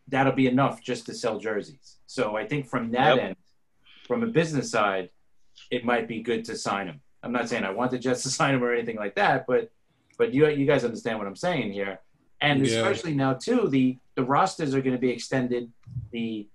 that'll 0.07 0.33
be 0.33 0.47
enough 0.47 0.81
just 0.81 1.05
to 1.05 1.13
sell 1.13 1.39
jerseys. 1.39 1.97
So 2.07 2.35
I 2.35 2.45
think 2.45 2.67
from 2.67 2.91
that 2.91 3.15
yep. 3.15 3.25
end, 3.25 3.35
from 4.07 4.23
a 4.23 4.27
business 4.27 4.71
side, 4.71 5.09
it 5.71 5.85
might 5.85 6.07
be 6.07 6.21
good 6.21 6.45
to 6.45 6.55
sign 6.55 6.87
him. 6.87 7.01
I'm 7.23 7.31
not 7.31 7.49
saying 7.49 7.63
I 7.63 7.71
want 7.71 7.91
the 7.91 7.97
Jets 7.97 8.23
to 8.23 8.29
sign 8.39 8.53
him 8.53 8.63
or 8.63 8.73
anything 8.73 8.97
like 8.97 9.15
that, 9.15 9.45
but 9.47 9.71
but 10.17 10.33
you 10.33 10.47
you 10.49 10.67
guys 10.67 10.83
understand 10.83 11.17
what 11.17 11.27
I'm 11.27 11.35
saying 11.35 11.73
here. 11.73 11.99
And 12.41 12.65
yeah. 12.65 12.77
especially 12.77 13.15
now 13.15 13.33
too, 13.33 13.67
the 13.69 13.97
the 14.15 14.23
rosters 14.23 14.75
are 14.75 14.81
going 14.81 14.95
to 14.95 15.01
be 15.01 15.09
extended. 15.09 15.71
The 16.11 16.47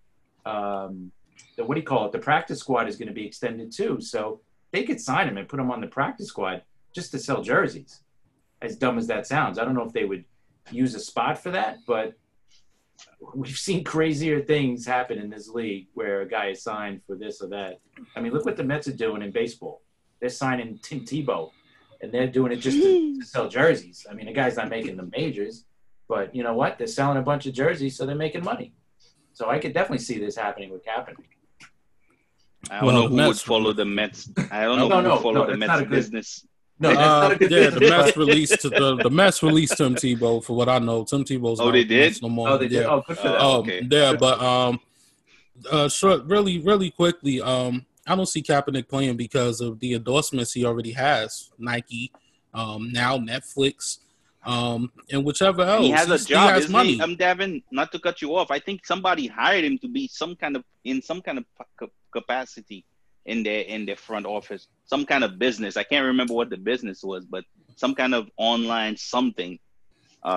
um, 0.44 1.10
the 1.56 1.64
what 1.64 1.74
do 1.74 1.80
you 1.80 1.86
call 1.86 2.06
it? 2.06 2.12
The 2.12 2.18
practice 2.18 2.60
squad 2.60 2.88
is 2.88 2.96
going 2.96 3.08
to 3.08 3.14
be 3.14 3.26
extended 3.26 3.72
too. 3.72 4.00
So 4.00 4.40
they 4.72 4.84
could 4.84 5.00
sign 5.00 5.28
him 5.28 5.38
and 5.38 5.48
put 5.48 5.58
him 5.58 5.70
on 5.70 5.80
the 5.80 5.86
practice 5.86 6.28
squad 6.28 6.62
just 6.92 7.10
to 7.12 7.18
sell 7.18 7.42
jerseys. 7.42 8.00
As 8.62 8.76
dumb 8.76 8.98
as 8.98 9.06
that 9.08 9.26
sounds, 9.26 9.58
I 9.58 9.64
don't 9.64 9.74
know 9.74 9.84
if 9.84 9.92
they 9.92 10.04
would 10.04 10.24
use 10.70 10.94
a 10.94 11.00
spot 11.00 11.38
for 11.38 11.50
that, 11.50 11.78
but 11.86 12.14
we've 13.34 13.56
seen 13.56 13.84
crazier 13.84 14.40
things 14.40 14.86
happen 14.86 15.18
in 15.18 15.30
this 15.30 15.48
league 15.48 15.88
where 15.94 16.22
a 16.22 16.28
guy 16.28 16.48
is 16.48 16.62
signed 16.62 17.00
for 17.06 17.16
this 17.16 17.40
or 17.40 17.48
that. 17.48 17.80
I 18.14 18.20
mean, 18.20 18.32
look 18.32 18.44
what 18.44 18.56
the 18.56 18.64
Mets 18.64 18.88
are 18.88 18.96
doing 18.96 19.22
in 19.22 19.30
baseball. 19.30 19.82
They're 20.20 20.30
signing 20.30 20.78
Tim 20.82 21.00
Tebow, 21.00 21.50
and 22.00 22.12
they're 22.12 22.26
doing 22.26 22.52
it 22.52 22.56
just 22.56 22.78
to, 22.78 23.18
to 23.18 23.24
sell 23.24 23.48
jerseys. 23.48 24.06
I 24.10 24.14
mean, 24.14 24.26
the 24.26 24.32
guy's 24.32 24.56
not 24.56 24.70
making 24.70 24.96
the 24.96 25.08
majors, 25.16 25.64
but 26.08 26.34
you 26.34 26.42
know 26.42 26.54
what? 26.54 26.78
They're 26.78 26.86
selling 26.86 27.18
a 27.18 27.22
bunch 27.22 27.46
of 27.46 27.54
jerseys, 27.54 27.96
so 27.96 28.06
they're 28.06 28.14
making 28.14 28.44
money. 28.44 28.72
So 29.32 29.50
I 29.50 29.58
could 29.58 29.74
definitely 29.74 29.98
see 29.98 30.18
this 30.18 30.36
happening 30.36 30.70
with 30.70 30.84
Kaepernick. 30.84 31.26
I 32.70 32.80
don't 32.80 32.86
well, 32.86 33.02
know 33.02 33.08
who 33.08 33.16
Mets, 33.16 33.28
would 33.28 33.38
follow 33.38 33.72
the 33.72 33.84
Mets. 33.84 34.30
I 34.50 34.64
don't 34.64 34.78
know 34.78 34.88
no, 34.88 34.96
who 34.96 35.02
no, 35.02 35.14
would 35.14 35.22
follow 35.22 35.44
no, 35.44 35.50
the 35.50 35.56
Mets 35.56 35.80
good, 35.80 35.90
business. 35.90 36.46
No, 36.78 36.90
uh, 36.90 37.36
yeah, 37.40 37.70
the 37.70 37.80
Mets 37.80 38.16
released 38.16 38.60
to 38.60 38.68
the, 38.68 38.96
the 38.96 39.10
Mets 39.10 39.42
released 39.42 39.78
Tim 39.78 39.94
Tebow 39.94 40.44
for 40.44 40.54
what 40.54 40.68
I 40.68 40.78
know. 40.78 41.04
Tim 41.04 41.24
Tebow's 41.24 41.58
oh, 41.58 41.72
they 41.72 41.84
did 41.84 42.20
no 42.20 42.28
more. 42.28 42.50
Oh, 42.50 42.58
they 42.58 42.68
did. 42.68 42.82
Yeah. 42.82 42.88
Oh, 42.88 43.02
good 43.06 43.16
for 43.16 43.28
them. 43.28 43.40
Um, 43.40 43.56
okay. 43.60 43.86
Yeah, 43.90 44.12
but 44.12 44.42
um, 44.42 44.80
uh, 45.70 45.88
short, 45.88 46.24
really, 46.24 46.58
really 46.58 46.90
quickly, 46.90 47.40
um, 47.40 47.86
I 48.06 48.14
don't 48.14 48.26
see 48.26 48.42
Kaepernick 48.42 48.88
playing 48.88 49.16
because 49.16 49.62
of 49.62 49.80
the 49.80 49.94
endorsements 49.94 50.52
he 50.52 50.66
already 50.66 50.92
has. 50.92 51.50
Nike, 51.58 52.12
um, 52.52 52.92
now 52.92 53.16
Netflix 53.16 53.98
um, 54.46 54.92
and 55.10 55.24
whichever 55.24 55.62
else. 55.62 55.82
He 55.82 55.90
has 55.90 56.08
a 56.08 56.18
job. 56.18 56.48
He 56.48 56.60
has 56.60 56.68
money. 56.68 56.94
He, 56.94 57.00
um, 57.00 57.16
Devin, 57.16 57.62
not 57.70 57.90
to 57.92 57.98
cut 57.98 58.22
you 58.22 58.36
off. 58.36 58.50
I 58.50 58.58
think 58.58 58.86
somebody 58.86 59.26
hired 59.26 59.64
him 59.64 59.78
to 59.78 59.88
be 59.88 60.08
some 60.08 60.36
kind 60.36 60.56
of 60.56 60.64
in 60.84 61.02
some 61.02 61.20
kind 61.20 61.38
of 61.38 61.44
capacity 62.12 62.84
in 63.26 63.42
their 63.42 63.62
in 63.62 63.86
their 63.86 63.96
front 63.96 64.26
office, 64.26 64.68
some 64.84 65.04
kind 65.04 65.24
of 65.24 65.38
business. 65.38 65.76
I 65.76 65.82
can't 65.82 66.06
remember 66.06 66.34
what 66.34 66.50
the 66.50 66.56
business 66.56 67.02
was, 67.02 67.24
but 67.24 67.44
some 67.76 67.94
kind 67.94 68.14
of 68.14 68.28
online 68.36 68.96
something. 68.96 69.58
Uh, 70.24 70.28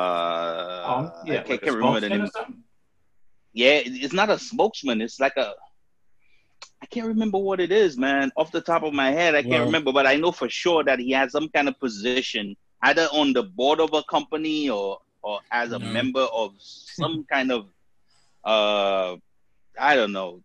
um, 0.86 1.11
yeah, 1.26 1.34
I 1.34 1.38
can't, 1.38 1.49
like 1.49 1.61
can't 1.61 1.76
remember 1.76 1.99
the 2.01 2.09
name. 2.09 2.30
Yeah, 3.53 3.82
it's 3.84 4.13
not 4.13 4.30
a 4.30 4.38
spokesman. 4.38 5.01
It's 5.01 5.20
like 5.20 5.38
a 5.38 5.53
I 6.82 6.86
can't 6.86 7.07
remember 7.07 7.38
what 7.38 7.59
it 7.59 7.72
is, 7.72 7.97
man. 7.97 8.32
Off 8.38 8.51
the 8.51 8.61
top 8.61 8.84
of 8.84 8.93
my 8.93 9.11
head, 9.11 9.36
I 9.36 9.41
can't 9.41 9.53
well, 9.53 9.66
remember, 9.66 9.91
but 9.91 10.05
I 10.05 10.16
know 10.16 10.32
for 10.32 10.49
sure 10.49 10.84
that 10.84 10.99
he 10.99 11.11
has 11.11 11.32
some 11.32 11.49
kind 11.49 11.68
of 11.68 11.80
position 11.80 12.55
either 12.84 13.07
on 13.11 13.34
the 13.34 13.43
board 13.43 13.80
of 13.80 13.93
a 13.93 14.03
company 14.03 14.70
or 14.70 14.99
or 15.22 15.39
as 15.51 15.74
a 15.74 15.80
member 15.80 16.22
of 16.22 16.53
some 16.59 17.26
kind 17.30 17.51
of 17.51 17.68
uh 18.43 19.18
I 19.78 19.95
don't 19.95 20.11
know. 20.11 20.41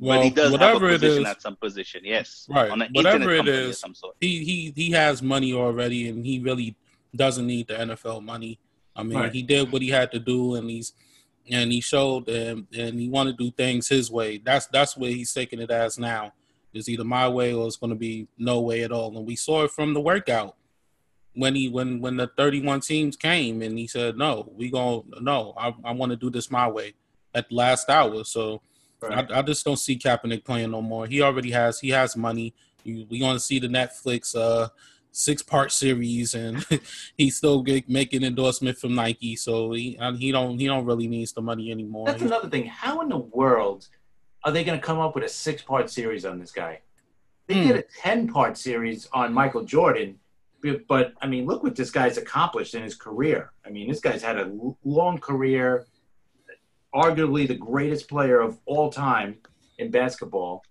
Well, 0.00 0.18
but 0.18 0.24
he 0.24 0.30
does 0.30 0.52
whatever 0.52 0.90
have 0.90 1.02
a 1.02 1.06
position 1.06 1.26
at 1.26 1.42
some 1.42 1.56
position, 1.56 2.02
yes. 2.04 2.46
Right. 2.50 2.70
whatever 2.92 3.30
it 3.30 3.48
is, 3.48 3.82
he 4.20 4.44
he 4.44 4.72
he 4.74 4.90
has 4.92 5.22
money 5.22 5.52
already, 5.52 6.08
and 6.08 6.24
he 6.24 6.40
really 6.40 6.76
doesn't 7.14 7.46
need 7.46 7.68
the 7.68 7.74
NFL 7.74 8.22
money. 8.22 8.58
I 8.96 9.02
mean, 9.02 9.18
right. 9.18 9.32
he 9.32 9.42
did 9.42 9.72
what 9.72 9.82
he 9.82 9.88
had 9.88 10.10
to 10.12 10.18
do, 10.18 10.56
and 10.56 10.68
he's 10.68 10.92
and 11.50 11.70
he 11.70 11.80
showed 11.80 12.28
and 12.28 12.66
and 12.76 12.98
he 12.98 13.08
wanted 13.08 13.38
to 13.38 13.44
do 13.44 13.50
things 13.52 13.88
his 13.88 14.10
way. 14.10 14.38
That's 14.38 14.66
that's 14.66 14.96
where 14.96 15.10
he's 15.10 15.32
taking 15.32 15.60
it 15.60 15.70
as 15.70 15.98
now. 15.98 16.32
It's 16.72 16.88
either 16.88 17.04
my 17.04 17.28
way 17.28 17.54
or 17.54 17.66
it's 17.66 17.76
going 17.76 17.90
to 17.90 17.96
be 17.96 18.26
no 18.36 18.60
way 18.60 18.82
at 18.82 18.90
all. 18.90 19.16
And 19.16 19.24
we 19.24 19.36
saw 19.36 19.62
it 19.62 19.70
from 19.70 19.94
the 19.94 20.00
workout 20.00 20.56
when 21.34 21.54
he 21.54 21.68
when 21.68 22.00
when 22.00 22.16
the 22.16 22.30
31 22.36 22.80
teams 22.80 23.16
came 23.16 23.60
and 23.60 23.78
he 23.78 23.86
said 23.86 24.16
no 24.16 24.48
we 24.56 24.70
going 24.70 25.02
no 25.20 25.52
i, 25.56 25.74
I 25.84 25.92
want 25.92 26.10
to 26.10 26.16
do 26.16 26.30
this 26.30 26.50
my 26.50 26.68
way 26.68 26.94
at 27.34 27.48
the 27.48 27.54
last 27.54 27.90
hour 27.90 28.24
so 28.24 28.62
right. 29.08 29.30
I, 29.30 29.38
I, 29.38 29.42
just 29.42 29.64
don't 29.64 29.76
see 29.76 29.98
Kaepernick 29.98 30.44
playing 30.44 30.70
no 30.70 30.82
more 30.82 31.06
he 31.06 31.22
already 31.22 31.50
has 31.50 31.80
he 31.80 31.90
has 31.90 32.16
money 32.16 32.54
we 32.84 33.18
going 33.18 33.34
to 33.34 33.40
see 33.40 33.58
the 33.58 33.68
netflix 33.68 34.34
uh 34.36 34.68
six 35.10 35.42
part 35.42 35.70
series 35.72 36.34
and 36.34 36.66
he's 37.16 37.36
still 37.36 37.62
get, 37.62 37.88
making 37.88 38.24
endorsement 38.24 38.76
from 38.76 38.94
nike 38.94 39.36
so 39.36 39.72
he 39.72 39.98
he 40.18 40.32
don't 40.32 40.58
he 40.58 40.66
don't 40.66 40.84
really 40.84 41.06
needs 41.06 41.32
the 41.32 41.42
money 41.42 41.70
anymore 41.70 42.06
that's 42.06 42.22
another 42.22 42.48
thing 42.48 42.66
how 42.66 43.00
in 43.00 43.08
the 43.08 43.18
world 43.18 43.88
are 44.42 44.52
they 44.52 44.64
going 44.64 44.78
to 44.78 44.84
come 44.84 44.98
up 44.98 45.14
with 45.14 45.24
a 45.24 45.28
six 45.28 45.62
part 45.62 45.88
series 45.88 46.24
on 46.24 46.38
this 46.38 46.50
guy 46.50 46.80
they 47.46 47.54
mm. 47.54 47.66
did 47.68 47.76
a 47.76 47.84
10 48.02 48.28
part 48.28 48.58
series 48.58 49.08
on 49.12 49.32
michael 49.32 49.64
jordan 49.64 50.18
but 50.88 51.12
I 51.20 51.26
mean, 51.26 51.46
look 51.46 51.62
what 51.62 51.76
this 51.76 51.90
guy's 51.90 52.16
accomplished 52.16 52.74
in 52.74 52.82
his 52.82 52.94
career. 52.94 53.52
I 53.66 53.70
mean, 53.70 53.88
this 53.88 54.00
guy's 54.00 54.22
had 54.22 54.38
a 54.38 54.50
long 54.84 55.18
career, 55.18 55.86
arguably 56.94 57.46
the 57.48 57.54
greatest 57.54 58.08
player 58.08 58.40
of 58.40 58.58
all 58.66 58.90
time 58.90 59.36
in 59.78 59.90
basketball, 59.90 60.62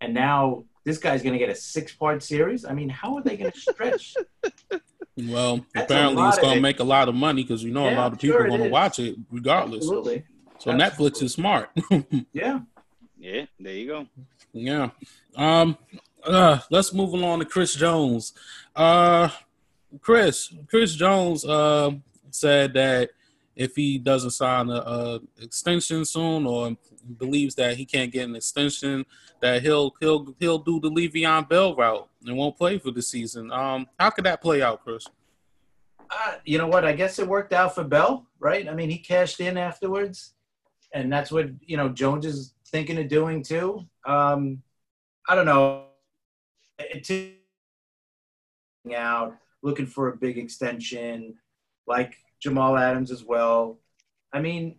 and 0.00 0.14
now 0.14 0.64
this 0.84 0.98
guy's 0.98 1.22
going 1.22 1.32
to 1.32 1.38
get 1.38 1.50
a 1.50 1.54
six-part 1.54 2.22
series. 2.22 2.64
I 2.64 2.72
mean, 2.72 2.88
how 2.88 3.16
are 3.16 3.22
they 3.22 3.36
going 3.36 3.50
to 3.50 3.60
stretch? 3.60 4.14
well, 5.16 5.64
That's 5.74 5.90
apparently 5.90 6.24
it's 6.28 6.38
going 6.38 6.54
to 6.54 6.60
make 6.60 6.80
a 6.80 6.84
lot 6.84 7.08
of 7.08 7.14
money 7.14 7.42
because 7.42 7.62
you 7.62 7.72
know 7.72 7.88
yeah, 7.88 7.94
a 7.94 7.98
lot 7.98 8.12
of 8.12 8.18
people 8.18 8.38
sure 8.38 8.46
are 8.46 8.48
going 8.48 8.62
to 8.62 8.70
watch 8.70 8.98
it 8.98 9.16
regardless. 9.30 9.84
Absolutely. 9.84 10.24
So 10.58 10.70
Absolutely. 10.70 11.10
Netflix 11.10 11.22
is 11.22 11.32
smart. 11.32 11.70
yeah. 12.32 12.60
Yeah. 13.18 13.46
There 13.58 13.72
you 13.72 13.86
go. 13.88 14.06
Yeah. 14.52 14.90
Um. 15.36 15.76
Uh, 16.24 16.58
let's 16.70 16.92
move 16.92 17.12
along 17.12 17.38
to 17.38 17.44
Chris 17.44 17.74
Jones. 17.74 18.32
Uh, 18.74 19.28
Chris, 20.00 20.52
Chris 20.68 20.94
Jones 20.94 21.44
uh, 21.44 21.92
said 22.30 22.74
that 22.74 23.10
if 23.56 23.74
he 23.74 23.98
doesn't 23.98 24.30
sign 24.32 24.68
a, 24.68 24.74
a, 24.74 25.20
extension 25.40 26.04
soon 26.04 26.46
or 26.46 26.76
believes 27.18 27.54
that 27.54 27.76
he 27.76 27.86
can't 27.86 28.12
get 28.12 28.28
an 28.28 28.36
extension, 28.36 29.04
that 29.40 29.62
he'll 29.62 29.94
he'll 29.98 30.34
he'll 30.38 30.58
do 30.58 30.78
the 30.78 30.90
Le'Veon 30.90 31.48
Bell 31.48 31.74
route 31.74 32.08
and 32.24 32.36
won't 32.36 32.56
play 32.56 32.78
for 32.78 32.90
the 32.90 33.02
season. 33.02 33.50
Um, 33.50 33.86
how 33.98 34.10
could 34.10 34.24
that 34.24 34.42
play 34.42 34.62
out, 34.62 34.84
Chris? 34.84 35.06
Uh, 36.10 36.34
you 36.44 36.58
know 36.58 36.68
what? 36.68 36.84
I 36.84 36.92
guess 36.92 37.18
it 37.18 37.26
worked 37.26 37.52
out 37.52 37.74
for 37.74 37.82
Bell, 37.82 38.26
right? 38.38 38.68
I 38.68 38.74
mean, 38.74 38.90
he 38.90 38.98
cashed 38.98 39.40
in 39.40 39.56
afterwards, 39.56 40.34
and 40.92 41.12
that's 41.12 41.32
what 41.32 41.48
you 41.62 41.76
know 41.76 41.88
Jones 41.88 42.26
is 42.26 42.54
thinking 42.68 42.98
of 42.98 43.08
doing 43.08 43.42
too. 43.42 43.86
Um, 44.04 44.62
I 45.28 45.34
don't 45.34 45.46
know. 45.46 45.84
It, 46.78 47.38
out, 48.94 49.36
looking 49.62 49.86
for 49.86 50.08
a 50.08 50.16
big 50.16 50.38
extension, 50.38 51.34
like 51.86 52.16
Jamal 52.40 52.76
Adams 52.76 53.10
as 53.10 53.24
well. 53.24 53.78
I 54.32 54.40
mean, 54.40 54.78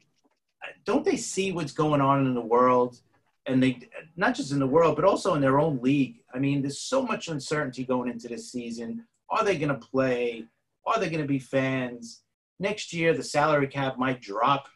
don't 0.85 1.05
they 1.05 1.17
see 1.17 1.51
what's 1.51 1.71
going 1.71 2.01
on 2.01 2.25
in 2.25 2.33
the 2.33 2.41
world? 2.41 2.99
And 3.45 3.63
they 3.63 3.89
not 4.15 4.35
just 4.35 4.51
in 4.51 4.59
the 4.59 4.67
world, 4.67 4.95
but 4.95 5.05
also 5.05 5.33
in 5.35 5.41
their 5.41 5.59
own 5.59 5.79
league. 5.81 6.21
I 6.33 6.39
mean, 6.39 6.61
there's 6.61 6.81
so 6.81 7.01
much 7.01 7.29
uncertainty 7.29 7.83
going 7.85 8.09
into 8.09 8.27
this 8.27 8.51
season. 8.51 9.05
Are 9.29 9.43
they 9.43 9.57
going 9.57 9.69
to 9.69 9.87
play? 9.87 10.45
Are 10.85 10.99
they 10.99 11.09
going 11.09 11.21
to 11.21 11.27
be 11.27 11.39
fans? 11.39 12.21
Next 12.59 12.93
year, 12.93 13.13
the 13.13 13.23
salary 13.23 13.67
cap 13.67 13.97
might 13.97 14.21
drop, 14.21 14.67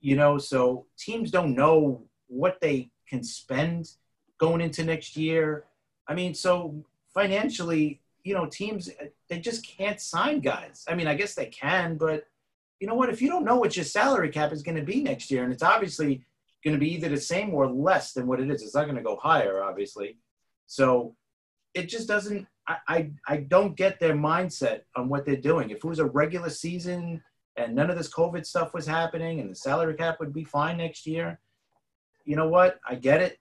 you 0.00 0.14
know, 0.14 0.38
so 0.38 0.86
teams 0.98 1.30
don't 1.30 1.54
know 1.54 2.02
what 2.28 2.60
they 2.60 2.90
can 3.08 3.22
spend 3.24 3.90
going 4.38 4.60
into 4.60 4.84
next 4.84 5.16
year. 5.16 5.64
I 6.06 6.14
mean, 6.14 6.34
so 6.34 6.84
financially, 7.14 8.00
you 8.24 8.34
know, 8.34 8.46
teams 8.46 8.88
uh, 8.88 9.04
they 9.28 9.38
just 9.38 9.66
can't 9.66 10.00
sign 10.00 10.40
guys. 10.40 10.84
I 10.88 10.94
mean, 10.94 11.06
I 11.06 11.14
guess 11.14 11.34
they 11.34 11.46
can, 11.46 11.96
but 11.96 12.24
you 12.80 12.88
know 12.88 12.94
what? 12.94 13.10
If 13.10 13.22
you 13.22 13.28
don't 13.28 13.44
know 13.44 13.56
what 13.56 13.76
your 13.76 13.84
salary 13.84 14.30
cap 14.30 14.52
is 14.52 14.62
going 14.62 14.76
to 14.76 14.82
be 14.82 15.02
next 15.02 15.30
year, 15.30 15.44
and 15.44 15.52
it's 15.52 15.62
obviously 15.62 16.24
going 16.64 16.74
to 16.74 16.80
be 16.80 16.92
either 16.94 17.10
the 17.10 17.20
same 17.20 17.54
or 17.54 17.70
less 17.70 18.12
than 18.12 18.26
what 18.26 18.40
it 18.40 18.50
is, 18.50 18.62
it's 18.62 18.74
not 18.74 18.84
going 18.84 18.96
to 18.96 19.02
go 19.02 19.16
higher, 19.16 19.62
obviously. 19.62 20.16
So 20.66 21.14
it 21.74 21.88
just 21.88 22.08
doesn't. 22.08 22.46
I, 22.66 22.76
I 22.88 23.10
I 23.28 23.36
don't 23.36 23.76
get 23.76 24.00
their 24.00 24.14
mindset 24.14 24.80
on 24.96 25.08
what 25.08 25.26
they're 25.26 25.36
doing. 25.36 25.70
If 25.70 25.78
it 25.78 25.84
was 25.84 25.98
a 25.98 26.06
regular 26.06 26.50
season 26.50 27.22
and 27.56 27.74
none 27.74 27.90
of 27.90 27.96
this 27.96 28.12
COVID 28.12 28.44
stuff 28.46 28.74
was 28.74 28.86
happening, 28.86 29.40
and 29.40 29.50
the 29.50 29.54
salary 29.54 29.94
cap 29.94 30.18
would 30.18 30.32
be 30.32 30.44
fine 30.44 30.78
next 30.78 31.06
year, 31.06 31.38
you 32.24 32.36
know 32.36 32.48
what? 32.48 32.80
I 32.88 32.94
get 32.94 33.20
it, 33.20 33.38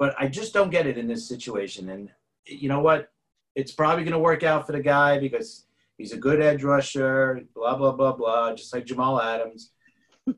but 0.00 0.14
I 0.18 0.26
just 0.26 0.52
don't 0.52 0.70
get 0.70 0.86
it 0.86 0.98
in 0.98 1.06
this 1.06 1.28
situation. 1.28 1.90
And 1.90 2.10
you 2.44 2.68
know 2.68 2.80
what? 2.80 3.08
It's 3.56 3.72
probably 3.72 4.04
going 4.04 4.12
to 4.12 4.18
work 4.18 4.44
out 4.44 4.66
for 4.66 4.72
the 4.72 4.82
guy 4.82 5.18
because 5.18 5.64
he's 5.96 6.12
a 6.12 6.18
good 6.18 6.40
edge 6.40 6.62
rusher, 6.62 7.42
blah, 7.54 7.74
blah, 7.74 7.92
blah, 7.92 8.12
blah, 8.12 8.54
just 8.54 8.72
like 8.72 8.84
Jamal 8.84 9.20
Adams. 9.20 9.72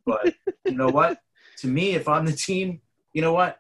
But 0.07 0.35
you 0.65 0.77
know 0.77 0.89
what? 0.89 1.19
To 1.59 1.67
me, 1.67 1.95
if 1.95 2.09
I'm 2.09 2.25
the 2.25 2.33
team, 2.33 2.81
you 3.13 3.21
know 3.21 3.33
what? 3.33 3.59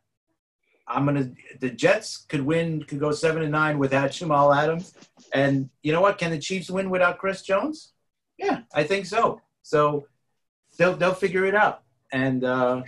I'm 0.86 1.04
gonna. 1.04 1.30
The 1.61 1.70
Jets 1.70 2.18
could 2.28 2.40
win, 2.40 2.82
could 2.84 3.00
go 3.00 3.12
seven 3.12 3.42
and 3.42 3.52
nine 3.52 3.78
without 3.78 4.12
Jamal 4.12 4.54
Adams, 4.54 4.94
and 5.34 5.68
you 5.82 5.92
know 5.92 6.00
what? 6.00 6.16
Can 6.16 6.30
the 6.30 6.38
Chiefs 6.38 6.70
win 6.70 6.88
without 6.90 7.18
Chris 7.18 7.42
Jones? 7.42 7.92
Yeah, 8.38 8.61
I 8.72 8.84
think 8.84 9.06
so. 9.06 9.40
So 9.62 10.06
they'll 10.78 10.96
they'll 10.96 11.14
figure 11.14 11.44
it 11.44 11.54
out. 11.54 11.82
And 12.12 12.44
uh, 12.44 12.82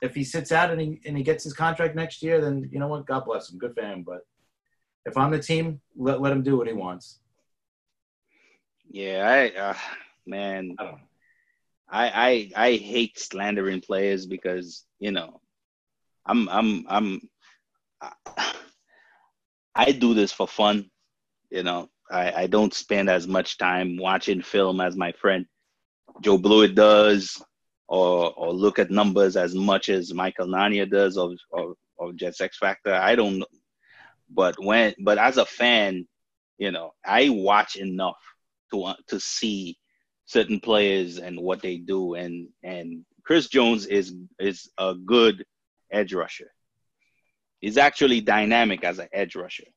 if 0.00 0.14
he 0.14 0.24
sits 0.24 0.52
out 0.52 0.70
and 0.70 0.80
he 0.80 1.00
and 1.04 1.16
he 1.16 1.22
gets 1.22 1.44
his 1.44 1.52
contract 1.52 1.94
next 1.94 2.22
year, 2.22 2.40
then 2.40 2.68
you 2.72 2.78
know 2.78 2.88
what? 2.88 3.06
God 3.06 3.24
bless 3.24 3.50
him. 3.50 3.58
Good 3.58 3.74
for 3.74 3.82
him. 3.82 4.02
But 4.02 4.20
if 5.04 5.16
I'm 5.16 5.30
the 5.30 5.38
team, 5.38 5.80
let 5.96 6.20
let 6.20 6.32
him 6.32 6.42
do 6.42 6.56
what 6.56 6.66
he 6.66 6.72
wants. 6.72 7.18
Yeah, 8.90 9.50
I 9.56 9.58
uh, 9.58 9.74
man, 10.26 10.76
I, 10.78 10.94
I 11.90 12.10
I 12.14 12.50
I 12.56 12.76
hate 12.76 13.18
slandering 13.18 13.80
players 13.80 14.26
because 14.26 14.84
you 14.98 15.12
know, 15.12 15.40
I'm 16.26 16.48
I'm 16.48 16.86
I'm 16.88 17.20
I, 18.00 18.54
I 19.74 19.92
do 19.92 20.14
this 20.14 20.32
for 20.32 20.46
fun. 20.46 20.90
You 21.50 21.62
know, 21.62 21.88
I 22.10 22.32
I 22.42 22.46
don't 22.46 22.74
spend 22.74 23.08
as 23.08 23.26
much 23.26 23.58
time 23.58 23.96
watching 23.96 24.42
film 24.42 24.80
as 24.80 24.96
my 24.96 25.12
friend 25.12 25.46
Joe 26.20 26.38
Blewett 26.38 26.74
does, 26.74 27.42
or 27.88 28.32
or 28.34 28.52
look 28.52 28.78
at 28.78 28.90
numbers 28.90 29.36
as 29.36 29.54
much 29.54 29.88
as 29.88 30.14
Michael 30.14 30.46
Nania 30.46 30.88
does, 30.88 31.16
or 31.16 31.34
or, 31.50 31.74
or 31.96 32.12
Jets 32.12 32.40
X 32.40 32.58
Factor. 32.58 32.94
I 32.94 33.16
don't 33.16 33.42
but 34.34 34.56
when, 34.58 34.94
but 35.00 35.18
as 35.18 35.36
a 35.36 35.46
fan, 35.46 36.06
you 36.58 36.70
know, 36.70 36.92
I 37.04 37.28
watch 37.28 37.76
enough 37.76 38.20
to 38.72 38.94
to 39.08 39.20
see 39.20 39.76
certain 40.26 40.60
players 40.60 41.18
and 41.18 41.38
what 41.40 41.62
they 41.62 41.76
do, 41.78 42.14
and 42.14 42.48
and 42.62 43.04
Chris 43.24 43.48
Jones 43.48 43.86
is 43.86 44.14
is 44.38 44.70
a 44.78 44.94
good 44.94 45.44
edge 45.90 46.14
rusher. 46.14 46.50
He's 47.60 47.78
actually 47.78 48.20
dynamic 48.20 48.84
as 48.84 48.98
an 48.98 49.08
edge 49.12 49.36
rusher. 49.36 49.68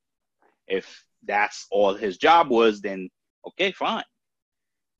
If 0.68 1.06
that's 1.24 1.68
all 1.72 1.94
his 1.94 2.18
job 2.18 2.50
was, 2.50 2.82
then 2.82 3.10
okay, 3.48 3.72
fine. 3.72 4.04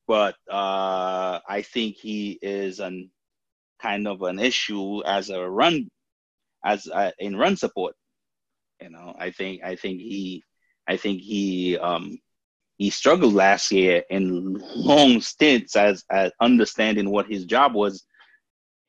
But 0.08 0.36
uh, 0.52 1.40
I 1.48 1.64
think 1.64 1.96
he 1.96 2.38
is 2.42 2.80
an 2.80 3.10
kind 3.82 4.08
of 4.08 4.22
an 4.22 4.40
issue 4.40 5.04
as 5.04 5.30
a 5.30 5.42
run, 5.42 5.90
as 6.64 6.88
a, 6.88 7.12
in 7.20 7.36
run 7.36 7.58
support. 7.58 7.96
You 8.86 8.92
know, 8.92 9.16
I 9.18 9.32
think 9.32 9.64
I 9.64 9.76
think 9.76 10.00
he 10.00 10.44
I 10.88 10.96
think 10.96 11.20
he 11.20 11.76
um 11.80 12.20
he 12.78 12.92
struggled 12.92 13.34
last 13.34 13.72
year 13.72 14.04
in 14.12 14.62
long 14.76 15.22
stints 15.22 15.76
as, 15.76 16.04
as 16.12 16.32
understanding 16.40 17.10
what 17.10 17.26
his 17.26 17.46
job 17.46 17.74
was 17.74 18.06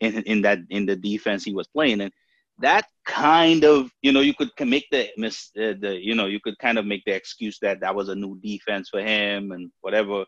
in 0.01 0.23
in 0.25 0.43
that 0.43 0.59
in 0.69 0.85
the 0.85 0.97
defense 0.97 1.45
he 1.45 1.55
was 1.55 1.67
playing. 1.69 2.03
And 2.03 2.13
that 2.59 2.85
kind 3.07 3.65
of 3.65 3.91
you 4.03 4.13
know 4.13 4.21
you 4.21 4.35
could 4.35 4.51
make 4.61 4.87
the 4.91 5.09
miss 5.17 5.51
uh, 5.57 5.73
the 5.81 5.99
you 5.99 6.15
know 6.15 6.27
you 6.27 6.41
could 6.41 6.59
kind 6.59 6.77
of 6.77 6.85
make 6.85 7.05
the 7.07 7.13
excuse 7.13 7.59
that 7.61 7.81
that 7.81 7.95
was 7.95 8.11
a 8.11 8.15
new 8.15 8.39
defense 8.41 8.91
for 8.91 9.01
him 9.01 9.53
and 9.53 9.73
whatever. 9.81 10.27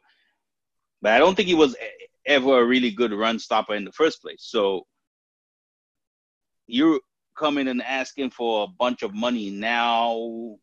But 1.02 1.12
i 1.12 1.18
don't 1.18 1.34
think 1.34 1.48
he 1.48 1.54
was 1.54 1.76
ever 2.24 2.62
a 2.62 2.64
really 2.64 2.90
good 2.90 3.12
run 3.12 3.38
stopper 3.38 3.74
in 3.74 3.84
the 3.84 3.92
first 3.92 4.22
place. 4.22 4.44
So 4.48 4.86
you 6.66 7.02
coming 7.38 7.68
and 7.68 7.82
asking 7.82 8.30
for 8.30 8.64
a 8.64 8.66
bunch 8.66 9.02
of 9.02 9.14
money 9.14 9.50
now, 9.50 10.56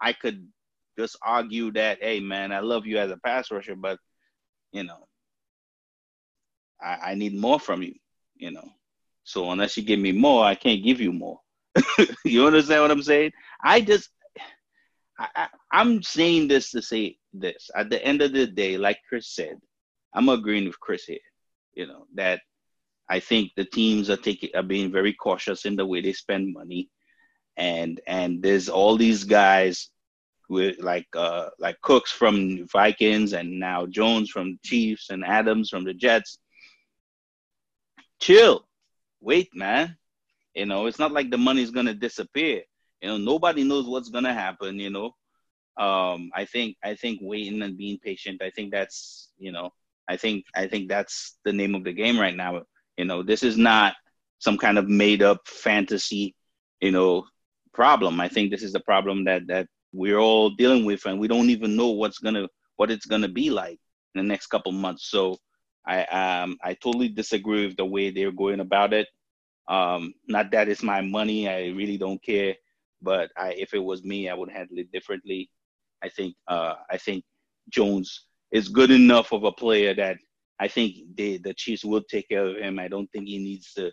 I 0.00 0.12
could 0.12 0.46
just 0.98 1.16
argue 1.22 1.72
that, 1.72 1.98
hey 2.00 2.20
man, 2.20 2.52
I 2.52 2.60
love 2.60 2.86
you 2.86 2.98
as 2.98 3.10
a 3.10 3.16
pass 3.16 3.50
rusher, 3.50 3.76
but 3.76 3.98
you 4.72 4.84
know, 4.84 5.06
I, 6.82 6.98
I 7.10 7.14
need 7.14 7.34
more 7.34 7.60
from 7.60 7.82
you, 7.82 7.94
you 8.36 8.50
know. 8.50 8.68
So 9.24 9.50
unless 9.50 9.76
you 9.76 9.82
give 9.82 10.00
me 10.00 10.12
more, 10.12 10.44
I 10.44 10.54
can't 10.54 10.84
give 10.84 11.00
you 11.00 11.12
more. 11.12 11.40
you 12.24 12.46
understand 12.46 12.82
what 12.82 12.90
I'm 12.90 13.02
saying? 13.02 13.32
I 13.62 13.80
just 13.80 14.10
I, 15.18 15.48
am 15.72 16.02
saying 16.02 16.48
this 16.48 16.70
to 16.72 16.82
say 16.82 17.18
this. 17.32 17.70
At 17.74 17.88
the 17.88 18.04
end 18.04 18.20
of 18.22 18.32
the 18.32 18.46
day, 18.46 18.76
like 18.76 18.98
Chris 19.08 19.28
said, 19.28 19.58
I'm 20.12 20.28
agreeing 20.28 20.66
with 20.66 20.80
Chris 20.80 21.04
here. 21.04 21.18
You 21.74 21.86
know 21.86 22.06
that 22.14 22.40
I 23.08 23.20
think 23.20 23.52
the 23.56 23.64
teams 23.64 24.08
are 24.10 24.16
taking 24.16 24.50
are 24.54 24.62
being 24.62 24.90
very 24.90 25.12
cautious 25.12 25.64
in 25.66 25.76
the 25.76 25.86
way 25.86 26.00
they 26.00 26.12
spend 26.12 26.54
money, 26.54 26.88
and 27.56 28.00
and 28.06 28.42
there's 28.42 28.68
all 28.68 28.96
these 28.96 29.24
guys 29.24 29.90
with 30.48 30.78
like 30.80 31.06
uh 31.16 31.50
like 31.58 31.80
Cooks 31.82 32.12
from 32.12 32.66
Vikings 32.68 33.32
and 33.32 33.58
now 33.58 33.86
Jones 33.86 34.30
from 34.30 34.58
Chiefs 34.64 35.10
and 35.10 35.24
Adams 35.24 35.70
from 35.70 35.84
the 35.84 35.94
Jets. 35.94 36.38
Chill. 38.20 38.66
Wait, 39.20 39.48
man. 39.54 39.96
You 40.54 40.66
know, 40.66 40.86
it's 40.86 40.98
not 40.98 41.12
like 41.12 41.30
the 41.30 41.38
money's 41.38 41.70
gonna 41.70 41.94
disappear. 41.94 42.62
You 43.02 43.08
know, 43.08 43.16
nobody 43.18 43.64
knows 43.64 43.86
what's 43.86 44.10
gonna 44.10 44.32
happen, 44.32 44.78
you 44.78 44.90
know. 44.90 45.14
Um, 45.76 46.30
I 46.34 46.44
think 46.44 46.76
I 46.82 46.94
think 46.94 47.18
waiting 47.22 47.62
and 47.62 47.76
being 47.76 47.98
patient, 47.98 48.40
I 48.42 48.50
think 48.50 48.70
that's 48.70 49.30
you 49.38 49.52
know, 49.52 49.70
I 50.08 50.16
think 50.16 50.44
I 50.54 50.68
think 50.68 50.88
that's 50.88 51.36
the 51.44 51.52
name 51.52 51.74
of 51.74 51.84
the 51.84 51.92
game 51.92 52.18
right 52.18 52.36
now. 52.36 52.62
You 52.96 53.04
know, 53.04 53.22
this 53.22 53.42
is 53.42 53.56
not 53.56 53.94
some 54.38 54.58
kind 54.58 54.78
of 54.78 54.88
made 54.88 55.22
up 55.22 55.46
fantasy, 55.46 56.34
you 56.80 56.92
know, 56.92 57.26
problem. 57.72 58.20
I 58.20 58.28
think 58.28 58.50
this 58.50 58.62
is 58.62 58.74
a 58.74 58.80
problem 58.80 59.24
that 59.24 59.46
that 59.48 59.66
we're 59.92 60.18
all 60.18 60.50
dealing 60.50 60.84
with, 60.84 61.06
and 61.06 61.18
we 61.18 61.28
don't 61.28 61.50
even 61.50 61.76
know 61.76 61.90
what's 61.90 62.18
gonna 62.18 62.48
what 62.76 62.90
it's 62.90 63.06
gonna 63.06 63.28
be 63.28 63.50
like 63.50 63.78
in 64.14 64.22
the 64.22 64.28
next 64.28 64.46
couple 64.46 64.72
months. 64.72 65.10
So 65.10 65.38
I 65.86 66.04
um 66.04 66.56
I 66.62 66.74
totally 66.74 67.08
disagree 67.08 67.66
with 67.66 67.76
the 67.76 67.84
way 67.84 68.10
they're 68.10 68.32
going 68.32 68.60
about 68.60 68.92
it. 68.92 69.08
Um, 69.68 70.14
not 70.28 70.50
that 70.52 70.68
it's 70.68 70.82
my 70.82 71.00
money, 71.00 71.48
I 71.48 71.68
really 71.68 71.96
don't 71.96 72.22
care. 72.22 72.54
But 73.00 73.30
I, 73.36 73.54
if 73.54 73.74
it 73.74 73.82
was 73.82 74.02
me, 74.02 74.28
I 74.28 74.34
would 74.34 74.50
handle 74.50 74.78
it 74.78 74.90
differently. 74.92 75.50
I 76.02 76.08
think 76.08 76.34
uh, 76.48 76.74
I 76.90 76.96
think 76.96 77.24
Jones 77.68 78.26
is 78.52 78.68
good 78.68 78.90
enough 78.90 79.32
of 79.32 79.44
a 79.44 79.52
player 79.52 79.94
that 79.94 80.16
I 80.60 80.68
think 80.68 80.96
they, 81.16 81.38
the 81.38 81.54
Chiefs 81.54 81.84
will 81.84 82.02
take 82.02 82.28
care 82.28 82.46
of 82.46 82.56
him. 82.56 82.78
I 82.78 82.88
don't 82.88 83.10
think 83.12 83.26
he 83.26 83.38
needs 83.38 83.72
to 83.74 83.90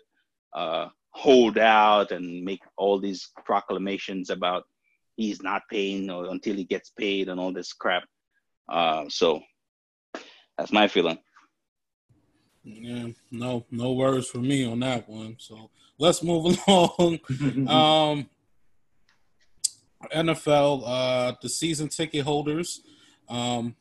uh, 0.54 0.88
hold 1.10 1.58
out 1.58 2.10
and 2.10 2.44
make 2.44 2.60
all 2.76 2.98
these 2.98 3.30
proclamations 3.44 4.30
about 4.30 4.64
he's 5.16 5.42
not 5.42 5.62
paying 5.70 6.10
or 6.10 6.26
until 6.26 6.54
he 6.54 6.64
gets 6.64 6.90
paid 6.98 7.28
and 7.28 7.40
all 7.40 7.52
this 7.52 7.72
crap. 7.72 8.04
Uh, 8.68 9.04
so 9.08 9.40
that's 10.56 10.72
my 10.72 10.88
feeling. 10.88 11.18
Yeah, 12.64 13.08
no, 13.30 13.66
no 13.70 13.92
words 13.92 14.28
for 14.28 14.38
me 14.38 14.64
on 14.64 14.80
that 14.80 15.08
one. 15.08 15.36
So 15.38 15.70
let's 15.98 16.22
move 16.22 16.56
along. 16.68 17.18
um, 17.68 18.28
NFL, 20.14 20.82
uh, 20.86 21.32
the 21.42 21.48
season 21.48 21.88
ticket 21.88 22.24
holders. 22.24 22.82
Um, 23.28 23.76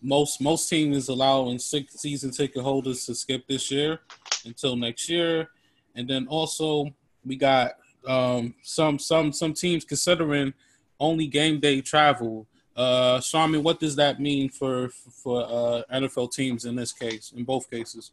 most 0.00 0.40
most 0.40 0.68
teams 0.68 1.08
allowing 1.08 1.58
six 1.58 1.94
season 1.94 2.30
ticket 2.30 2.62
holders 2.62 3.04
to 3.06 3.14
skip 3.14 3.46
this 3.46 3.70
year 3.70 4.00
until 4.44 4.76
next 4.76 5.08
year, 5.08 5.48
and 5.94 6.08
then 6.08 6.26
also 6.28 6.94
we 7.24 7.36
got 7.36 7.72
um, 8.06 8.54
some 8.62 8.98
some 8.98 9.32
some 9.32 9.52
teams 9.52 9.84
considering 9.84 10.54
only 11.00 11.26
game 11.26 11.60
day 11.60 11.80
travel. 11.80 12.46
Uh, 12.76 13.20
Sharman, 13.20 13.62
what 13.62 13.80
does 13.80 13.96
that 13.96 14.20
mean 14.20 14.48
for 14.48 14.88
for 14.88 15.42
uh, 15.42 15.82
NFL 15.92 16.32
teams 16.32 16.64
in 16.64 16.76
this 16.76 16.92
case, 16.92 17.32
in 17.36 17.44
both 17.44 17.70
cases? 17.70 18.12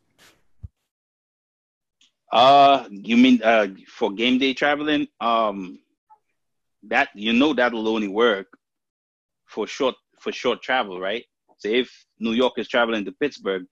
Uh, 2.31 2.86
you 2.89 3.15
mean 3.15 3.41
uh 3.43 3.67
for 3.88 4.11
game 4.11 4.39
day 4.39 4.53
traveling? 4.53 5.07
Um, 5.21 5.79
that 6.83 7.09
you 7.13 7.33
know 7.33 7.53
that'll 7.53 7.88
only 7.88 8.07
work 8.07 8.57
for 9.45 9.67
short 9.67 9.95
for 10.19 10.31
short 10.31 10.61
travel, 10.61 10.99
right? 10.99 11.25
So 11.58 11.70
if 11.70 11.89
New 12.20 12.34
York 12.34 12.53
is 12.58 12.68
traveling 12.68 13.06
to 13.06 13.12
Pittsburgh, 13.12 13.66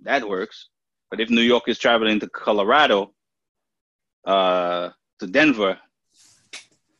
that 0.00 0.28
works. 0.28 0.68
But 1.10 1.20
if 1.20 1.30
New 1.30 1.42
York 1.42 1.64
is 1.68 1.78
traveling 1.78 2.20
to 2.20 2.28
Colorado, 2.28 3.12
uh, 4.26 4.90
to 5.20 5.26
Denver, 5.26 5.78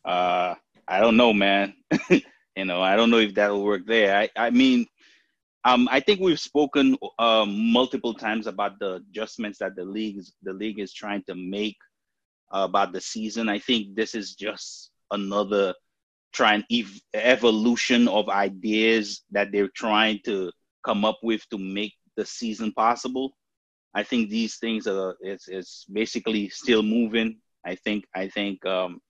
uh, 0.04 0.54
I 0.86 1.00
don't 1.00 1.16
know, 1.16 1.32
man. 1.32 1.74
you 2.10 2.64
know, 2.64 2.82
I 2.82 2.96
don't 2.96 3.10
know 3.10 3.18
if 3.18 3.34
that'll 3.34 3.64
work 3.64 3.86
there. 3.86 4.16
I, 4.16 4.28
I 4.36 4.50
mean, 4.50 4.86
um, 5.64 5.88
I 5.90 6.00
think 6.00 6.20
we've 6.20 6.40
spoken 6.40 6.96
um, 7.18 7.72
multiple 7.72 8.14
times 8.14 8.46
about 8.46 8.78
the 8.80 8.94
adjustments 8.96 9.58
that 9.60 9.76
the 9.76 9.84
leagues 9.84 10.32
the 10.42 10.52
league 10.52 10.80
is 10.80 10.92
trying 10.92 11.22
to 11.28 11.34
make 11.36 11.76
uh, 12.52 12.66
about 12.68 12.92
the 12.92 13.00
season. 13.00 13.48
I 13.48 13.60
think 13.60 13.94
this 13.94 14.14
is 14.14 14.34
just 14.34 14.90
another 15.12 15.74
trying 16.32 16.64
ev- 16.70 17.00
evolution 17.14 18.08
of 18.08 18.28
ideas 18.28 19.22
that 19.30 19.52
they're 19.52 19.70
trying 19.74 20.20
to 20.24 20.50
come 20.84 21.04
up 21.04 21.18
with 21.22 21.48
to 21.50 21.58
make 21.58 21.94
the 22.16 22.26
season 22.26 22.72
possible. 22.72 23.32
I 23.94 24.02
think 24.02 24.30
these 24.30 24.56
things 24.56 24.86
are 24.86 25.16
it's, 25.20 25.48
it's 25.48 25.84
basically 25.92 26.48
still 26.48 26.82
moving. 26.82 27.38
I 27.64 27.74
think 27.76 28.04
I 28.14 28.28
think 28.28 28.64
um, 28.66 29.00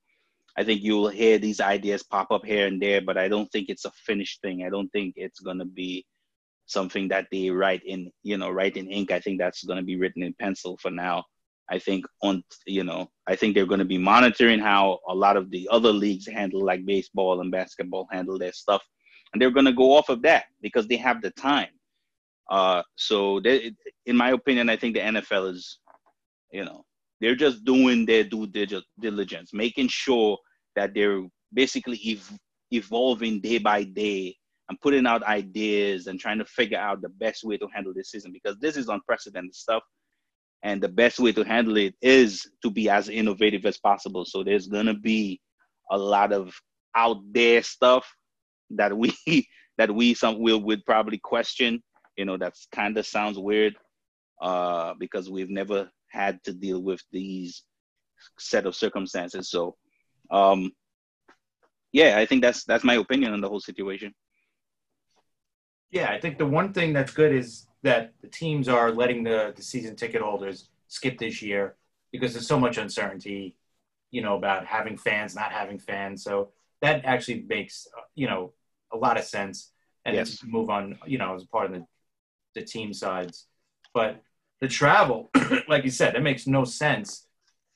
I 0.57 0.63
think 0.63 0.81
you'll 0.83 1.07
hear 1.07 1.37
these 1.37 1.61
ideas 1.61 2.03
pop 2.03 2.31
up 2.31 2.45
here 2.45 2.67
and 2.67 2.81
there, 2.81 3.01
but 3.01 3.17
I 3.17 3.27
don't 3.27 3.51
think 3.51 3.69
it's 3.69 3.85
a 3.85 3.91
finished 3.91 4.41
thing. 4.41 4.63
I 4.63 4.69
don't 4.69 4.89
think 4.89 5.13
it's 5.15 5.39
gonna 5.39 5.65
be 5.65 6.05
something 6.65 7.07
that 7.09 7.27
they 7.31 7.49
write 7.49 7.81
in 7.85 8.11
you 8.23 8.37
know 8.37 8.49
write 8.49 8.77
in 8.77 8.91
ink. 8.91 9.11
I 9.11 9.19
think 9.19 9.39
that's 9.39 9.63
gonna 9.63 9.83
be 9.83 9.95
written 9.95 10.23
in 10.23 10.35
pencil 10.39 10.77
for 10.81 10.91
now. 10.91 11.23
I 11.69 11.79
think 11.79 12.05
on 12.21 12.43
you 12.67 12.83
know 12.83 13.09
I 13.27 13.35
think 13.35 13.55
they're 13.55 13.65
going 13.65 13.79
to 13.79 13.85
be 13.85 13.97
monitoring 13.97 14.59
how 14.59 14.99
a 15.07 15.15
lot 15.15 15.37
of 15.37 15.49
the 15.49 15.67
other 15.71 15.91
leagues 15.91 16.27
handle 16.27 16.63
like 16.63 16.85
baseball 16.85 17.41
and 17.41 17.51
basketball 17.51 18.07
handle 18.11 18.37
their 18.37 18.53
stuff, 18.53 18.83
and 19.31 19.41
they're 19.41 19.51
going 19.51 19.65
to 19.65 19.73
go 19.73 19.95
off 19.95 20.09
of 20.09 20.21
that 20.23 20.45
because 20.61 20.87
they 20.87 20.97
have 20.97 21.21
the 21.21 21.31
time. 21.31 21.69
Uh, 22.49 22.83
so 22.95 23.39
they, 23.39 23.73
in 24.05 24.17
my 24.17 24.31
opinion, 24.31 24.69
I 24.69 24.75
think 24.75 24.95
the 24.95 25.01
NFL 25.01 25.51
is, 25.51 25.79
you 26.51 26.65
know, 26.65 26.83
they're 27.21 27.35
just 27.35 27.63
doing 27.63 28.05
their 28.05 28.23
due 28.23 28.47
diligence, 28.99 29.51
making 29.53 29.87
sure 29.87 30.37
that 30.75 30.93
they're 30.93 31.23
basically 31.53 31.99
ev- 32.05 32.37
evolving 32.71 33.39
day 33.39 33.59
by 33.59 33.83
day 33.83 34.35
and 34.69 34.79
putting 34.81 35.05
out 35.05 35.23
ideas 35.23 36.07
and 36.07 36.19
trying 36.19 36.39
to 36.39 36.45
figure 36.45 36.77
out 36.77 37.01
the 37.01 37.09
best 37.09 37.43
way 37.43 37.57
to 37.57 37.67
handle 37.73 37.93
this 37.93 38.11
season 38.11 38.31
because 38.31 38.57
this 38.59 38.75
is 38.75 38.89
unprecedented 38.89 39.55
stuff 39.55 39.83
and 40.63 40.81
the 40.81 40.87
best 40.87 41.19
way 41.19 41.33
to 41.33 41.43
handle 41.43 41.75
it 41.77 41.93
is 42.01 42.49
to 42.63 42.71
be 42.71 42.89
as 42.89 43.09
innovative 43.09 43.65
as 43.65 43.77
possible. 43.77 44.23
So 44.23 44.43
there's 44.43 44.67
going 44.67 44.85
to 44.85 44.93
be 44.93 45.41
a 45.91 45.97
lot 45.97 46.31
of 46.31 46.53
out 46.95 47.17
there 47.31 47.61
stuff 47.61 48.07
that 48.71 48.97
we 48.97 49.13
that 49.77 49.93
we 49.93 50.13
some 50.13 50.39
will 50.39 50.61
would 50.63 50.85
probably 50.85 51.17
question. 51.17 51.83
You 52.17 52.25
know 52.25 52.37
that's 52.37 52.67
kind 52.73 52.97
of 52.97 53.05
sounds 53.05 53.37
weird 53.37 53.75
uh 54.41 54.93
because 54.99 55.29
we've 55.29 55.49
never 55.49 55.89
had 56.09 56.41
to 56.43 56.53
deal 56.53 56.81
with 56.81 57.01
these 57.11 57.63
set 58.39 58.65
of 58.65 58.75
circumstances. 58.75 59.49
So 59.49 59.75
um 60.31 60.71
yeah 61.91 62.17
i 62.17 62.25
think 62.25 62.41
that's 62.41 62.63
that's 62.63 62.85
my 62.85 62.95
opinion 62.95 63.33
on 63.33 63.41
the 63.41 63.49
whole 63.49 63.59
situation. 63.59 64.13
Yeah 65.91 66.09
i 66.09 66.19
think 66.19 66.37
the 66.37 66.45
one 66.45 66.71
thing 66.71 66.93
that's 66.93 67.13
good 67.13 67.33
is 67.33 67.67
that 67.83 68.13
the 68.21 68.27
teams 68.27 68.67
are 68.67 68.91
letting 68.91 69.23
the, 69.23 69.53
the 69.55 69.61
season 69.61 69.95
ticket 69.95 70.21
holders 70.21 70.69
skip 70.87 71.17
this 71.19 71.41
year 71.41 71.75
because 72.11 72.33
there's 72.33 72.47
so 72.47 72.59
much 72.59 72.77
uncertainty, 72.77 73.55
you 74.11 74.21
know, 74.21 74.35
about 74.35 74.65
having 74.65 74.97
fans, 74.97 75.35
not 75.35 75.51
having 75.51 75.79
fans. 75.79 76.23
So 76.23 76.49
that 76.81 77.03
actually 77.05 77.41
makes, 77.47 77.87
you 78.15 78.27
know, 78.27 78.53
a 78.91 78.97
lot 78.97 79.17
of 79.17 79.25
sense. 79.25 79.71
And 80.05 80.15
yes. 80.15 80.43
move 80.43 80.69
on, 80.69 80.99
you 81.05 81.17
know, 81.17 81.33
as 81.33 81.43
part 81.45 81.65
of 81.65 81.71
the, 81.71 81.85
the 82.55 82.61
team 82.65 82.93
sides. 82.93 83.47
But 83.93 84.21
the 84.59 84.67
travel, 84.67 85.29
like 85.67 85.83
you 85.83 85.91
said, 85.91 86.15
it 86.15 86.21
makes 86.21 86.45
no 86.47 86.65
sense 86.65 87.25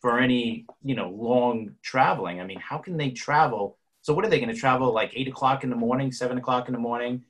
for 0.01 0.19
any, 0.19 0.65
you 0.83 0.95
know, 0.95 1.09
long 1.09 1.71
traveling. 1.81 2.39
I 2.39 2.45
mean, 2.45 2.59
how 2.59 2.77
can 2.77 2.97
they 2.97 3.11
travel? 3.11 3.77
So 4.01 4.13
what 4.13 4.25
are 4.25 4.29
they 4.29 4.39
going 4.39 4.53
to 4.53 4.59
travel 4.59 4.93
like 4.93 5.11
eight 5.15 5.27
o'clock 5.27 5.63
in 5.63 5.69
the 5.69 5.75
morning, 5.75 6.11
seven 6.11 6.37
o'clock 6.37 6.67
in 6.67 6.73
the 6.73 6.79
morning? 6.79 7.23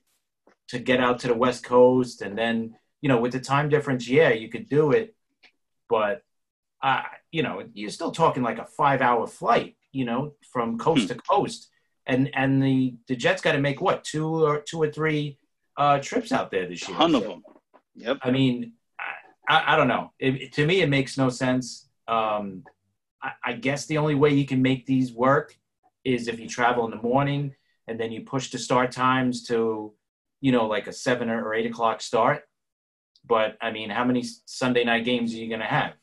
To 0.70 0.80
get 0.80 0.99
out 0.99 1.20
to 1.20 1.28
the 1.28 1.34
West 1.34 1.63
Coast, 1.63 2.22
and 2.22 2.38
then 2.38 2.76
you 3.01 3.09
know 3.09 3.20
with 3.20 3.32
the 3.32 3.39
time 3.39 3.70
difference, 3.70 4.07
yeah, 4.07 4.30
you 4.30 4.49
could 4.49 4.68
do 4.70 4.91
it, 4.91 5.15
but 5.89 6.24
uh, 6.82 7.03
you 7.32 7.43
know 7.43 7.63
you're 7.74 7.89
still 7.89 8.11
talking 8.11 8.43
like 8.43 8.59
a 8.59 8.65
five-hour 8.65 9.28
flight, 9.28 9.76
you 9.91 10.05
know, 10.05 10.34
from 10.51 10.78
coast 10.78 11.03
hmm. 11.03 11.07
to 11.07 11.15
coast, 11.15 11.70
and 12.05 12.30
and 12.36 12.61
the 12.61 12.95
the 13.07 13.15
Jets 13.15 13.41
got 13.41 13.53
to 13.53 13.59
make 13.59 13.82
what 13.82 14.03
two 14.03 14.45
or 14.45 14.61
two 14.61 14.82
or 14.82 14.91
three 14.91 15.38
uh, 15.78 15.99
trips 15.99 16.32
out 16.32 16.51
there 16.51 16.68
this 16.68 16.88
year. 16.88 16.97
A 16.97 16.99
Ton 16.99 17.15
of 17.15 17.24
them. 17.24 17.43
Yep. 17.95 18.18
I 18.22 18.32
mean, 18.32 18.74
I, 19.47 19.74
I 19.74 19.76
don't 19.76 19.88
know. 19.88 20.11
It, 20.20 20.53
to 20.53 20.65
me, 20.65 20.82
it 20.82 20.89
makes 20.89 21.18
no 21.18 21.30
sense. 21.30 21.88
Um, 22.07 22.63
I, 23.22 23.32
I 23.43 23.53
guess 23.53 23.86
the 23.86 23.97
only 23.97 24.15
way 24.15 24.34
you 24.34 24.45
can 24.45 24.61
make 24.61 24.86
these 24.86 25.11
work 25.13 25.55
is 26.03 26.28
if 26.28 26.39
you 26.39 26.47
travel 26.47 26.86
in 26.86 26.91
the 26.91 27.01
morning 27.01 27.55
and 27.88 27.99
then 27.99 28.11
you 28.11 28.22
push 28.22 28.49
the 28.49 28.57
start 28.57 28.91
times 28.91 29.43
to 29.43 29.93
you 30.41 30.51
know, 30.51 30.67
like 30.67 30.88
a 30.88 30.93
seven 30.93 31.29
or 31.29 31.53
eight 31.53 31.65
o'clock 31.65 32.01
start. 32.01 32.43
But 33.25 33.57
I 33.61 33.71
mean, 33.71 33.89
how 33.89 34.05
many 34.05 34.23
Sunday 34.45 34.83
night 34.83 35.05
games 35.05 35.33
are 35.33 35.38
you 35.38 35.49
going 35.49 35.59
to 35.59 35.65
have? 35.65 35.93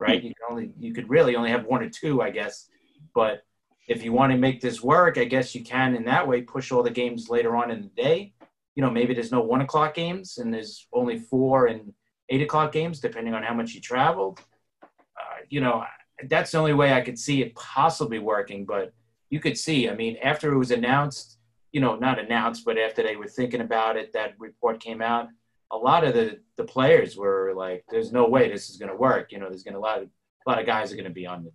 Right? 0.00 0.22
You 0.22 0.34
can 0.34 0.50
only, 0.50 0.70
you 0.78 0.92
could 0.92 1.08
really 1.08 1.36
only 1.36 1.50
have 1.50 1.64
one 1.64 1.82
or 1.82 1.88
two, 1.88 2.20
I 2.20 2.30
guess. 2.30 2.68
But 3.14 3.42
if 3.86 4.02
you 4.02 4.12
want 4.12 4.32
to 4.32 4.38
make 4.38 4.60
this 4.60 4.82
work, 4.82 5.18
I 5.18 5.24
guess 5.24 5.54
you 5.54 5.62
can 5.62 5.94
in 5.94 6.04
that 6.04 6.26
way 6.26 6.42
push 6.42 6.72
all 6.72 6.82
the 6.82 6.90
games 6.90 7.28
later 7.28 7.54
on 7.56 7.70
in 7.70 7.82
the 7.82 8.02
day. 8.02 8.32
You 8.74 8.82
know, 8.82 8.90
maybe 8.90 9.14
there's 9.14 9.30
no 9.30 9.40
one 9.40 9.60
o'clock 9.60 9.94
games 9.94 10.38
and 10.38 10.52
there's 10.52 10.88
only 10.92 11.18
four 11.18 11.66
and 11.66 11.92
eight 12.28 12.42
o'clock 12.42 12.72
games, 12.72 12.98
depending 12.98 13.34
on 13.34 13.42
how 13.42 13.54
much 13.54 13.72
you 13.72 13.80
traveled. 13.80 14.40
Uh, 14.82 15.42
you 15.48 15.60
know, 15.60 15.84
that's 16.28 16.50
the 16.50 16.58
only 16.58 16.74
way 16.74 16.92
I 16.92 17.02
could 17.02 17.18
see 17.18 17.42
it 17.42 17.54
possibly 17.54 18.18
working. 18.18 18.64
But 18.64 18.92
you 19.30 19.38
could 19.38 19.56
see, 19.56 19.88
I 19.88 19.94
mean, 19.94 20.16
after 20.22 20.52
it 20.52 20.58
was 20.58 20.70
announced 20.70 21.38
you 21.74 21.80
know, 21.80 21.96
not 21.96 22.20
announced, 22.20 22.64
but 22.64 22.78
after 22.78 23.02
they 23.02 23.16
were 23.16 23.26
thinking 23.26 23.60
about 23.60 23.96
it, 23.96 24.12
that 24.12 24.34
report 24.38 24.78
came 24.78 25.02
out. 25.02 25.26
A 25.72 25.76
lot 25.76 26.04
of 26.04 26.14
the 26.14 26.38
the 26.56 26.62
players 26.62 27.16
were 27.16 27.52
like, 27.52 27.84
"There's 27.90 28.12
no 28.12 28.28
way 28.28 28.48
this 28.48 28.70
is 28.70 28.76
going 28.76 28.92
to 28.92 28.96
work." 28.96 29.32
You 29.32 29.40
know, 29.40 29.48
there's 29.48 29.64
going 29.64 29.74
to 29.74 29.80
a 29.80 29.88
lot 29.90 30.00
of 30.00 30.08
a 30.46 30.50
lot 30.50 30.60
of 30.60 30.66
guys 30.66 30.92
are 30.92 30.96
going 30.96 31.08
to 31.08 31.20
be 31.22 31.26
on 31.26 31.42
the 31.44 31.52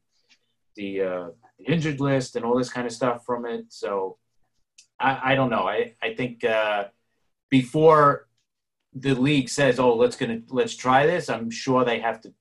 the, 0.76 1.02
uh, 1.02 1.28
the 1.58 1.66
injured 1.72 2.02
list 2.02 2.36
and 2.36 2.44
all 2.46 2.58
this 2.58 2.72
kind 2.72 2.86
of 2.86 2.92
stuff 2.94 3.26
from 3.26 3.46
it. 3.46 3.66
So 3.70 4.18
I, 5.00 5.32
I 5.32 5.36
don't 5.36 5.50
know. 5.50 5.66
I 5.70 5.96
I 6.02 6.14
think 6.14 6.44
uh, 6.44 6.88
before 7.50 8.28
the 8.94 9.14
league 9.14 9.48
says, 9.48 9.80
"Oh, 9.80 9.96
let's 9.96 10.18
gonna 10.18 10.42
let's 10.50 10.76
try 10.76 11.06
this," 11.06 11.30
I'm 11.30 11.50
sure 11.50 11.86
they 11.86 12.00
have 12.02 12.20
to 12.24 12.34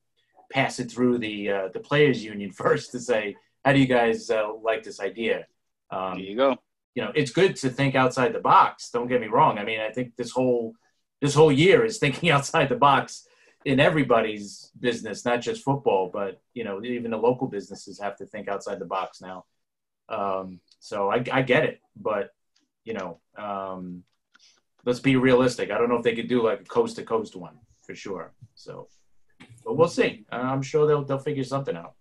pass 0.51 0.81
it 0.81 0.91
through 0.91 1.19
the 1.19 1.51
uh, 1.51 1.69
the 1.73 1.81
players 1.81 2.25
union 2.25 2.51
first 2.65 2.91
to 2.91 2.99
say, 2.99 3.37
"How 3.65 3.73
do 3.73 3.79
you 3.79 3.87
guys 3.87 4.31
uh, 4.31 4.53
like 4.65 4.83
this 4.83 4.99
idea?" 4.99 5.47
Um, 5.93 6.15
there 6.15 6.25
you 6.25 6.37
go 6.37 6.59
you 6.99 7.05
know, 7.05 7.13
it's 7.15 7.31
good 7.31 7.55
to 7.55 7.71
think 7.71 7.95
outside 7.95 8.33
the 8.33 8.41
box. 8.41 8.91
Don't 8.91 9.07
get 9.07 9.21
me 9.21 9.29
wrong. 9.29 9.57
I 9.57 9.65
mean, 9.65 9.79
I 9.79 9.91
think 9.91 10.17
this 10.17 10.33
whole 10.33 10.75
this 11.21 11.33
whole 11.33 11.53
year 11.53 11.85
is 11.85 11.99
thinking 12.03 12.31
outside 12.31 12.69
the 12.69 12.75
box 12.75 13.29
in 13.65 13.79
everybody's 13.79 14.73
business, 14.81 15.25
not 15.25 15.41
just 15.41 15.63
football, 15.63 16.11
but 16.13 16.43
you 16.55 16.65
know, 16.65 16.83
even 16.83 17.13
the 17.13 17.17
local 17.17 17.47
businesses 17.47 18.01
have 18.01 18.17
to 18.17 18.27
think 18.27 18.49
outside 18.49 18.81
the 18.81 18.85
box 18.85 19.21
now. 19.21 19.45
Um, 20.09 20.59
so 20.81 21.09
I, 21.09 21.23
I 21.31 21.43
get 21.43 21.63
it, 21.63 21.81
but 21.95 22.31
you 22.83 22.95
know, 22.95 23.21
um, 23.37 24.03
let's 24.85 24.99
be 24.99 25.15
realistic. 25.15 25.71
I 25.71 25.79
don't 25.79 25.91
know 25.91 25.99
if 25.99 26.03
they 26.03 26.17
could 26.17 26.29
do 26.29 26.43
like 26.43 26.63
a 26.63 26.65
coast 26.65 26.97
to 26.97 27.05
coast 27.05 27.37
one 27.37 27.59
for 27.87 27.95
sure. 27.95 28.33
So, 28.57 28.89
but 29.65 29.77
we'll 29.77 29.87
see. 29.87 30.25
I'm 30.33 30.63
sure 30.63 30.85
they'll 30.89 31.05
they'll 31.05 31.21
figure 31.21 31.45
something 31.45 31.77
out. 31.77 31.95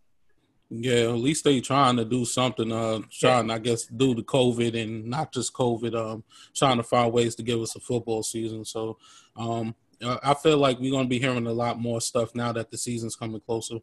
Yeah, 0.69 1.11
at 1.11 1.17
least 1.17 1.45
they 1.45 1.61
trying 1.61 1.95
to 1.95 2.03
do 2.03 2.25
something. 2.25 2.71
Uh, 2.71 2.99
trying, 3.09 3.49
I 3.49 3.57
guess, 3.57 3.85
due 3.85 4.15
to 4.15 4.21
COVID 4.21 4.81
and 4.81 5.05
not 5.05 5.31
just 5.31 5.53
COVID. 5.53 5.95
Um, 5.95 6.23
trying 6.53 6.77
to 6.77 6.83
find 6.83 7.13
ways 7.13 7.35
to 7.35 7.43
give 7.43 7.61
us 7.61 7.75
a 7.75 7.79
football 7.79 8.21
season. 8.21 8.65
So, 8.65 8.97
um, 9.37 9.75
I 10.01 10.33
feel 10.33 10.57
like 10.57 10.79
we're 10.79 10.91
gonna 10.91 11.07
be 11.07 11.19
hearing 11.19 11.47
a 11.47 11.53
lot 11.53 11.79
more 11.79 12.01
stuff 12.01 12.35
now 12.35 12.51
that 12.51 12.69
the 12.69 12.77
season's 12.77 13.15
coming 13.15 13.41
closer. 13.41 13.79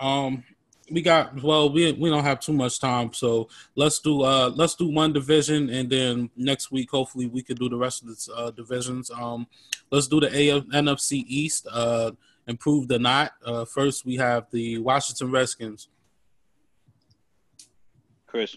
Um, 0.00 0.44
we 0.90 1.02
got 1.02 1.40
well, 1.42 1.72
we 1.72 1.92
we 1.92 2.10
don't 2.10 2.24
have 2.24 2.40
too 2.40 2.52
much 2.52 2.80
time, 2.80 3.12
so 3.12 3.48
let's 3.76 4.00
do 4.00 4.22
uh 4.22 4.50
let's 4.54 4.74
do 4.74 4.88
one 4.88 5.12
division, 5.12 5.70
and 5.70 5.88
then 5.88 6.30
next 6.36 6.70
week 6.70 6.90
hopefully 6.90 7.26
we 7.26 7.42
could 7.42 7.58
do 7.58 7.68
the 7.68 7.76
rest 7.76 8.02
of 8.02 8.08
the 8.08 8.34
uh, 8.34 8.50
divisions. 8.50 9.10
Um, 9.10 9.46
let's 9.90 10.08
do 10.08 10.20
the 10.20 10.26
AF, 10.26 10.64
NFC 10.64 11.24
East. 11.26 11.66
Uh 11.70 12.12
improved 12.46 12.90
or 12.92 12.98
not. 12.98 13.32
Uh, 13.44 13.64
first, 13.64 14.04
we 14.04 14.16
have 14.16 14.46
the 14.50 14.78
Washington 14.78 15.30
Redskins. 15.30 15.88
Chris. 18.26 18.56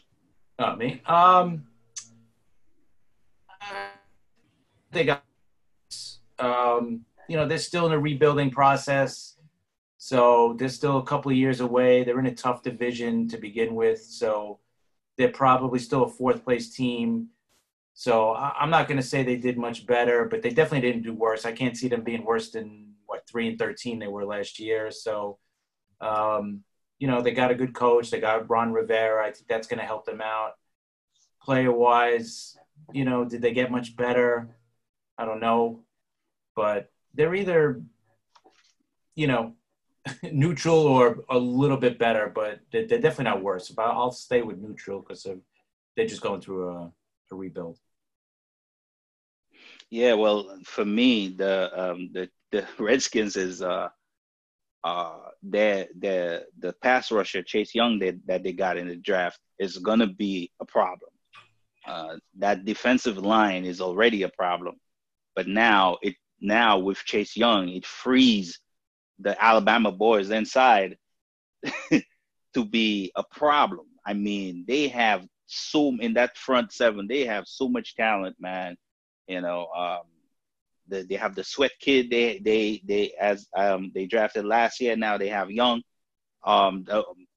Not 0.59 0.77
me. 0.77 1.01
Um, 1.05 1.65
they 4.91 5.03
got, 5.05 5.23
um, 6.39 7.05
you 7.27 7.37
know, 7.37 7.47
they're 7.47 7.57
still 7.57 7.87
in 7.87 7.91
a 7.91 7.99
rebuilding 7.99 8.51
process. 8.51 9.37
So 9.97 10.55
they're 10.59 10.69
still 10.69 10.97
a 10.97 11.03
couple 11.03 11.31
of 11.31 11.37
years 11.37 11.61
away. 11.61 12.03
They're 12.03 12.19
in 12.19 12.25
a 12.25 12.35
tough 12.35 12.61
division 12.61 13.27
to 13.29 13.37
begin 13.37 13.73
with. 13.73 14.03
So 14.03 14.59
they're 15.17 15.29
probably 15.29 15.79
still 15.79 16.03
a 16.03 16.09
fourth 16.09 16.43
place 16.43 16.75
team. 16.75 17.29
So 17.93 18.35
I'm 18.35 18.69
not 18.69 18.87
going 18.87 18.97
to 18.97 19.05
say 19.07 19.23
they 19.23 19.37
did 19.37 19.57
much 19.57 19.85
better, 19.85 20.25
but 20.25 20.41
they 20.41 20.49
definitely 20.49 20.81
didn't 20.81 21.03
do 21.03 21.13
worse. 21.13 21.45
I 21.45 21.51
can't 21.51 21.77
see 21.77 21.87
them 21.87 22.03
being 22.03 22.25
worse 22.25 22.49
than 22.49 22.65
what 22.65 22.92
three 23.33 23.49
and 23.49 23.59
thirteen 23.59 23.99
they 23.99 24.07
were 24.07 24.25
last 24.25 24.59
year. 24.59 24.91
So, 24.91 25.39
um, 25.99 26.63
you 26.99 27.07
know, 27.07 27.21
they 27.21 27.31
got 27.31 27.51
a 27.51 27.55
good 27.55 27.73
coach. 27.73 28.11
They 28.11 28.19
got 28.19 28.49
Ron 28.49 28.71
Rivera. 28.71 29.25
I 29.25 29.31
think 29.31 29.47
that's 29.47 29.67
going 29.67 29.79
to 29.79 29.85
help 29.85 30.05
them 30.05 30.21
out. 30.21 30.51
Player 31.41 31.71
wise, 31.71 32.55
you 32.93 33.03
know, 33.03 33.25
did 33.25 33.41
they 33.41 33.51
get 33.51 33.71
much 33.71 33.97
better? 33.97 34.55
I 35.17 35.25
don't 35.25 35.41
know, 35.41 35.83
but 36.55 36.91
they're 37.13 37.35
either, 37.35 37.81
you 39.15 39.27
know, 39.27 39.53
neutral 40.23 40.79
or 40.79 41.23
a 41.29 41.37
little 41.37 41.77
bit 41.77 41.97
better, 41.97 42.31
but 42.33 42.59
they're, 42.71 42.87
they're 42.87 42.99
definitely 42.99 43.25
not 43.25 43.43
worse. 43.43 43.69
But 43.69 43.87
I'll 43.87 44.11
stay 44.11 44.41
with 44.43 44.59
neutral 44.59 45.01
because 45.01 45.27
they're 45.95 46.07
just 46.07 46.21
going 46.21 46.41
through 46.41 46.69
a, 46.69 46.91
a 47.31 47.35
rebuild. 47.35 47.79
Yeah, 49.89 50.13
well, 50.13 50.57
for 50.65 50.85
me, 50.85 51.29
the 51.29 51.69
um, 51.79 52.09
the 52.13 52.29
the 52.53 52.65
Redskins 52.79 53.35
is 53.35 53.61
uh 53.61 53.89
uh 54.83 55.17
their 55.41 55.87
their 55.97 56.43
the 56.59 56.73
pass 56.81 57.11
rusher 57.11 57.41
Chase 57.43 57.73
Young 57.75 57.99
that, 57.99 58.15
that 58.27 58.43
they 58.43 58.53
got 58.53 58.77
in 58.77 58.87
the 58.87 58.95
draft 58.95 59.39
is 59.59 59.77
gonna 59.79 60.07
be 60.07 60.51
a 60.61 60.65
problem. 60.65 61.09
Uh, 61.85 62.15
that 62.37 62.63
defensive 62.63 63.17
line 63.17 63.65
is 63.65 63.81
already 63.81 64.23
a 64.23 64.29
problem, 64.29 64.75
but 65.35 65.47
now 65.47 65.97
it 66.01 66.15
now 66.39 66.77
with 66.77 66.97
Chase 67.03 67.35
Young 67.35 67.67
it 67.69 67.85
frees 67.85 68.59
the 69.19 69.41
Alabama 69.43 69.91
boys 69.91 70.29
inside 70.29 70.97
to 72.53 72.65
be 72.65 73.11
a 73.15 73.23
problem. 73.31 73.87
I 74.05 74.13
mean, 74.13 74.65
they 74.67 74.87
have 74.89 75.25
so 75.45 75.95
in 75.99 76.13
that 76.13 76.37
front 76.37 76.71
seven, 76.71 77.07
they 77.07 77.25
have 77.25 77.45
so 77.47 77.67
much 77.67 77.95
talent, 77.95 78.35
man. 78.39 78.75
You 79.27 79.41
know, 79.41 79.67
um, 79.75 80.01
the, 80.93 81.03
they 81.03 81.15
have 81.15 81.35
the 81.35 81.43
sweat 81.43 81.71
kid. 81.79 82.09
They 82.09 82.39
they 82.39 82.81
they 82.85 83.13
as 83.19 83.47
um 83.55 83.91
they 83.93 84.05
drafted 84.05 84.45
last 84.45 84.79
year. 84.79 84.95
Now 84.95 85.17
they 85.17 85.29
have 85.29 85.51
young. 85.51 85.81
Um, 86.45 86.85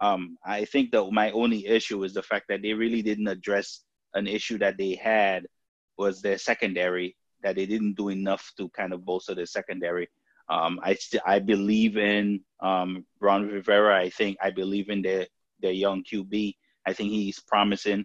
um, 0.01 0.37
I 0.45 0.65
think 0.65 0.91
that 0.91 1.11
my 1.13 1.31
only 1.31 1.67
issue 1.67 2.03
is 2.05 2.13
the 2.13 2.23
fact 2.23 2.47
that 2.49 2.63
they 2.63 2.75
really 2.75 3.03
didn't 3.03 3.29
address 3.29 3.83
an 4.15 4.27
issue 4.27 4.59
that 4.59 4.77
they 4.77 4.95
had 4.95 5.47
was 5.97 6.21
their 6.21 6.39
secondary. 6.39 7.17
That 7.43 7.57
they 7.57 7.67
didn't 7.67 7.95
do 7.95 8.09
enough 8.09 8.53
to 8.59 8.69
kind 8.71 8.93
of 8.93 9.05
bolster 9.05 9.35
their 9.35 9.47
secondary. 9.47 10.09
Um, 10.49 10.81
I 10.83 10.97
I 11.25 11.39
believe 11.39 11.97
in 11.97 12.41
um, 12.61 13.05
Ron 13.21 13.49
Rivera. 13.49 13.97
I 13.99 14.11
think 14.11 14.37
I 14.43 14.51
believe 14.51 14.91
in 14.91 15.03
their 15.03 15.27
their 15.61 15.73
young 15.73 16.05
QB. 16.05 16.55
I 16.87 16.93
think 16.93 17.11
he's 17.11 17.41
promising. 17.41 18.05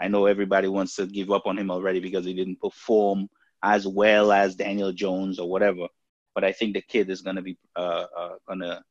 I 0.00 0.08
know 0.08 0.26
everybody 0.26 0.68
wants 0.68 0.96
to 0.96 1.06
give 1.06 1.30
up 1.30 1.46
on 1.46 1.58
him 1.58 1.70
already 1.70 2.00
because 2.00 2.24
he 2.24 2.34
didn't 2.34 2.60
perform 2.60 3.28
as 3.62 3.86
well 3.86 4.32
as 4.32 4.56
Daniel 4.56 4.92
Jones 4.92 5.38
or 5.38 5.48
whatever. 5.48 5.86
But 6.34 6.44
I 6.44 6.52
think 6.52 6.74
the 6.74 6.82
kid 6.82 7.10
is 7.10 7.22
going 7.22 7.36
to 7.36 7.42
be 7.42 7.58
uh, 7.76 8.06
uh, 8.16 8.34
going 8.46 8.60
to 8.60 8.82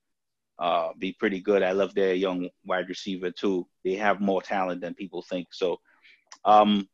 uh, 0.60 0.90
be 0.98 1.14
pretty 1.14 1.40
good. 1.40 1.64
I 1.64 1.72
love 1.72 1.94
their 1.96 2.14
young 2.14 2.50
wide 2.66 2.88
receiver 2.88 3.32
too. 3.32 3.68
They 3.84 3.96
have 3.96 4.22
more 4.22 4.42
talent 4.42 4.82
than 4.82 4.94
people 4.94 5.24
think. 5.24 5.48
So, 5.52 5.80
um, 6.46 6.88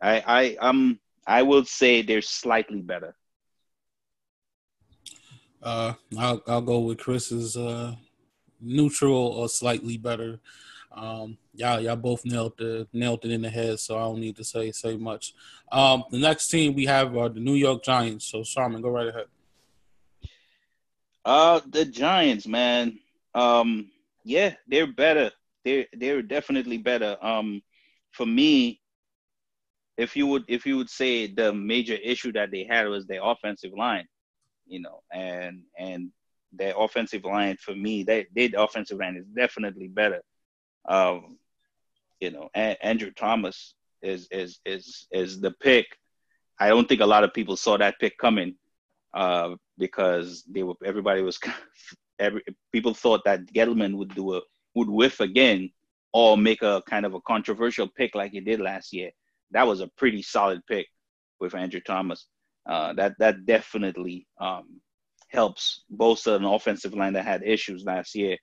I 0.00 0.22
I 0.26 0.56
um 0.66 1.00
I 1.26 1.42
will 1.42 1.64
say 1.64 2.02
they're 2.02 2.22
slightly 2.22 2.80
better. 2.80 3.14
Uh, 5.62 5.94
I'll 6.16 6.42
I'll 6.46 6.62
go 6.62 6.78
with 6.80 6.98
Chris's 6.98 7.56
uh, 7.56 7.96
neutral 8.60 9.16
or 9.16 9.48
slightly 9.48 9.96
better. 9.96 10.38
Um, 10.90 11.36
y'all, 11.54 11.80
y'all 11.80 11.96
both 11.96 12.24
nailed 12.24 12.56
the 12.58 12.88
nailed 12.92 13.24
it 13.24 13.30
in 13.30 13.42
the 13.42 13.50
head, 13.50 13.78
so 13.78 13.96
I 13.96 14.02
don't 14.02 14.20
need 14.20 14.36
to 14.36 14.44
say 14.44 14.72
say 14.72 14.96
much. 14.96 15.34
Um, 15.70 16.04
the 16.10 16.18
next 16.18 16.48
team 16.48 16.74
we 16.74 16.86
have 16.86 17.16
are 17.16 17.28
the 17.28 17.40
New 17.40 17.54
York 17.54 17.84
Giants. 17.84 18.26
So, 18.26 18.42
Sharman, 18.42 18.82
go 18.82 18.88
right 18.88 19.08
ahead. 19.08 19.26
Uh, 21.24 21.60
the 21.68 21.84
Giants, 21.84 22.46
man. 22.46 22.98
Um, 23.34 23.90
yeah, 24.24 24.54
they're 24.66 24.86
better. 24.86 25.30
They're 25.64 25.86
they're 25.92 26.22
definitely 26.22 26.78
better. 26.78 27.16
Um, 27.20 27.62
for 28.12 28.26
me, 28.26 28.80
if 29.98 30.16
you 30.16 30.26
would 30.28 30.44
if 30.48 30.64
you 30.64 30.76
would 30.78 30.88
say 30.88 31.26
the 31.26 31.52
major 31.52 31.94
issue 31.94 32.32
that 32.32 32.50
they 32.50 32.64
had 32.64 32.88
was 32.88 33.06
their 33.06 33.20
offensive 33.22 33.72
line, 33.76 34.06
you 34.66 34.80
know, 34.80 35.02
and 35.12 35.62
and 35.78 36.10
their 36.52 36.72
offensive 36.78 37.24
line 37.24 37.56
for 37.60 37.74
me, 37.74 38.04
they 38.04 38.26
their 38.34 38.48
offensive 38.56 38.98
line 38.98 39.16
is 39.16 39.26
definitely 39.36 39.88
better. 39.88 40.22
Um, 40.88 41.38
you 42.20 42.30
know, 42.30 42.48
a- 42.56 42.84
Andrew 42.84 43.10
Thomas 43.10 43.74
is 44.02 44.28
is 44.30 44.60
is 44.64 45.06
is 45.12 45.40
the 45.40 45.52
pick. 45.52 45.86
I 46.58 46.68
don't 46.68 46.88
think 46.88 47.00
a 47.00 47.06
lot 47.06 47.24
of 47.24 47.34
people 47.34 47.56
saw 47.56 47.76
that 47.76 48.00
pick 48.00 48.18
coming 48.18 48.56
uh, 49.14 49.54
because 49.78 50.44
they 50.44 50.62
were 50.62 50.74
everybody 50.84 51.22
was 51.22 51.38
every 52.18 52.42
people 52.72 52.94
thought 52.94 53.24
that 53.24 53.52
Gettleman 53.52 53.96
would 53.96 54.14
do 54.14 54.36
a 54.36 54.40
would 54.74 54.88
whiff 54.88 55.20
again 55.20 55.70
or 56.12 56.36
make 56.36 56.62
a 56.62 56.82
kind 56.88 57.04
of 57.04 57.14
a 57.14 57.20
controversial 57.20 57.88
pick 57.88 58.14
like 58.14 58.32
he 58.32 58.40
did 58.40 58.60
last 58.60 58.92
year. 58.92 59.10
That 59.50 59.66
was 59.66 59.80
a 59.80 59.88
pretty 59.96 60.22
solid 60.22 60.60
pick 60.66 60.86
with 61.40 61.54
Andrew 61.54 61.80
Thomas. 61.80 62.26
Uh, 62.66 62.92
that 62.94 63.14
that 63.18 63.46
definitely 63.46 64.26
um, 64.40 64.80
helps 65.28 65.84
bolster 65.90 66.34
an 66.34 66.44
offensive 66.44 66.94
line 66.94 67.12
that 67.14 67.24
had 67.24 67.42
issues 67.42 67.84
last 67.84 68.14
year 68.14 68.36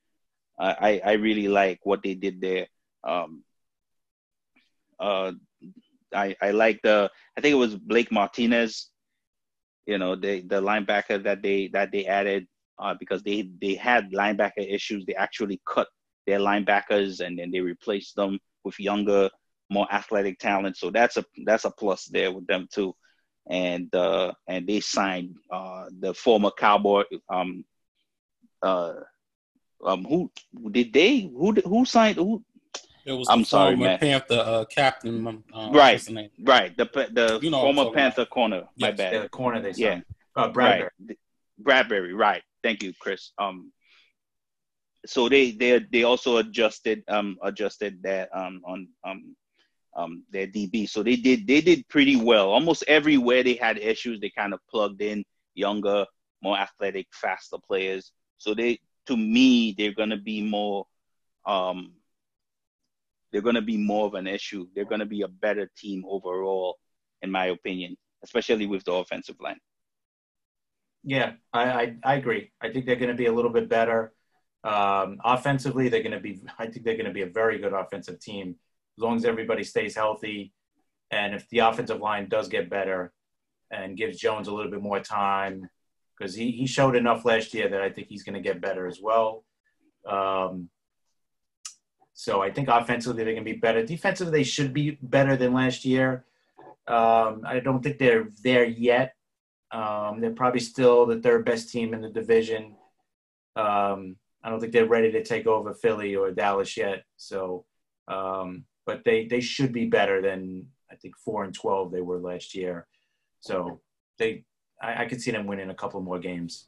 I, 0.57 1.01
I 1.05 1.11
really 1.13 1.47
like 1.47 1.79
what 1.83 2.01
they 2.03 2.13
did 2.13 2.41
there. 2.41 2.67
Um, 3.03 3.43
uh, 4.99 5.33
I 6.13 6.35
I 6.41 6.51
like 6.51 6.81
the 6.81 7.11
I 7.37 7.41
think 7.41 7.53
it 7.53 7.57
was 7.57 7.75
Blake 7.75 8.11
Martinez, 8.11 8.89
you 9.85 9.97
know, 9.97 10.15
the 10.15 10.41
the 10.41 10.61
linebacker 10.61 11.21
that 11.23 11.41
they 11.41 11.67
that 11.73 11.91
they 11.91 12.05
added 12.05 12.47
uh, 12.79 12.93
because 12.99 13.23
they 13.23 13.49
they 13.61 13.75
had 13.75 14.11
linebacker 14.11 14.51
issues. 14.57 15.05
They 15.05 15.15
actually 15.15 15.61
cut 15.65 15.87
their 16.25 16.39
linebackers 16.39 17.19
and 17.25 17.37
then 17.37 17.51
they 17.51 17.59
replaced 17.61 18.15
them 18.15 18.39
with 18.63 18.79
younger 18.79 19.29
more 19.69 19.87
athletic 19.91 20.39
talent. 20.39 20.77
So 20.77 20.89
that's 20.89 21.17
a 21.17 21.25
that's 21.45 21.65
a 21.65 21.71
plus 21.71 22.05
there 22.05 22.31
with 22.31 22.47
them 22.47 22.67
too. 22.71 22.95
And 23.49 23.93
uh, 23.93 24.33
and 24.47 24.67
they 24.67 24.79
signed 24.79 25.35
uh, 25.51 25.85
the 25.99 26.13
former 26.13 26.51
Cowboy. 26.57 27.03
Um, 27.29 27.65
uh, 28.61 28.93
um, 29.83 30.03
who 30.05 30.31
did 30.71 30.93
they? 30.93 31.21
Who 31.21 31.53
who 31.53 31.85
signed? 31.85 32.17
Who? 32.17 32.43
It 33.05 33.11
was 33.11 33.27
I'm 33.29 33.39
the 33.39 33.45
sorry, 33.45 33.75
former 33.75 33.85
man. 33.85 33.99
Panther 33.99 34.43
uh, 34.45 34.65
captain. 34.65 35.25
um, 35.27 35.43
Uh, 35.53 35.69
Right. 35.71 35.93
what's 35.93 36.09
name? 36.09 36.29
Right, 36.39 36.75
the 36.75 36.85
the 36.85 37.39
You 37.41 37.51
know 37.51 37.57
I'm 37.57 37.63
former 37.65 37.83
talking 37.83 37.93
Panther 37.93 38.25
corner. 38.25 38.63
My 38.77 38.89
Yes. 38.89 38.97
bad. 38.97 39.23
The 39.23 39.29
corner 39.29 39.61
they 39.61 39.73
Yeah. 39.73 39.91
signed. 39.93 40.05
Uh, 40.35 40.49
Bradberry. 40.49 40.89
Right. 41.07 41.17
Bradberry, 41.61 42.13
right. 42.17 42.43
Thank 42.63 42.83
you, 42.83 42.93
Chris. 42.99 43.31
Um 43.37 43.71
so 45.05 45.29
they 45.29 45.51
they 45.51 45.79
they 45.91 46.03
also 46.03 46.37
adjusted 46.37 47.03
um 47.07 47.37
adjusted 47.43 48.01
that 48.03 48.29
um 48.35 48.61
on 48.65 48.87
um 49.07 49.35
um 49.95 50.23
their 50.31 50.47
DB. 50.47 50.89
So 50.89 51.03
they 51.03 51.15
did 51.15 51.45
they 51.47 51.61
did 51.61 51.87
pretty 51.87 52.15
well. 52.15 52.49
Almost 52.51 52.83
everywhere 52.87 53.43
they 53.43 53.53
had 53.53 53.77
issues, 53.77 54.19
they 54.19 54.31
kind 54.31 54.53
of 54.53 54.59
plugged 54.69 55.01
in 55.01 55.23
younger, 55.53 56.05
more 56.41 56.57
athletic, 56.57 57.07
faster 57.13 57.57
players. 57.65 58.11
So 58.39 58.53
they 58.55 58.79
to 59.07 59.17
me 59.17 59.73
they're 59.77 59.93
gonna 59.93 60.17
be 60.17 60.41
more 60.41 60.85
um 61.45 61.93
they're 63.31 63.41
gonna 63.41 63.61
be 63.61 63.77
more 63.77 64.07
of 64.07 64.13
an 64.13 64.27
issue. 64.27 64.67
They're 64.73 64.85
gonna 64.85 65.05
be 65.05 65.23
a 65.23 65.27
better 65.27 65.69
team 65.77 66.05
overall, 66.07 66.77
in 67.21 67.29
my 67.29 67.47
opinion, 67.47 67.97
especially 68.23 68.65
with 68.65 68.83
the 68.85 68.93
offensive 68.93 69.35
line. 69.41 69.59
Yeah, 71.05 71.33
I, 71.53 71.63
I, 71.63 71.95
I 72.03 72.15
agree. 72.15 72.51
I 72.59 72.69
think 72.69 72.85
they're 72.85 72.95
going 72.95 73.11
to 73.11 73.15
be 73.15 73.27
a 73.27 73.31
little 73.31 73.51
bit 73.51 73.69
better. 73.69 74.11
Um, 74.63 75.19
offensively, 75.23 75.87
they're 75.87 76.01
going 76.01 76.13
to 76.13 76.19
be, 76.19 76.41
I 76.57 76.65
think 76.65 76.83
they're 76.83 76.95
going 76.95 77.05
to 77.05 77.13
be 77.13 77.21
a 77.21 77.27
very 77.27 77.59
good 77.59 77.73
offensive 77.73 78.19
team 78.19 78.55
as 78.97 79.03
long 79.03 79.15
as 79.15 79.23
everybody 79.23 79.63
stays 79.63 79.95
healthy. 79.95 80.51
And 81.11 81.35
if 81.35 81.47
the 81.49 81.59
offensive 81.59 82.01
line 82.01 82.27
does 82.27 82.47
get 82.47 82.71
better 82.71 83.13
and 83.69 83.95
gives 83.95 84.17
Jones 84.17 84.47
a 84.47 84.53
little 84.53 84.71
bit 84.71 84.81
more 84.81 84.99
time, 84.99 85.69
because 86.17 86.35
he, 86.35 86.51
he 86.51 86.67
showed 86.67 86.95
enough 86.95 87.25
last 87.25 87.53
year 87.53 87.69
that 87.69 87.81
I 87.81 87.89
think 87.89 88.07
he's 88.07 88.23
going 88.23 88.35
to 88.35 88.41
get 88.41 88.61
better 88.61 88.87
as 88.87 88.99
well. 89.01 89.43
Um, 90.07 90.69
so 92.13 92.41
I 92.41 92.49
think 92.49 92.69
offensively 92.69 93.23
they're 93.23 93.33
going 93.33 93.45
to 93.45 93.53
be 93.53 93.59
better. 93.59 93.85
Defensively, 93.85 94.31
they 94.31 94.43
should 94.43 94.73
be 94.73 94.97
better 95.01 95.35
than 95.35 95.53
last 95.53 95.83
year. 95.83 96.25
Um, 96.87 97.41
I 97.45 97.59
don't 97.61 97.81
think 97.81 97.97
they're 97.97 98.29
there 98.43 98.63
yet. 98.63 99.15
Um, 99.71 100.21
they're 100.21 100.31
probably 100.31 100.61
still 100.61 101.05
the 101.05 101.19
third 101.19 101.43
best 101.43 101.69
team 101.69 101.93
in 101.93 102.01
the 102.01 102.09
division. 102.09 102.75
Um, 103.55 104.15
I 104.43 104.49
don't 104.49 104.59
think 104.59 104.71
they're 104.71 104.85
ready 104.85 105.11
to 105.11 105.23
take 105.23 105.47
over 105.47 105.73
Philly 105.73 106.15
or 106.15 106.31
Dallas 106.31 106.77
yet. 106.77 107.03
So, 107.17 107.65
um, 108.07 108.65
but 108.85 109.03
they 109.03 109.25
they 109.25 109.41
should 109.41 109.73
be 109.73 109.87
better 109.87 110.21
than 110.21 110.67
I 110.91 110.95
think 110.95 111.17
four 111.17 111.43
and 111.43 111.53
twelve 111.53 111.91
they 111.91 112.01
were 112.01 112.19
last 112.19 112.53
year. 112.53 112.87
So 113.39 113.81
they, 114.19 114.45
I, 114.81 115.03
I 115.03 115.05
could 115.07 115.21
see 115.21 115.31
them 115.31 115.47
winning 115.47 115.69
a 115.69 115.75
couple 115.75 116.01
more 116.01 116.19
games. 116.19 116.67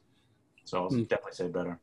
So 0.64 0.78
I'll 0.84 0.90
Hmm. 0.90 1.02
definitely 1.08 1.32
say 1.34 1.48
better. 1.48 1.80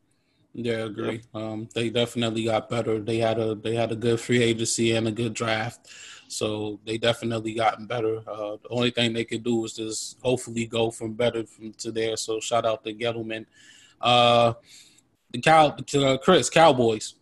Yeah, 0.53 0.73
I 0.77 0.85
agree. 0.85 1.21
Um, 1.33 1.67
they 1.75 1.89
definitely 1.89 2.45
got 2.45 2.69
better. 2.69 2.99
They 2.99 3.17
had 3.17 3.39
a 3.39 3.55
they 3.55 3.75
had 3.75 3.91
a 3.91 3.95
good 3.95 4.19
free 4.21 4.41
agency 4.41 4.93
and 4.93 5.05
a 5.07 5.11
good 5.11 5.33
draft, 5.33 5.89
so 6.29 6.79
they 6.85 6.97
definitely 6.97 7.53
gotten 7.53 7.87
better. 7.87 8.19
Uh, 8.25 8.55
the 8.63 8.69
only 8.69 8.91
thing 8.91 9.11
they 9.11 9.25
could 9.25 9.43
do 9.43 9.65
is 9.65 9.73
just 9.73 10.17
hopefully 10.21 10.65
go 10.65 10.91
from 10.91 11.13
better 11.13 11.45
from 11.45 11.73
to 11.73 11.91
there. 11.91 12.15
So 12.15 12.39
shout 12.39 12.65
out 12.65 12.85
to 12.85 12.93
Gettleman. 12.93 13.45
Uh, 13.99 14.53
the 15.31 15.41
cow, 15.41 15.71
to, 15.71 16.07
uh, 16.07 16.17
Chris 16.19 16.49
Cowboys. 16.49 17.15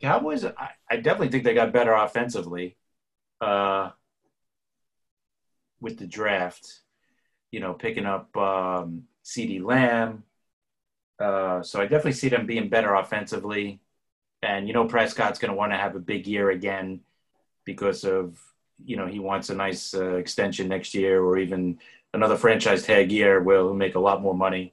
Cowboys, 0.00 0.44
I, 0.44 0.70
I 0.90 0.96
definitely 0.96 1.28
think 1.28 1.44
they 1.44 1.54
got 1.54 1.72
better 1.72 1.92
offensively 1.92 2.76
uh, 3.40 3.90
with 5.80 5.98
the 5.98 6.06
draft. 6.06 6.80
You 7.50 7.60
know, 7.60 7.74
picking 7.74 8.06
up 8.06 8.34
um, 8.36 9.04
CeeDee 9.24 9.62
Lamb. 9.62 10.24
Uh, 11.18 11.62
so 11.62 11.80
I 11.80 11.84
definitely 11.84 12.12
see 12.12 12.28
them 12.28 12.46
being 12.46 12.68
better 12.68 12.94
offensively. 12.94 13.80
And, 14.42 14.66
you 14.66 14.72
know, 14.72 14.86
Prescott's 14.86 15.38
going 15.38 15.50
to 15.50 15.56
want 15.56 15.72
to 15.72 15.78
have 15.78 15.94
a 15.94 16.00
big 16.00 16.26
year 16.26 16.50
again 16.50 17.00
because 17.64 18.04
of, 18.04 18.38
you 18.82 18.96
know, 18.96 19.06
he 19.06 19.18
wants 19.18 19.50
a 19.50 19.54
nice 19.54 19.92
uh, 19.92 20.14
extension 20.14 20.68
next 20.68 20.94
year 20.94 21.22
or 21.22 21.36
even 21.36 21.78
another 22.14 22.36
franchise 22.36 22.84
tag 22.84 23.12
year 23.12 23.42
where 23.42 23.58
he'll 23.58 23.74
make 23.74 23.96
a 23.96 24.00
lot 24.00 24.22
more 24.22 24.34
money. 24.34 24.72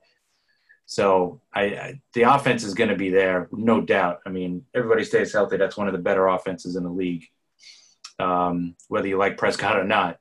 So 0.85 1.41
I, 1.53 1.61
I 1.63 2.01
the 2.13 2.23
offense 2.23 2.63
is 2.63 2.73
going 2.73 2.89
to 2.89 2.95
be 2.95 3.09
there, 3.09 3.49
no 3.51 3.81
doubt. 3.81 4.21
I 4.25 4.29
mean, 4.29 4.65
everybody 4.73 5.03
stays 5.03 5.33
healthy. 5.33 5.57
That's 5.57 5.75
one 5.75 5.87
of 5.87 5.93
the 5.93 5.99
better 5.99 6.27
offenses 6.27 6.77
in 6.77 6.83
the 6.83 6.89
league, 6.89 7.27
um, 8.19 8.75
whether 8.87 9.07
you 9.07 9.17
like 9.17 9.37
Prescott 9.37 9.77
or 9.77 9.83
not. 9.83 10.17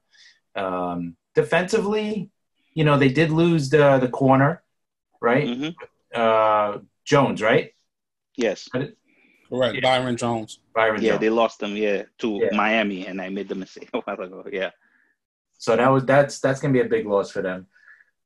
Um, 0.57 1.17
defensively, 1.37 2.31
you 2.77 2.85
know, 2.85 2.97
they 2.99 3.09
did 3.21 3.31
lose 3.43 3.65
the 3.75 3.87
the 4.05 4.09
corner, 4.23 4.51
right? 5.29 5.47
hmm 5.49 5.73
Uh, 6.25 6.79
Jones, 7.13 7.39
right? 7.51 7.67
Yes. 8.47 8.69
Correct, 8.69 9.75
Yeah. 9.77 9.81
Byron 9.89 10.17
Jones. 10.17 10.51
Byron 10.75 11.01
Yeah, 11.03 11.11
Jones. 11.13 11.21
they 11.23 11.31
lost 11.31 11.57
them, 11.63 11.75
yeah, 11.77 12.03
to 12.23 12.29
Yeah. 12.43 12.57
Miami, 12.65 13.01
and 13.09 13.17
I 13.27 13.29
made 13.31 13.49
the 13.49 13.55
mistake 13.65 13.89
a 13.97 14.01
while 14.05 14.21
ago. 14.27 14.45
Yeah. 14.61 14.71
So 15.59 15.71
that 15.77 15.89
was 15.95 16.05
that's 16.13 16.35
that's 16.45 16.61
gonna 16.61 16.75
be 16.79 16.85
a 16.89 16.93
big 16.97 17.07
loss 17.07 17.31
for 17.35 17.43
them. 17.49 17.61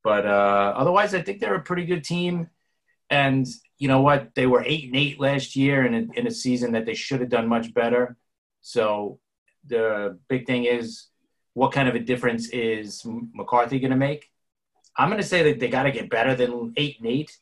But 0.03 0.23
uh, 0.25 0.67
otherwise, 0.81 1.11
I 1.13 1.21
think 1.21 1.39
they're 1.39 1.61
a 1.63 1.67
pretty 1.69 1.85
good 1.91 2.03
team. 2.03 2.49
And 3.09 3.45
you 3.81 3.87
know 3.91 4.01
what? 4.07 4.33
They 4.35 4.47
were 4.47 4.63
eight 4.65 4.85
and 4.89 4.95
eight 5.03 5.19
last 5.19 5.55
year 5.55 5.85
in 5.87 5.93
a, 5.99 6.03
in 6.19 6.25
a 6.27 6.31
season 6.31 6.71
that 6.73 6.85
they 6.85 6.95
should 6.95 7.21
have 7.21 7.29
done 7.37 7.47
much 7.47 7.67
better. 7.73 8.17
So 8.61 9.19
the 9.73 10.17
big 10.27 10.45
thing 10.47 10.63
is, 10.65 11.07
what 11.53 11.71
kind 11.71 11.87
of 11.89 11.95
a 11.95 11.99
difference 12.11 12.49
is 12.49 13.03
McCarthy 13.39 13.79
going 13.79 13.91
to 13.99 14.05
make? 14.09 14.30
I'm 14.97 15.09
going 15.09 15.21
to 15.21 15.27
say 15.27 15.43
that 15.43 15.59
they 15.59 15.69
got 15.69 15.83
to 15.83 15.91
get 15.91 16.09
better 16.09 16.35
than 16.35 16.73
eight 16.77 16.97
and 16.99 17.07
eight. 17.07 17.37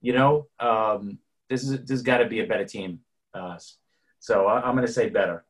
You 0.00 0.12
know, 0.12 0.46
um, 0.60 1.18
this 1.48 1.62
is 1.62 1.84
this 1.84 2.02
got 2.02 2.18
to 2.18 2.26
be 2.26 2.40
a 2.40 2.46
better 2.46 2.66
team. 2.66 3.00
Uh, 3.32 3.58
so 4.18 4.46
I, 4.46 4.60
I'm 4.60 4.74
going 4.74 4.86
to 4.86 4.92
say 4.92 5.08
better. 5.08 5.44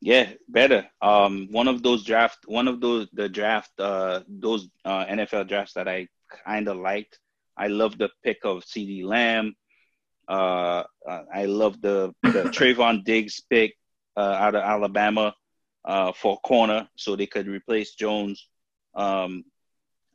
Yeah, 0.00 0.30
better. 0.48 0.86
Um, 1.02 1.48
one 1.50 1.66
of 1.66 1.82
those 1.82 2.04
draft, 2.04 2.38
one 2.46 2.68
of 2.68 2.80
those 2.80 3.08
the 3.12 3.28
draft, 3.28 3.72
uh, 3.80 4.20
those 4.28 4.68
uh, 4.84 5.04
NFL 5.06 5.48
drafts 5.48 5.74
that 5.74 5.88
I 5.88 6.08
kind 6.46 6.68
of 6.68 6.76
liked. 6.76 7.18
I 7.56 7.66
love 7.66 7.98
the 7.98 8.10
pick 8.22 8.38
of 8.44 8.64
CeeDee 8.64 9.04
Lamb. 9.04 9.56
Uh, 10.28 10.84
uh, 11.08 11.22
I 11.34 11.46
love 11.46 11.80
the 11.80 12.14
the 12.22 12.44
Trevon 12.54 13.04
Diggs 13.04 13.40
pick 13.50 13.74
uh, 14.16 14.20
out 14.20 14.54
of 14.54 14.62
Alabama 14.62 15.34
uh, 15.84 16.12
for 16.12 16.38
corner, 16.38 16.88
so 16.96 17.16
they 17.16 17.26
could 17.26 17.48
replace 17.48 17.94
Jones. 17.94 18.48
Um, 18.94 19.44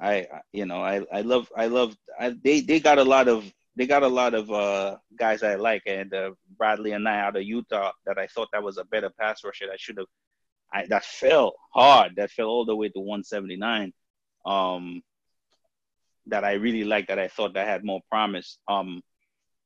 I, 0.04 0.28
you 0.52 0.66
know, 0.66 0.82
I, 0.82 1.06
I 1.14 1.22
love, 1.22 1.50
I 1.56 1.68
love. 1.68 1.96
I, 2.20 2.36
they 2.44 2.60
they 2.60 2.82
got 2.82 3.00
a 3.00 3.04
lot 3.04 3.30
of 3.30 3.50
they 3.76 3.88
got 3.88 4.04
a 4.04 4.08
lot 4.08 4.34
of 4.34 4.52
uh, 4.52 4.98
guys 5.18 5.44
I 5.44 5.56
like, 5.56 5.84
and 5.86 6.14
uh, 6.14 6.32
Bradlee 6.60 6.94
Anae 6.94 7.22
out 7.22 7.38
of 7.38 7.44
Utah 7.44 7.92
that 8.06 8.18
I 8.18 8.28
thought 8.28 8.50
that 8.52 8.64
was 8.64 8.78
a 8.78 8.84
better 8.84 9.10
pass 9.10 9.44
rusher. 9.44 9.66
I 9.72 9.78
should 9.78 9.98
have. 9.98 10.08
I 10.74 10.86
that 10.88 11.06
fell 11.06 11.54
hard. 11.74 12.18
That 12.18 12.32
fell 12.32 12.48
all 12.48 12.66
the 12.66 12.76
way 12.76 12.90
to 12.90 13.00
179. 13.00 13.94
Um, 14.46 15.02
that 16.28 16.44
I 16.44 16.54
really 16.54 16.84
like. 16.84 17.08
That 17.08 17.20
I 17.20 17.30
thought 17.30 17.54
that 17.54 17.68
had 17.68 17.86
more 17.86 18.02
promise. 18.10 18.60
Um, 18.68 19.02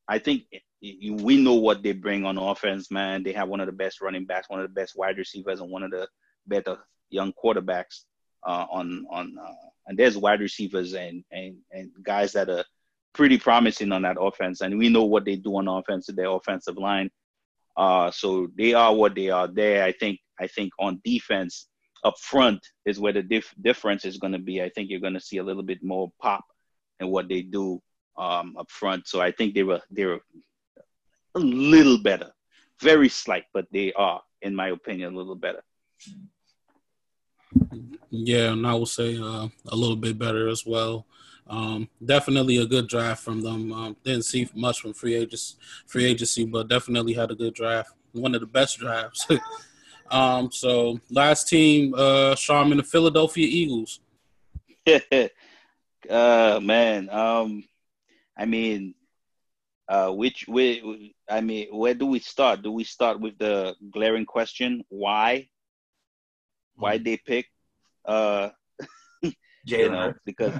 I 0.07 0.19
think 0.19 0.43
you, 0.81 1.15
we 1.15 1.41
know 1.41 1.55
what 1.55 1.81
they 1.81 1.93
bring 1.93 2.25
on 2.25 2.38
offense, 2.38 2.91
man. 2.91 3.23
They 3.23 3.33
have 3.33 3.49
one 3.49 3.59
of 3.59 3.65
the 3.65 3.73
best 3.73 4.01
running 4.01 4.25
backs, 4.25 4.49
one 4.49 4.59
of 4.59 4.69
the 4.69 4.79
best 4.79 4.95
wide 4.95 5.17
receivers, 5.17 5.61
and 5.61 5.71
one 5.71 5.81
of 5.81 5.89
the 5.89 6.07
better 6.45 6.77
young 7.09 7.33
quarterbacks 7.33 8.03
uh, 8.45 8.67
on 8.69 9.05
on. 9.09 9.35
And 9.88 9.97
there's 9.97 10.17
wide 10.17 10.41
receivers 10.41 10.93
and 10.93 11.23
and 11.31 11.57
and 11.71 11.91
guys 12.03 12.33
that 12.33 12.49
are 12.49 12.65
pretty 13.13 13.38
promising 13.38 13.91
on 13.91 14.03
that 14.03 14.17
offense, 14.19 14.61
and 14.61 14.77
we 14.77 14.89
know 14.89 15.05
what 15.05 15.25
they 15.25 15.35
do 15.35 15.57
on 15.57 15.67
offense, 15.67 16.07
their 16.07 16.29
offensive 16.29 16.77
line. 16.77 17.09
Uh, 17.75 18.11
so 18.11 18.47
they 18.57 18.73
are 18.73 18.93
what 18.93 19.15
they 19.15 19.29
are 19.29 19.47
there. 19.47 19.83
I 19.83 19.91
think. 19.91 20.19
I 20.39 20.45
think 20.47 20.71
on 20.79 21.01
defense, 21.03 21.67
up 22.03 22.17
front 22.19 22.59
is 22.85 22.99
where 22.99 23.13
the 23.13 23.23
dif- 23.23 23.55
difference 23.61 24.05
is 24.05 24.17
going 24.17 24.33
to 24.33 24.39
be. 24.39 24.61
I 24.61 24.69
think 24.69 24.89
you're 24.89 24.99
going 24.99 25.15
to 25.15 25.19
see 25.19 25.38
a 25.38 25.43
little 25.43 25.63
bit 25.63 25.83
more 25.83 26.11
pop 26.21 26.45
in 26.99 27.07
what 27.07 27.27
they 27.27 27.41
do 27.41 27.81
um, 28.17 28.55
up 28.57 28.69
front. 28.69 29.07
So 29.07 29.21
I 29.21 29.31
think 29.31 29.55
they 29.55 29.63
were 29.63 29.81
they 29.91 30.05
were 30.05 30.19
a 31.35 31.39
little 31.39 31.97
better, 31.97 32.31
very 32.81 33.09
slight, 33.09 33.45
but 33.53 33.65
they 33.71 33.93
are, 33.93 34.21
in 34.41 34.55
my 34.55 34.69
opinion, 34.69 35.13
a 35.13 35.17
little 35.17 35.35
better. 35.35 35.63
Yeah, 38.09 38.53
and 38.53 38.65
I 38.65 38.74
would 38.74 38.88
say 38.88 39.18
uh, 39.18 39.47
a 39.68 39.76
little 39.76 39.95
bit 39.95 40.18
better 40.18 40.47
as 40.47 40.65
well. 40.65 41.05
Um, 41.49 41.89
definitely 42.03 42.57
a 42.57 42.65
good 42.65 42.88
draft 42.88 43.24
from 43.24 43.41
them. 43.41 43.72
Um, 43.72 43.97
didn't 44.03 44.26
see 44.26 44.49
much 44.53 44.82
from 44.82 44.93
free 44.93 45.15
agency, 45.15 45.55
free 45.86 46.05
agency, 46.05 46.45
but 46.45 46.68
definitely 46.68 47.13
had 47.13 47.32
a 47.32 47.36
good 47.36 47.53
draft. 47.53 47.91
One 48.11 48.36
of 48.36 48.41
the 48.41 48.47
best 48.47 48.80
drafts. 48.80 49.28
um, 50.11 50.51
so 50.51 50.99
last 51.09 51.47
team, 51.47 51.93
uh, 51.95 52.36
Sharman, 52.36 52.78
the 52.78 52.84
Philadelphia 52.84 53.47
Eagles. 53.49 53.99
uh 56.09 56.59
man, 56.61 57.09
um, 57.09 57.63
I 58.38 58.45
mean, 58.45 58.95
uh, 59.89 60.09
which 60.11 60.45
we, 60.47 61.15
I 61.30 61.41
mean, 61.41 61.68
where 61.72 61.93
do 61.93 62.05
we 62.05 62.20
start? 62.20 62.61
Do 62.61 62.72
we 62.72 62.84
start 62.84 63.20
with 63.20 63.38
the 63.38 63.76
glaring 63.91 64.26
question, 64.26 64.84
why? 64.89 65.49
Why 66.76 66.97
they 66.99 67.18
pick 67.18 67.47
uh, 68.08 68.49
you 69.24 69.89
know, 69.89 70.14
because 70.26 70.53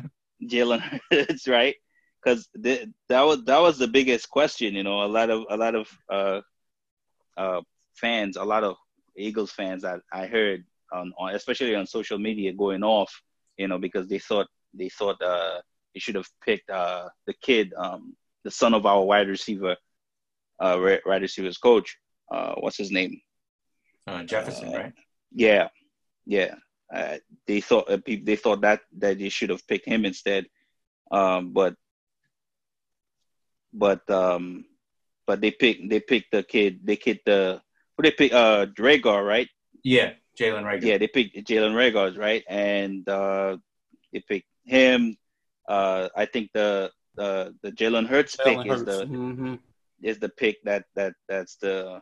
Jalen 0.44 0.82
Hurts, 1.12 1.48
right? 1.48 1.76
Because 2.24 2.48
that 2.54 3.22
was 3.22 3.44
that 3.46 3.62
was 3.62 3.78
the 3.78 3.88
biggest 3.88 4.30
question. 4.30 4.76
You 4.76 4.84
know, 4.84 5.04
a 5.04 5.08
lot 5.08 5.30
of 5.30 5.46
a 5.50 5.58
lot 5.58 5.76
of 5.76 5.90
uh, 6.10 6.42
uh, 7.38 7.62
fans, 7.96 8.36
a 8.38 8.44
lot 8.44 8.64
of 8.64 8.76
Eagles 9.16 9.52
fans 9.52 9.84
that 9.84 10.02
I 10.12 10.28
heard 10.28 10.66
on, 10.92 11.14
on 11.18 11.36
especially 11.36 11.76
on 11.76 11.88
social 11.88 12.18
media 12.18 12.54
going 12.54 12.84
off. 12.84 13.22
You 13.58 13.68
know, 13.68 13.78
because 13.80 14.08
they 14.08 14.20
thought 14.20 14.48
they 14.74 14.90
thought 14.90 15.22
uh, 15.22 15.62
they 15.94 16.00
should 16.00 16.16
have 16.16 16.30
picked 16.44 16.70
uh, 16.70 17.10
the 17.26 17.34
kid, 17.42 17.74
um, 17.78 18.16
the 18.44 18.52
son 18.52 18.74
of 18.74 18.86
our 18.86 19.04
wide 19.04 19.28
receiver, 19.28 19.76
uh, 20.60 20.80
wide 21.06 21.22
receivers 21.22 21.58
coach. 21.58 21.98
Uh, 22.32 22.56
what's 22.60 22.78
his 22.78 22.92
name? 22.92 23.20
Uh, 24.06 24.24
Jefferson, 24.24 24.74
Uh, 24.74 24.78
right? 24.78 24.94
Yeah, 25.34 25.70
yeah. 26.26 26.56
Uh, 26.94 27.18
they 27.46 27.62
thought 27.62 27.90
uh, 27.90 27.98
they 28.06 28.36
thought 28.36 28.62
that 28.62 28.82
that 28.98 29.18
they 29.20 29.30
should 29.30 29.50
have 29.50 29.66
picked 29.68 29.86
him 29.86 30.06
instead, 30.06 30.46
um, 31.12 31.52
but 31.54 31.76
but 33.74 34.10
um, 34.10 34.66
but 35.26 35.42
they 35.42 35.52
picked 35.52 35.90
they 35.90 36.00
picked 36.00 36.32
the 36.32 36.44
kid. 36.44 36.80
They 36.84 36.96
picked 36.96 37.26
the 37.26 37.62
who 37.96 38.04
they 38.04 38.12
picked 38.12 38.34
uh 38.34 38.68
Dragar, 38.68 39.26
right? 39.26 39.48
Yeah, 39.84 40.14
Jalen 40.40 40.64
Reagor. 40.64 40.84
Yeah, 40.84 40.98
they 40.98 41.08
picked 41.08 41.36
Jalen 41.48 41.74
Reagor, 41.76 42.18
right? 42.18 42.44
And 42.48 43.08
uh, 43.10 43.58
they 44.14 44.22
picked 44.28 44.48
him. 44.66 45.18
Uh, 45.68 46.10
I 46.16 46.26
think 46.26 46.52
the 46.54 46.92
the 47.16 47.54
the 47.64 47.72
Jalen 47.72 48.08
Hurts 48.08 48.36
pick 48.36 48.60
Jalen 48.60 48.66
is 48.66 48.86
Hurts. 48.86 48.98
the 49.00 49.06
hmm 49.06 49.56
is 50.02 50.20
the 50.20 50.30
pick 50.30 50.58
that 50.64 50.86
that 50.96 51.14
that's 51.28 51.58
the 51.58 52.02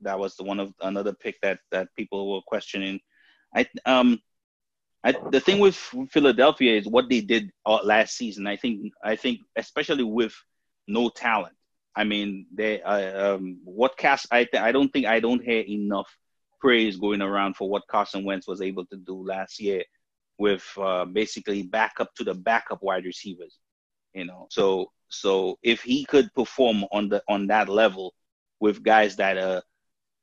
that 0.00 0.18
was 0.18 0.34
the 0.36 0.44
one 0.44 0.58
of 0.58 0.72
another 0.80 1.12
pick 1.12 1.36
that 1.42 1.60
that 1.70 1.88
people 1.96 2.32
were 2.32 2.40
questioning. 2.46 2.98
I 3.54 3.66
um 3.84 4.20
I 5.04 5.14
the 5.30 5.40
thing 5.40 5.58
with 5.58 5.76
Philadelphia 6.10 6.78
is 6.78 6.86
what 6.86 7.08
they 7.08 7.20
did 7.20 7.50
uh, 7.66 7.80
last 7.82 8.16
season. 8.16 8.46
I 8.46 8.56
think 8.56 8.92
I 9.02 9.16
think 9.16 9.40
especially 9.56 10.04
with 10.04 10.34
no 10.86 11.08
talent. 11.08 11.54
I 11.94 12.04
mean, 12.04 12.46
they 12.54 12.80
uh, 12.82 13.34
um 13.34 13.58
what 13.64 13.96
cast 13.96 14.26
I 14.30 14.44
th- 14.44 14.62
I 14.62 14.72
don't 14.72 14.90
think 14.92 15.06
I 15.06 15.20
don't 15.20 15.42
hear 15.42 15.62
enough 15.62 16.08
praise 16.60 16.96
going 16.96 17.20
around 17.20 17.56
for 17.56 17.68
what 17.68 17.86
Carson 17.88 18.24
Wentz 18.24 18.46
was 18.46 18.62
able 18.62 18.86
to 18.86 18.96
do 18.96 19.26
last 19.26 19.60
year 19.60 19.82
with 20.38 20.64
uh, 20.78 21.04
basically 21.04 21.62
backup 21.62 22.14
to 22.14 22.24
the 22.24 22.34
backup 22.34 22.82
wide 22.82 23.04
receivers. 23.04 23.58
You 24.14 24.26
know, 24.26 24.46
so 24.50 24.90
so 25.08 25.58
if 25.62 25.82
he 25.82 26.04
could 26.04 26.32
perform 26.34 26.84
on 26.92 27.08
the 27.08 27.22
on 27.28 27.48
that 27.48 27.68
level 27.68 28.14
with 28.60 28.82
guys 28.82 29.16
that 29.16 29.36
are 29.36 29.62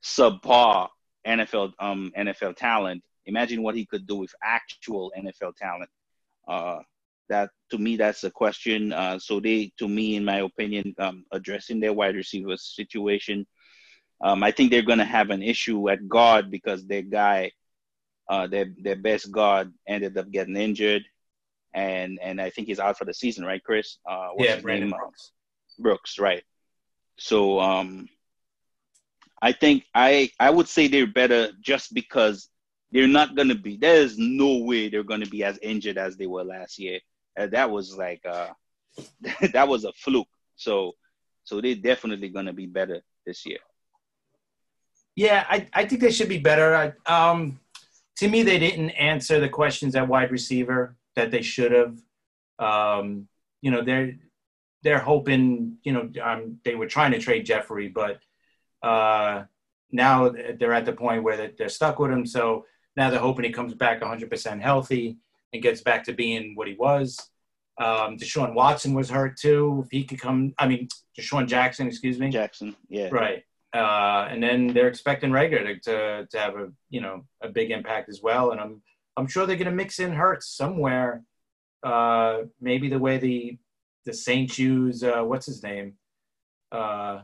subpar 0.04 0.88
NFL 1.28 1.74
um 1.80 2.12
NFL 2.18 2.56
talent, 2.56 3.04
imagine 3.30 3.64
what 3.64 3.76
he 3.76 3.86
could 3.86 4.06
do 4.06 4.16
with 4.16 4.34
actual 4.44 5.12
NFL 5.18 5.56
talent. 5.56 5.90
Uh, 6.48 6.80
that 7.30 7.52
to 7.70 7.78
me, 7.78 7.96
that's 7.96 8.24
a 8.24 8.32
question. 8.32 8.92
Uh, 8.92 9.20
so 9.20 9.40
they, 9.40 9.72
to 9.78 9.88
me, 9.88 10.16
in 10.16 10.26
my 10.26 10.40
opinion, 10.40 10.96
um, 10.98 11.26
addressing 11.32 11.80
their 11.80 11.94
wide 11.94 12.16
receiver 12.16 12.58
situation. 12.58 13.46
Um, 14.22 14.44
I 14.44 14.52
think 14.52 14.72
they're 14.72 14.82
going 14.82 15.00
to 15.00 15.06
have 15.06 15.30
an 15.30 15.42
issue 15.42 15.90
at 15.90 16.10
guard 16.10 16.52
because 16.52 16.86
their 16.86 17.04
guy, 17.04 17.52
uh, 18.28 18.48
their 18.48 18.74
their 18.82 18.98
best 18.98 19.32
guard, 19.32 19.72
ended 19.88 20.18
up 20.18 20.30
getting 20.32 20.58
injured, 20.58 21.04
and 21.74 22.20
and 22.22 22.42
I 22.42 22.50
think 22.50 22.68
he's 22.68 22.80
out 22.80 22.98
for 22.98 23.06
the 23.06 23.14
season, 23.14 23.46
right, 23.46 23.64
Chris? 23.64 24.00
Uh, 24.10 24.30
what's 24.34 24.50
yeah, 24.50 24.60
Brandon? 24.60 24.90
Brooks. 24.90 25.32
Brooks, 25.78 26.20
right? 26.20 26.44
So 27.18 27.60
um, 27.60 28.10
I 29.42 29.52
think 29.52 29.86
I 29.94 30.32
I 30.40 30.50
would 30.50 30.68
say 30.68 30.88
they're 30.88 31.08
better 31.08 31.52
just 31.62 31.94
because 31.94 32.50
they're 32.92 33.08
not 33.08 33.36
gonna 33.36 33.56
be. 33.56 33.78
There's 33.78 34.18
no 34.18 34.58
way 34.58 34.90
they're 34.90 35.04
gonna 35.04 35.26
be 35.26 35.44
as 35.44 35.60
injured 35.62 35.98
as 35.98 36.18
they 36.18 36.28
were 36.28 36.44
last 36.44 36.80
year. 36.80 37.00
Uh, 37.38 37.48
that 37.48 37.70
was 37.70 37.96
like 37.96 38.22
uh, 38.26 38.50
that 39.54 39.68
was 39.68 39.86
a 39.86 39.94
fluke. 39.94 40.28
So 40.56 40.94
so 41.44 41.62
they're 41.62 41.76
definitely 41.76 42.30
gonna 42.30 42.54
be 42.54 42.66
better 42.66 43.02
this 43.26 43.46
year. 43.46 43.60
Yeah, 45.16 45.46
I, 45.50 45.68
I 45.74 45.86
think 45.86 46.02
they 46.02 46.12
should 46.12 46.30
be 46.30 46.40
better. 46.40 46.96
I, 47.06 47.32
um, 47.32 47.60
to 48.18 48.28
me, 48.28 48.44
they 48.44 48.58
didn't 48.58 48.92
answer 48.92 49.40
the 49.40 49.50
questions 49.50 49.96
at 49.96 50.08
wide 50.08 50.32
receiver 50.32 50.96
that 51.16 51.32
they 51.32 51.42
should 51.42 51.72
have. 51.72 51.98
Um, 52.58 53.28
you 53.62 53.72
know, 53.72 53.84
they're 53.84 54.16
they're 54.84 55.00
hoping. 55.00 55.78
You 55.84 55.94
know, 55.94 56.10
um, 56.24 56.60
they 56.64 56.76
were 56.76 56.88
trying 56.88 57.12
to 57.12 57.20
trade 57.20 57.46
Jeffery, 57.46 57.90
but 57.90 58.20
uh, 58.82 59.44
now 59.92 60.30
they're 60.30 60.74
at 60.74 60.86
the 60.86 60.94
point 60.94 61.24
where 61.24 61.52
they're 61.58 61.70
stuck 61.70 62.00
with 62.00 62.12
him. 62.12 62.26
So 62.26 62.66
now 62.98 63.10
they're 63.10 63.20
hoping 63.20 63.46
he 63.46 63.52
comes 63.52 63.74
back 63.74 64.02
100% 64.02 64.62
healthy 64.62 65.18
and 65.54 65.64
gets 65.64 65.82
back 65.82 66.04
to 66.06 66.14
being 66.14 66.56
what 66.56 66.68
he 66.68 66.76
was. 66.76 67.18
Um, 67.80 68.18
Deshaun 68.18 68.54
Watson 68.54 68.94
was 68.94 69.10
hurt 69.10 69.38
too. 69.38 69.84
If 69.86 69.92
he 69.92 70.04
could 70.04 70.20
come, 70.20 70.54
I 70.58 70.68
mean, 70.68 70.90
DeSean 71.18 71.48
Jackson, 71.48 71.88
excuse 71.88 72.20
me. 72.20 72.30
Jackson, 72.30 72.76
yeah, 72.90 73.10
Right. 73.12 73.44
Uh, 73.74 74.28
and 74.30 74.42
then 74.42 74.68
they're 74.74 74.88
expecting 74.88 75.30
Reagor 75.30 75.64
to, 75.64 75.80
to, 75.92 76.28
to 76.32 76.40
have 76.40 76.56
a 76.56 76.72
you 76.90 77.02
know 77.02 77.24
a 77.42 77.50
big 77.50 77.70
impact 77.70 78.10
as 78.10 78.20
well. 78.24 78.50
And 78.52 78.60
I'm 78.60 78.82
I'm 79.16 79.28
sure 79.28 79.46
they're 79.46 79.58
going 79.58 79.70
to 79.70 79.72
mix 79.72 80.00
in 80.00 80.12
Hurts 80.12 80.48
somewhere. 80.58 81.24
Uh, 81.84 82.44
maybe 82.60 82.90
the 82.90 82.98
way 82.98 83.20
the 83.20 83.60
the 84.06 84.14
Saints 84.14 84.58
use 84.58 85.04
uh, 85.04 85.22
what's 85.22 85.46
his 85.46 85.62
name. 85.62 85.94
Uh, 86.72 87.22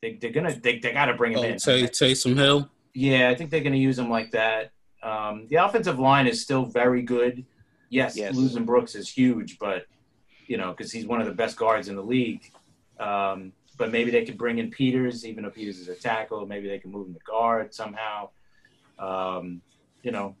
they, 0.00 0.14
they're 0.20 0.30
gonna 0.30 0.54
they, 0.54 0.78
they 0.78 0.92
got 0.92 1.06
to 1.06 1.14
bring 1.14 1.32
him 1.32 1.40
Oh, 1.40 1.42
in. 1.42 1.56
Taysom 1.56 2.36
Hill. 2.36 2.70
Yeah, 2.94 3.28
I 3.28 3.34
think 3.34 3.50
they're 3.50 3.60
going 3.60 3.72
to 3.72 3.78
use 3.78 3.98
him 3.98 4.10
like 4.10 4.30
that. 4.30 4.70
Um, 5.02 5.46
the 5.48 5.56
offensive 5.56 5.98
line 5.98 6.26
is 6.26 6.42
still 6.42 6.64
very 6.64 7.02
good. 7.02 7.44
Yes, 7.88 8.16
Yes. 8.16 8.34
losing 8.34 8.64
Brooks 8.64 8.94
is 8.94 9.08
huge, 9.08 9.58
but 9.58 9.86
you 10.46 10.56
know 10.56 10.70
because 10.70 10.92
he's 10.92 11.06
one 11.06 11.20
of 11.20 11.26
the 11.26 11.34
best 11.34 11.56
guards 11.56 11.88
in 11.88 11.96
the 11.96 12.02
league. 12.02 12.50
Um, 12.98 13.52
but 13.78 13.90
maybe 13.90 14.10
they 14.10 14.24
could 14.26 14.36
bring 14.36 14.58
in 14.58 14.70
Peters, 14.70 15.24
even 15.24 15.42
though 15.44 15.50
Peters 15.50 15.78
is 15.78 15.88
a 15.88 15.94
tackle. 15.94 16.44
Maybe 16.46 16.68
they 16.68 16.78
can 16.78 16.92
move 16.92 17.08
him 17.08 17.14
to 17.14 17.20
guard 17.20 17.74
somehow. 17.74 18.28
Um, 18.98 19.62
you 20.02 20.12
know, 20.12 20.36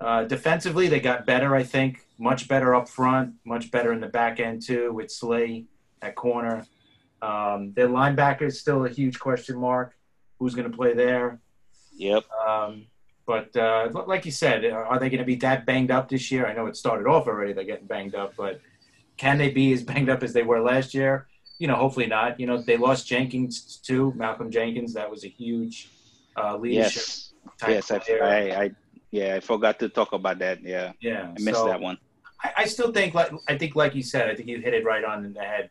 uh, 0.00 0.24
defensively 0.24 0.88
they 0.88 1.00
got 1.00 1.26
better. 1.26 1.54
I 1.54 1.62
think 1.62 2.06
much 2.18 2.48
better 2.48 2.74
up 2.74 2.88
front, 2.88 3.34
much 3.44 3.70
better 3.70 3.92
in 3.92 4.00
the 4.00 4.06
back 4.08 4.40
end 4.40 4.62
too 4.62 4.92
with 4.92 5.10
Slay 5.10 5.66
at 6.00 6.14
corner. 6.14 6.66
Um, 7.20 7.72
their 7.74 7.88
linebacker 7.88 8.42
is 8.42 8.60
still 8.60 8.86
a 8.86 8.88
huge 8.88 9.18
question 9.18 9.58
mark. 9.58 9.94
Who's 10.38 10.54
going 10.54 10.70
to 10.70 10.76
play 10.76 10.94
there? 10.94 11.40
yep. 11.96 12.22
Um, 12.30 12.86
but 13.28 13.54
uh, 13.58 13.90
like 14.06 14.24
you 14.24 14.32
said, 14.32 14.64
uh, 14.64 14.70
are 14.70 14.98
they 14.98 15.10
going 15.10 15.18
to 15.18 15.26
be 15.26 15.36
that 15.36 15.66
banged 15.66 15.90
up 15.90 16.08
this 16.08 16.32
year? 16.32 16.46
I 16.46 16.54
know 16.54 16.64
it 16.64 16.78
started 16.78 17.06
off 17.06 17.26
already; 17.26 17.52
they're 17.52 17.62
getting 17.62 17.86
banged 17.86 18.14
up, 18.14 18.32
but 18.38 18.58
can 19.18 19.36
they 19.36 19.50
be 19.50 19.70
as 19.74 19.82
banged 19.90 20.08
up 20.08 20.22
as 20.22 20.32
they 20.32 20.42
were 20.42 20.62
last 20.62 20.94
year? 20.94 21.28
You 21.58 21.68
know, 21.68 21.74
hopefully 21.74 22.06
not. 22.06 22.40
You 22.40 22.46
know, 22.46 22.56
they 22.62 22.78
lost 22.78 23.06
Jenkins 23.06 23.76
too, 23.84 24.14
Malcolm 24.16 24.50
Jenkins. 24.50 24.94
That 24.94 25.10
was 25.10 25.24
a 25.24 25.28
huge 25.28 25.90
uh, 26.38 26.56
leadership 26.56 27.02
Yes, 27.02 27.32
type 27.58 27.68
yes. 27.68 27.90
I. 27.90 27.98
I, 28.18 28.62
I, 28.64 28.70
yeah, 29.10 29.34
I 29.34 29.40
forgot 29.40 29.78
to 29.80 29.90
talk 29.90 30.14
about 30.14 30.38
that. 30.38 30.62
Yeah, 30.62 30.92
yeah, 31.02 31.28
I 31.36 31.38
missed 31.38 31.60
so 31.60 31.66
that 31.66 31.82
one. 31.82 31.98
I, 32.42 32.52
I 32.56 32.64
still 32.64 32.92
think, 32.92 33.12
like 33.12 33.30
I 33.46 33.58
think, 33.58 33.76
like 33.76 33.94
you 33.94 34.02
said, 34.02 34.30
I 34.30 34.36
think 34.36 34.48
you 34.48 34.58
hit 34.58 34.72
it 34.72 34.86
right 34.86 35.04
on 35.04 35.26
in 35.26 35.34
the 35.34 35.44
head. 35.44 35.68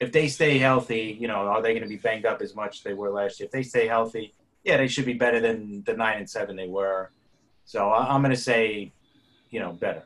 If 0.00 0.10
they 0.10 0.28
stay 0.28 0.56
healthy, 0.56 1.18
you 1.20 1.28
know, 1.28 1.36
are 1.36 1.60
they 1.60 1.72
going 1.72 1.82
to 1.82 1.88
be 1.88 1.96
banged 1.96 2.24
up 2.24 2.40
as 2.40 2.54
much 2.54 2.78
as 2.78 2.82
they 2.82 2.94
were 2.94 3.10
last 3.10 3.40
year? 3.40 3.44
If 3.44 3.52
they 3.52 3.62
stay 3.62 3.86
healthy, 3.86 4.32
yeah, 4.64 4.78
they 4.78 4.88
should 4.88 5.04
be 5.04 5.12
better 5.12 5.40
than 5.40 5.82
the 5.84 5.94
nine 5.94 6.18
and 6.18 6.28
seven 6.28 6.56
they 6.56 6.68
were. 6.68 7.10
So 7.66 7.90
I, 7.90 8.14
I'm 8.14 8.22
going 8.22 8.34
to 8.34 8.40
say, 8.40 8.92
you 9.50 9.60
know, 9.60 9.72
better. 9.72 10.02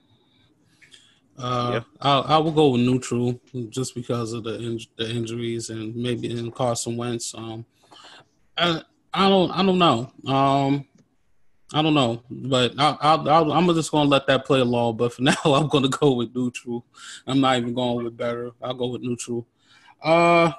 Uh, 1.38 1.70
Yep. 1.74 1.84
I, 2.00 2.18
I 2.18 2.38
will 2.38 2.50
go 2.50 2.70
with 2.70 2.80
neutral 2.80 3.40
just 3.68 3.94
because 3.94 4.32
of 4.32 4.42
the 4.42 4.56
in, 4.58 4.80
the 4.96 5.08
injuries 5.08 5.70
and 5.70 5.94
maybe 5.94 6.36
in 6.36 6.50
Carson 6.50 6.96
Wentz. 6.96 7.32
Um, 7.32 7.64
I 8.56 8.82
I 9.14 9.28
don't 9.28 9.50
I 9.52 9.62
don't 9.62 9.78
know. 9.78 10.12
Um, 10.26 10.84
I 11.72 11.82
don't 11.82 11.94
know, 11.94 12.22
but 12.28 12.72
I, 12.78 12.96
I, 13.00 13.14
I, 13.14 13.56
I'm 13.56 13.66
just 13.74 13.92
gonna 13.92 14.08
let 14.08 14.26
that 14.26 14.46
play 14.46 14.60
along. 14.60 14.96
But 14.96 15.12
for 15.12 15.22
now, 15.30 15.36
I'm 15.44 15.68
gonna 15.68 15.88
go 15.88 16.14
with 16.14 16.34
neutral. 16.34 16.84
I'm 17.24 17.40
not 17.40 17.58
even 17.58 17.72
going 17.72 18.04
with 18.04 18.16
better. 18.16 18.50
I'll 18.60 18.74
go 18.74 18.88
with 18.88 19.02
neutral. 19.02 19.46
Uh, 20.02 20.50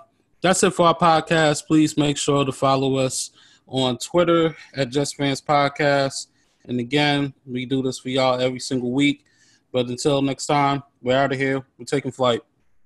that's 0.42 0.64
it 0.64 0.72
for 0.74 0.88
our 0.88 0.98
podcast. 0.98 1.68
Please 1.68 1.98
make 1.98 2.18
sure 2.18 2.46
to 2.46 2.54
follow 2.54 2.96
us 2.96 3.32
on 3.70 3.98
Twitter 3.98 4.56
at 4.76 4.90
Just 4.90 5.16
Fans 5.16 5.42
Podcast. 5.42 6.28
And 6.66 6.80
again, 6.80 7.34
we 7.46 7.66
do 7.66 7.82
this 7.82 8.00
for 8.00 8.10
y'all 8.10 8.40
every 8.40 8.60
single 8.60 8.92
week. 8.92 9.24
But 9.72 9.88
until 9.88 10.22
next 10.22 10.48
time, 10.48 10.84
we're 11.02 11.18
out 11.18 11.32
of 11.32 11.38
here. 11.38 11.66
We're 11.78 11.86
taking 11.86 12.12
flight. 12.12 12.42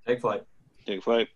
Take 0.06 0.22
flight. 0.22 0.44
Take 0.86 1.04
five. 1.04 1.28